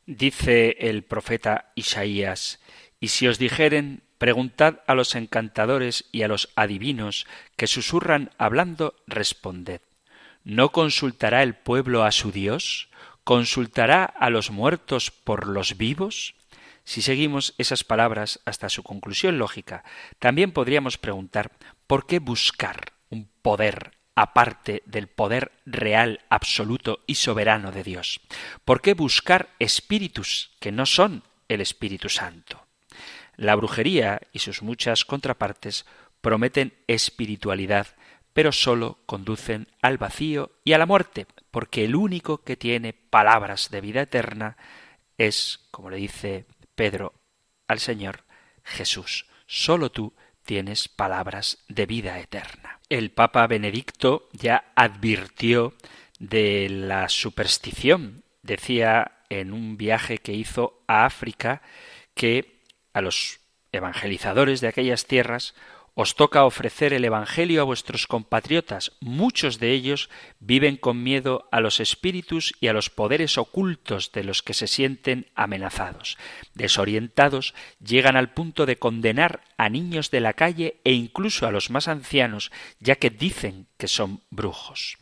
Dice 0.06 0.76
el 0.80 1.04
profeta 1.04 1.72
Isaías, 1.74 2.58
y 2.98 3.08
si 3.08 3.28
os 3.28 3.38
dijeren 3.38 4.02
Preguntad 4.20 4.80
a 4.86 4.94
los 4.94 5.14
encantadores 5.14 6.04
y 6.12 6.24
a 6.24 6.28
los 6.28 6.50
adivinos 6.54 7.26
que 7.56 7.66
susurran 7.66 8.32
hablando, 8.36 8.94
responded. 9.06 9.80
¿No 10.44 10.72
consultará 10.72 11.42
el 11.42 11.54
pueblo 11.54 12.04
a 12.04 12.12
su 12.12 12.30
Dios? 12.30 12.90
¿Consultará 13.24 14.04
a 14.04 14.28
los 14.28 14.50
muertos 14.50 15.10
por 15.10 15.46
los 15.46 15.78
vivos? 15.78 16.34
Si 16.84 17.00
seguimos 17.00 17.54
esas 17.56 17.82
palabras 17.82 18.40
hasta 18.44 18.68
su 18.68 18.82
conclusión 18.82 19.38
lógica, 19.38 19.84
también 20.18 20.52
podríamos 20.52 20.98
preguntar 20.98 21.52
¿por 21.86 22.06
qué 22.06 22.18
buscar 22.18 22.92
un 23.08 23.26
poder 23.40 23.92
aparte 24.16 24.82
del 24.84 25.08
poder 25.08 25.50
real, 25.64 26.20
absoluto 26.28 27.00
y 27.06 27.14
soberano 27.14 27.72
de 27.72 27.84
Dios? 27.84 28.20
¿Por 28.66 28.82
qué 28.82 28.92
buscar 28.92 29.48
espíritus 29.58 30.50
que 30.60 30.72
no 30.72 30.84
son 30.84 31.22
el 31.48 31.62
Espíritu 31.62 32.10
Santo? 32.10 32.66
La 33.40 33.54
brujería 33.54 34.20
y 34.34 34.40
sus 34.40 34.60
muchas 34.60 35.06
contrapartes 35.06 35.86
prometen 36.20 36.74
espiritualidad, 36.86 37.86
pero 38.34 38.52
sólo 38.52 38.98
conducen 39.06 39.68
al 39.80 39.96
vacío 39.96 40.52
y 40.62 40.74
a 40.74 40.78
la 40.78 40.84
muerte, 40.84 41.26
porque 41.50 41.86
el 41.86 41.96
único 41.96 42.44
que 42.44 42.58
tiene 42.58 42.92
palabras 42.92 43.70
de 43.70 43.80
vida 43.80 44.02
eterna 44.02 44.58
es, 45.16 45.60
como 45.70 45.88
le 45.88 45.96
dice 45.96 46.44
Pedro 46.74 47.14
al 47.66 47.78
Señor, 47.78 48.24
Jesús. 48.62 49.24
Sólo 49.46 49.90
tú 49.90 50.12
tienes 50.44 50.88
palabras 50.88 51.64
de 51.66 51.86
vida 51.86 52.20
eterna. 52.20 52.80
El 52.90 53.10
Papa 53.10 53.46
Benedicto 53.46 54.28
ya 54.34 54.70
advirtió 54.74 55.72
de 56.18 56.68
la 56.68 57.08
superstición. 57.08 58.22
Decía 58.42 59.12
en 59.30 59.54
un 59.54 59.78
viaje 59.78 60.18
que 60.18 60.34
hizo 60.34 60.82
a 60.86 61.06
África 61.06 61.62
que 62.12 62.59
a 62.92 63.00
los 63.00 63.40
evangelizadores 63.72 64.60
de 64.60 64.68
aquellas 64.68 65.06
tierras 65.06 65.54
os 65.94 66.14
toca 66.14 66.44
ofrecer 66.44 66.92
el 66.92 67.04
Evangelio 67.04 67.60
a 67.60 67.64
vuestros 67.64 68.06
compatriotas. 68.06 68.92
Muchos 69.00 69.58
de 69.58 69.72
ellos 69.72 70.08
viven 70.38 70.76
con 70.76 71.02
miedo 71.02 71.48
a 71.50 71.60
los 71.60 71.80
espíritus 71.80 72.54
y 72.60 72.68
a 72.68 72.72
los 72.72 72.90
poderes 72.90 73.38
ocultos 73.38 74.12
de 74.12 74.24
los 74.24 74.42
que 74.42 74.54
se 74.54 74.66
sienten 74.66 75.26
amenazados. 75.34 76.16
Desorientados, 76.54 77.54
llegan 77.84 78.16
al 78.16 78.32
punto 78.32 78.66
de 78.66 78.76
condenar 78.76 79.42
a 79.56 79.68
niños 79.68 80.10
de 80.10 80.20
la 80.20 80.32
calle 80.32 80.80
e 80.84 80.92
incluso 80.92 81.46
a 81.46 81.52
los 81.52 81.70
más 81.70 81.88
ancianos, 81.88 82.50
ya 82.78 82.96
que 82.96 83.10
dicen 83.10 83.66
que 83.76 83.88
son 83.88 84.22
brujos. 84.30 84.96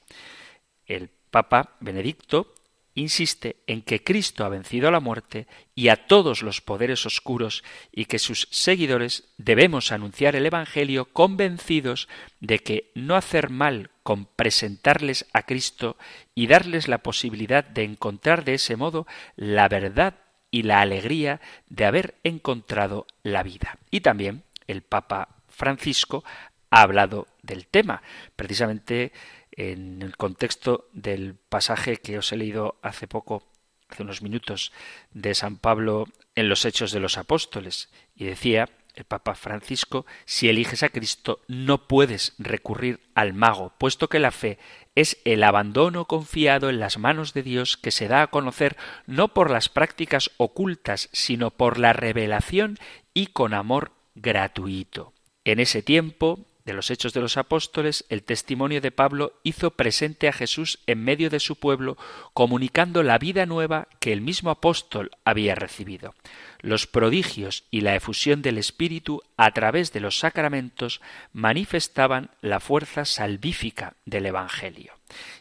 El 0.86 1.10
Papa 1.30 1.76
Benedicto 1.80 2.54
insiste 2.98 3.56
en 3.66 3.82
que 3.82 4.02
Cristo 4.02 4.44
ha 4.44 4.48
vencido 4.48 4.88
a 4.88 4.90
la 4.90 5.00
muerte 5.00 5.46
y 5.74 5.88
a 5.88 6.06
todos 6.06 6.42
los 6.42 6.60
poderes 6.60 7.06
oscuros 7.06 7.64
y 7.92 8.06
que 8.06 8.18
sus 8.18 8.48
seguidores 8.50 9.28
debemos 9.36 9.92
anunciar 9.92 10.36
el 10.36 10.46
Evangelio 10.46 11.06
convencidos 11.06 12.08
de 12.40 12.58
que 12.58 12.90
no 12.94 13.16
hacer 13.16 13.50
mal 13.50 13.90
con 14.02 14.26
presentarles 14.26 15.26
a 15.32 15.42
Cristo 15.42 15.96
y 16.34 16.46
darles 16.46 16.88
la 16.88 16.98
posibilidad 16.98 17.64
de 17.64 17.84
encontrar 17.84 18.44
de 18.44 18.54
ese 18.54 18.76
modo 18.76 19.06
la 19.36 19.68
verdad 19.68 20.14
y 20.50 20.62
la 20.62 20.80
alegría 20.80 21.40
de 21.68 21.84
haber 21.84 22.14
encontrado 22.24 23.06
la 23.22 23.42
vida. 23.42 23.78
Y 23.90 24.00
también 24.00 24.44
el 24.66 24.82
Papa 24.82 25.36
Francisco 25.48 26.24
ha 26.70 26.82
hablado 26.82 27.26
del 27.42 27.66
tema, 27.66 28.02
precisamente 28.36 29.12
en 29.58 30.02
el 30.02 30.16
contexto 30.16 30.88
del 30.92 31.34
pasaje 31.34 31.96
que 31.96 32.16
os 32.16 32.30
he 32.32 32.36
leído 32.36 32.78
hace 32.80 33.08
poco, 33.08 33.42
hace 33.88 34.04
unos 34.04 34.22
minutos, 34.22 34.72
de 35.10 35.34
San 35.34 35.56
Pablo 35.56 36.06
en 36.36 36.48
los 36.48 36.64
Hechos 36.64 36.92
de 36.92 37.00
los 37.00 37.18
Apóstoles, 37.18 37.90
y 38.14 38.24
decía 38.24 38.68
el 38.94 39.04
Papa 39.04 39.34
Francisco, 39.34 40.06
si 40.26 40.48
eliges 40.48 40.84
a 40.84 40.90
Cristo 40.90 41.40
no 41.48 41.88
puedes 41.88 42.34
recurrir 42.38 43.00
al 43.16 43.34
mago, 43.34 43.72
puesto 43.78 44.08
que 44.08 44.20
la 44.20 44.30
fe 44.30 44.58
es 44.94 45.18
el 45.24 45.42
abandono 45.42 46.04
confiado 46.04 46.70
en 46.70 46.78
las 46.78 46.96
manos 46.96 47.34
de 47.34 47.42
Dios 47.42 47.76
que 47.76 47.90
se 47.90 48.06
da 48.06 48.22
a 48.22 48.26
conocer 48.28 48.76
no 49.06 49.34
por 49.34 49.50
las 49.50 49.68
prácticas 49.68 50.30
ocultas, 50.36 51.08
sino 51.12 51.50
por 51.50 51.78
la 51.78 51.92
revelación 51.92 52.78
y 53.12 53.28
con 53.28 53.54
amor 53.54 53.90
gratuito. 54.14 55.14
En 55.44 55.58
ese 55.58 55.82
tiempo, 55.82 56.46
de 56.68 56.74
los 56.74 56.90
Hechos 56.90 57.14
de 57.14 57.22
los 57.22 57.38
Apóstoles, 57.38 58.04
el 58.10 58.22
testimonio 58.22 58.82
de 58.82 58.90
Pablo 58.90 59.32
hizo 59.42 59.70
presente 59.70 60.28
a 60.28 60.34
Jesús 60.34 60.80
en 60.86 61.02
medio 61.02 61.30
de 61.30 61.40
su 61.40 61.56
pueblo, 61.56 61.96
comunicando 62.34 63.02
la 63.02 63.16
vida 63.16 63.46
nueva 63.46 63.88
que 64.00 64.12
el 64.12 64.20
mismo 64.20 64.50
apóstol 64.50 65.10
había 65.24 65.54
recibido. 65.54 66.14
Los 66.60 66.86
prodigios 66.86 67.64
y 67.70 67.80
la 67.80 67.94
efusión 67.94 68.42
del 68.42 68.58
Espíritu 68.58 69.22
a 69.38 69.50
través 69.52 69.94
de 69.94 70.00
los 70.00 70.18
sacramentos 70.18 71.00
manifestaban 71.32 72.32
la 72.42 72.60
fuerza 72.60 73.06
salvífica 73.06 73.94
del 74.04 74.26
Evangelio. 74.26 74.92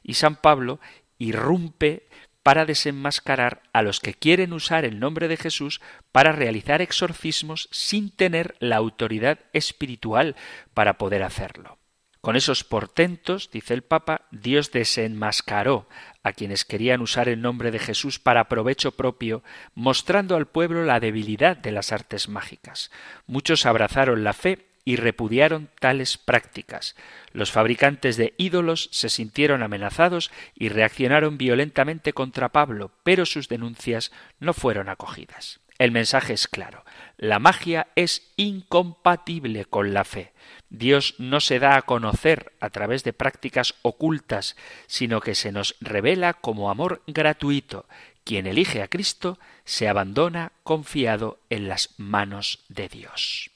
Y 0.04 0.14
San 0.14 0.38
Pablo 0.38 0.80
irrumpe 1.18 2.08
para 2.48 2.66
desenmascarar 2.66 3.62
a 3.74 3.82
los 3.82 4.00
que 4.00 4.14
quieren 4.14 4.54
usar 4.54 4.86
el 4.86 5.02
nombre 5.02 5.28
de 5.28 5.36
Jesús 5.36 5.82
para 6.14 6.32
realizar 6.32 6.82
exorcismos 6.82 7.68
sin 7.74 8.10
tener 8.10 8.56
la 8.62 8.78
autoridad 8.78 9.40
espiritual 9.52 10.38
para 10.74 10.98
poder 10.98 11.24
hacerlo. 11.24 11.78
Con 12.22 12.38
esos 12.38 12.64
portentos, 12.64 13.52
dice 13.52 13.74
el 13.74 13.82
Papa, 13.82 14.28
Dios 14.32 14.72
desenmascaró 14.72 15.90
a 16.24 16.32
quienes 16.32 16.64
querían 16.64 17.02
usar 17.02 17.28
el 17.28 17.42
nombre 17.42 17.70
de 17.70 17.80
Jesús 17.80 18.18
para 18.18 18.48
provecho 18.48 18.94
propio, 18.94 19.44
mostrando 19.76 20.38
al 20.38 20.48
pueblo 20.48 20.86
la 20.86 21.02
debilidad 21.02 21.58
de 21.58 21.74
las 21.74 21.92
artes 21.92 22.30
mágicas. 22.30 22.92
Muchos 23.26 23.66
abrazaron 23.66 24.24
la 24.24 24.32
fe 24.32 24.68
y 24.88 24.96
repudiaron 24.96 25.70
tales 25.82 26.18
prácticas. 26.18 26.96
Los 27.34 27.52
fabricantes 27.52 28.16
de 28.16 28.34
ídolos 28.38 28.88
se 28.94 29.10
sintieron 29.10 29.62
amenazados 29.62 30.32
y 30.56 30.70
reaccionaron 30.70 31.38
violentamente 31.38 32.14
contra 32.14 32.54
Pablo, 32.54 32.92
pero 33.04 33.26
sus 33.26 33.50
denuncias 33.50 34.14
no 34.40 34.54
fueron 34.54 34.88
acogidas. 34.88 35.60
El 35.78 35.92
mensaje 35.92 36.32
es 36.32 36.48
claro. 36.48 36.86
La 37.18 37.38
magia 37.38 37.88
es 37.98 38.32
incompatible 38.38 39.66
con 39.66 39.94
la 39.94 40.06
fe. 40.06 40.32
Dios 40.70 41.16
no 41.18 41.42
se 41.42 41.60
da 41.60 41.76
a 41.76 41.82
conocer 41.82 42.54
a 42.62 42.70
través 42.70 43.04
de 43.04 43.12
prácticas 43.12 43.76
ocultas, 43.82 44.56
sino 44.88 45.20
que 45.20 45.36
se 45.36 45.52
nos 45.52 45.76
revela 45.82 46.34
como 46.34 46.70
amor 46.72 47.04
gratuito. 47.08 47.90
Quien 48.24 48.48
elige 48.48 48.82
a 48.82 48.88
Cristo 48.88 49.38
se 49.66 49.90
abandona 49.90 50.54
confiado 50.64 51.42
en 51.50 51.68
las 51.68 51.94
manos 51.98 52.64
de 52.70 52.88
Dios. 52.88 53.52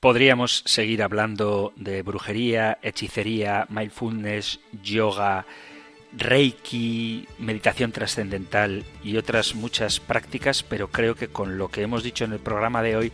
Podríamos 0.00 0.62
seguir 0.66 1.02
hablando 1.02 1.72
de 1.76 2.02
brujería, 2.02 2.78
hechicería, 2.82 3.66
mindfulness, 3.68 4.60
yoga, 4.82 5.46
reiki, 6.16 7.26
meditación 7.38 7.92
trascendental 7.92 8.84
y 9.02 9.16
otras 9.16 9.54
muchas 9.54 10.00
prácticas, 10.00 10.62
pero 10.62 10.88
creo 10.88 11.14
que 11.14 11.28
con 11.28 11.58
lo 11.58 11.68
que 11.68 11.82
hemos 11.82 12.02
dicho 12.02 12.24
en 12.24 12.32
el 12.32 12.38
programa 12.38 12.82
de 12.82 12.96
hoy 12.96 13.12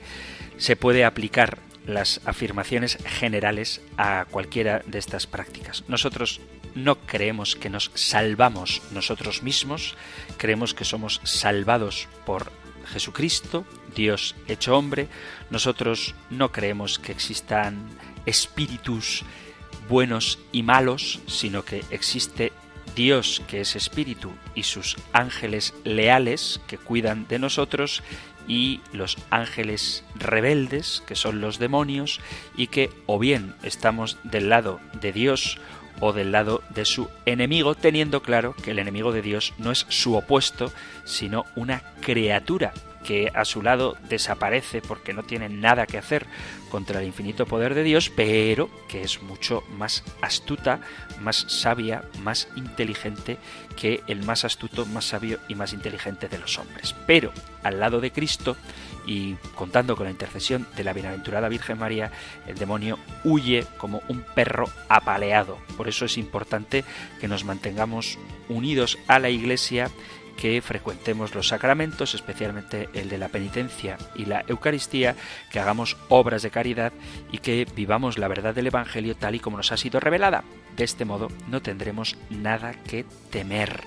se 0.57 0.77
puede 0.77 1.05
aplicar 1.05 1.59
las 1.87 2.21
afirmaciones 2.25 2.99
generales 3.05 3.83
a 3.97 4.27
cualquiera 4.31 4.83
de 4.87 4.99
estas 4.99 5.27
prácticas. 5.27 5.85
Nosotros 5.89 6.41
no 6.75 6.97
creemos 7.01 7.57
que 7.57 7.71
nos 7.71 7.91
salvamos 7.95 8.83
nosotros 8.93 9.43
mismos, 9.43 9.97
creemos 10.39 10.75
que 10.75 10.85
somos 10.85 11.21
salvados 11.25 12.09
por 12.25 12.51
Jesucristo, 12.87 13.65
Dios 13.95 14.35
hecho 14.49 14.77
hombre, 14.77 15.09
nosotros 15.51 16.15
no 16.31 16.53
creemos 16.53 16.99
que 16.99 17.13
existan 17.13 17.89
espíritus 18.27 19.25
buenos 19.89 20.39
y 20.53 20.63
malos, 20.63 21.21
sino 21.27 21.65
que 21.65 21.85
existe 21.91 22.53
Dios 22.95 23.43
que 23.49 23.61
es 23.61 23.77
espíritu 23.77 24.33
y 24.55 24.63
sus 24.63 24.97
ángeles 25.13 25.75
leales 25.85 26.61
que 26.67 26.79
cuidan 26.79 27.27
de 27.29 27.39
nosotros 27.39 28.03
y 28.47 28.81
los 28.93 29.17
ángeles 29.31 30.05
rebeldes 30.15 31.03
que 31.07 31.17
son 31.17 31.41
los 31.41 31.59
demonios 31.59 32.21
y 32.57 32.69
que 32.69 32.91
o 33.07 33.19
bien 33.19 33.55
estamos 33.63 34.19
del 34.23 34.49
lado 34.49 34.81
de 35.01 35.13
Dios 35.13 35.59
o 36.01 36.13
del 36.13 36.33
lado 36.33 36.63
de 36.71 36.85
su 36.85 37.09
enemigo, 37.27 37.75
teniendo 37.75 38.23
claro 38.23 38.55
que 38.55 38.73
el 38.73 38.79
enemigo 38.79 39.13
de 39.13 39.23
Dios 39.23 39.55
no 39.59 39.71
es 39.71 39.87
su 39.89 40.15
opuesto, 40.15 40.73
sino 41.05 41.47
una 41.57 41.83
criatura 42.01 42.73
que 43.05 43.31
a 43.35 43.45
su 43.45 43.63
lado 43.63 43.97
desaparece 44.09 44.81
porque 44.81 45.13
no 45.13 45.23
tiene 45.23 45.49
nada 45.49 45.87
que 45.87 45.99
hacer 45.99 46.27
contra 46.71 47.01
el 47.01 47.07
infinito 47.07 47.47
poder 47.47 47.75
de 47.75 47.85
Dios, 47.85 48.11
pero 48.11 48.69
que 48.89 49.03
es 49.03 49.23
mucho 49.23 49.63
más 49.77 50.03
astuta, 50.21 50.81
más 51.21 51.45
sabia, 51.49 52.03
más 52.23 52.49
inteligente 52.57 53.39
que 53.77 54.03
el 54.09 54.25
más 54.25 54.45
astuto, 54.45 54.87
más 54.87 55.05
sabio 55.05 55.39
y 55.49 55.55
más 55.55 55.73
inteligente 55.73 56.29
de 56.29 56.39
los 56.39 56.59
hombres. 56.59 56.95
Pero 57.07 57.33
al 57.63 57.79
lado 57.79 58.01
de 58.01 58.11
Cristo 58.11 58.57
y 59.07 59.35
contando 59.55 59.97
con 59.97 60.07
la 60.07 60.11
intercesión 60.11 60.67
de 60.77 60.85
la 60.85 60.93
bienaventurada 60.93 61.49
Virgen 61.49 61.79
María, 61.79 62.11
el 62.47 62.57
demonio 62.57 62.99
huye 63.23 63.67
como 63.77 64.03
un 64.09 64.23
perro 64.35 64.69
apaleado. 64.89 65.59
Por 65.77 65.89
eso 65.89 66.07
es 66.07 66.17
importante 66.17 66.85
que 67.21 67.29
nos 67.29 67.45
mantengamos 67.45 68.19
unidos 68.49 68.99
a 69.07 69.19
la 69.19 69.31
Iglesia 69.31 69.91
que 70.37 70.61
frecuentemos 70.63 71.35
los 71.35 71.49
sacramentos, 71.49 72.15
especialmente 72.15 72.89
el 72.95 73.09
de 73.09 73.19
la 73.19 73.29
penitencia 73.29 73.97
y 74.15 74.25
la 74.27 74.45
Eucaristía, 74.47 75.17
que 75.51 75.61
hagamos 75.61 75.97
obras 76.09 76.43
de 76.43 76.51
caridad 76.51 76.93
y 77.33 77.39
que 77.39 77.67
vivamos 77.75 78.19
la 78.19 78.29
verdad 78.29 78.55
del 78.55 78.67
Evangelio 78.67 79.17
tal 79.17 79.35
y 79.35 79.41
como 79.41 79.57
nos 79.57 79.73
ha 79.73 79.77
sido 79.77 80.01
revelada. 80.01 80.45
De 80.77 80.85
este 80.85 81.05
modo 81.05 81.29
no 81.49 81.63
tendremos 81.63 82.17
nada 82.31 82.73
que 82.73 83.05
temer. 83.31 83.83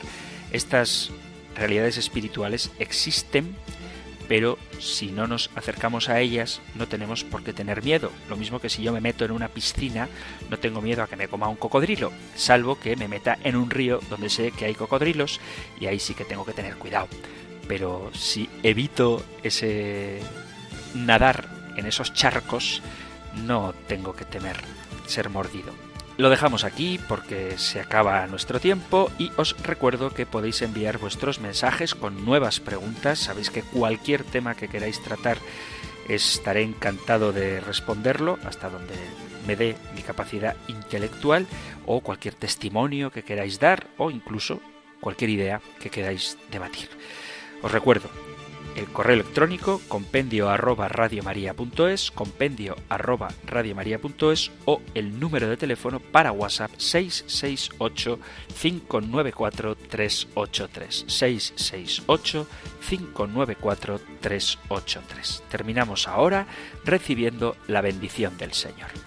Estas 0.52 1.12
realidades 1.56 1.98
espirituales 1.98 2.72
existen 2.80 3.56
pero 4.28 4.58
si 4.80 5.12
no 5.12 5.28
nos 5.28 5.50
acercamos 5.56 6.10
a 6.10 6.20
ellas 6.20 6.62
no 6.76 6.88
tenemos 6.88 7.24
por 7.24 7.44
qué 7.44 7.54
tener 7.54 7.84
miedo. 7.84 8.12
Lo 8.30 8.38
mismo 8.38 8.60
que 8.60 8.70
si 8.70 8.84
yo 8.84 8.92
me 8.92 9.02
meto 9.02 9.26
en 9.26 9.32
una 9.32 9.48
piscina, 9.48 10.08
no 10.50 10.58
tengo 10.58 10.82
miedo 10.82 11.04
a 11.04 11.08
que 11.08 11.16
me 11.16 11.28
coma 11.28 11.48
un 11.48 11.56
cocodrilo, 11.56 12.12
salvo 12.36 12.80
que 12.80 12.96
me 12.96 13.08
meta 13.08 13.38
en 13.44 13.56
un 13.56 13.70
río 13.70 14.00
donde 14.10 14.30
sé 14.30 14.52
que 14.52 14.66
hay 14.66 14.76
cocodrilos 14.76 15.40
y 15.80 15.88
ahí 15.88 16.00
sí 16.00 16.14
que 16.14 16.26
tengo 16.26 16.46
que 16.46 16.54
tener 16.54 16.76
cuidado. 16.76 17.08
Pero 17.68 18.12
si 18.14 18.50
evito 18.64 19.24
ese 19.44 20.20
nadar 20.94 21.50
en 21.76 21.86
esos 21.86 22.14
charcos, 22.14 22.82
no 23.46 23.74
tengo 23.88 24.16
que 24.16 24.26
temer 24.26 24.58
ser 25.06 25.30
mordido. 25.30 25.74
Lo 26.18 26.32
dejamos 26.32 26.64
aquí 26.64 27.00
porque 27.08 27.60
se 27.60 27.80
acaba 27.80 28.26
nuestro 28.26 28.60
tiempo 28.60 29.12
y 29.20 29.32
os 29.38 29.56
recuerdo 29.62 30.16
que 30.16 30.26
podéis 30.26 30.64
enviar 30.64 30.98
vuestros 30.98 31.40
mensajes 31.40 31.94
con 31.94 32.26
nuevas 32.26 32.60
preguntas. 32.60 33.20
Sabéis 33.20 33.52
que 33.52 33.62
cualquier 33.62 34.24
tema 34.24 34.56
que 34.56 34.68
queráis 34.68 35.00
tratar 35.04 35.38
estaré 36.10 36.64
encantado 36.64 37.34
de 37.34 37.60
responderlo 37.60 38.40
hasta 38.46 38.68
donde 38.68 38.96
me 39.46 39.56
dé 39.56 39.76
mi 39.96 40.02
capacidad 40.02 40.56
intelectual 40.68 41.46
o 41.86 42.02
cualquier 42.02 42.34
testimonio 42.34 43.12
que 43.12 43.24
queráis 43.24 43.60
dar 43.60 43.86
o 43.98 44.10
incluso 44.10 44.60
cualquier 45.00 45.30
idea 45.30 45.62
que 45.80 45.92
queráis 45.92 46.40
debatir. 46.50 46.90
Os 47.62 47.72
recuerdo 47.72 48.10
el 48.78 48.86
correo 48.86 49.16
electrónico 49.16 49.82
compendio 49.88 50.50
arroba 50.50 50.88
radiomaria.es, 50.88 52.12
compendio 52.12 52.76
arroba 52.90 53.30
radiomaria.es 53.46 54.52
o 54.66 54.82
el 54.94 55.20
número 55.20 55.50
de 55.50 55.58
teléfono 55.58 56.00
para 56.00 56.32
WhatsApp 56.32 56.72
668 56.78 58.20
594 58.62 59.76
383 59.76 61.06
668 61.08 62.48
594 62.88 64.00
383. 64.22 65.44
Terminamos 65.50 66.08
ahora 66.08 66.46
recibiendo 66.86 67.58
la 67.68 67.82
bendición 67.82 68.38
del 68.38 68.54
Señor. 68.54 69.07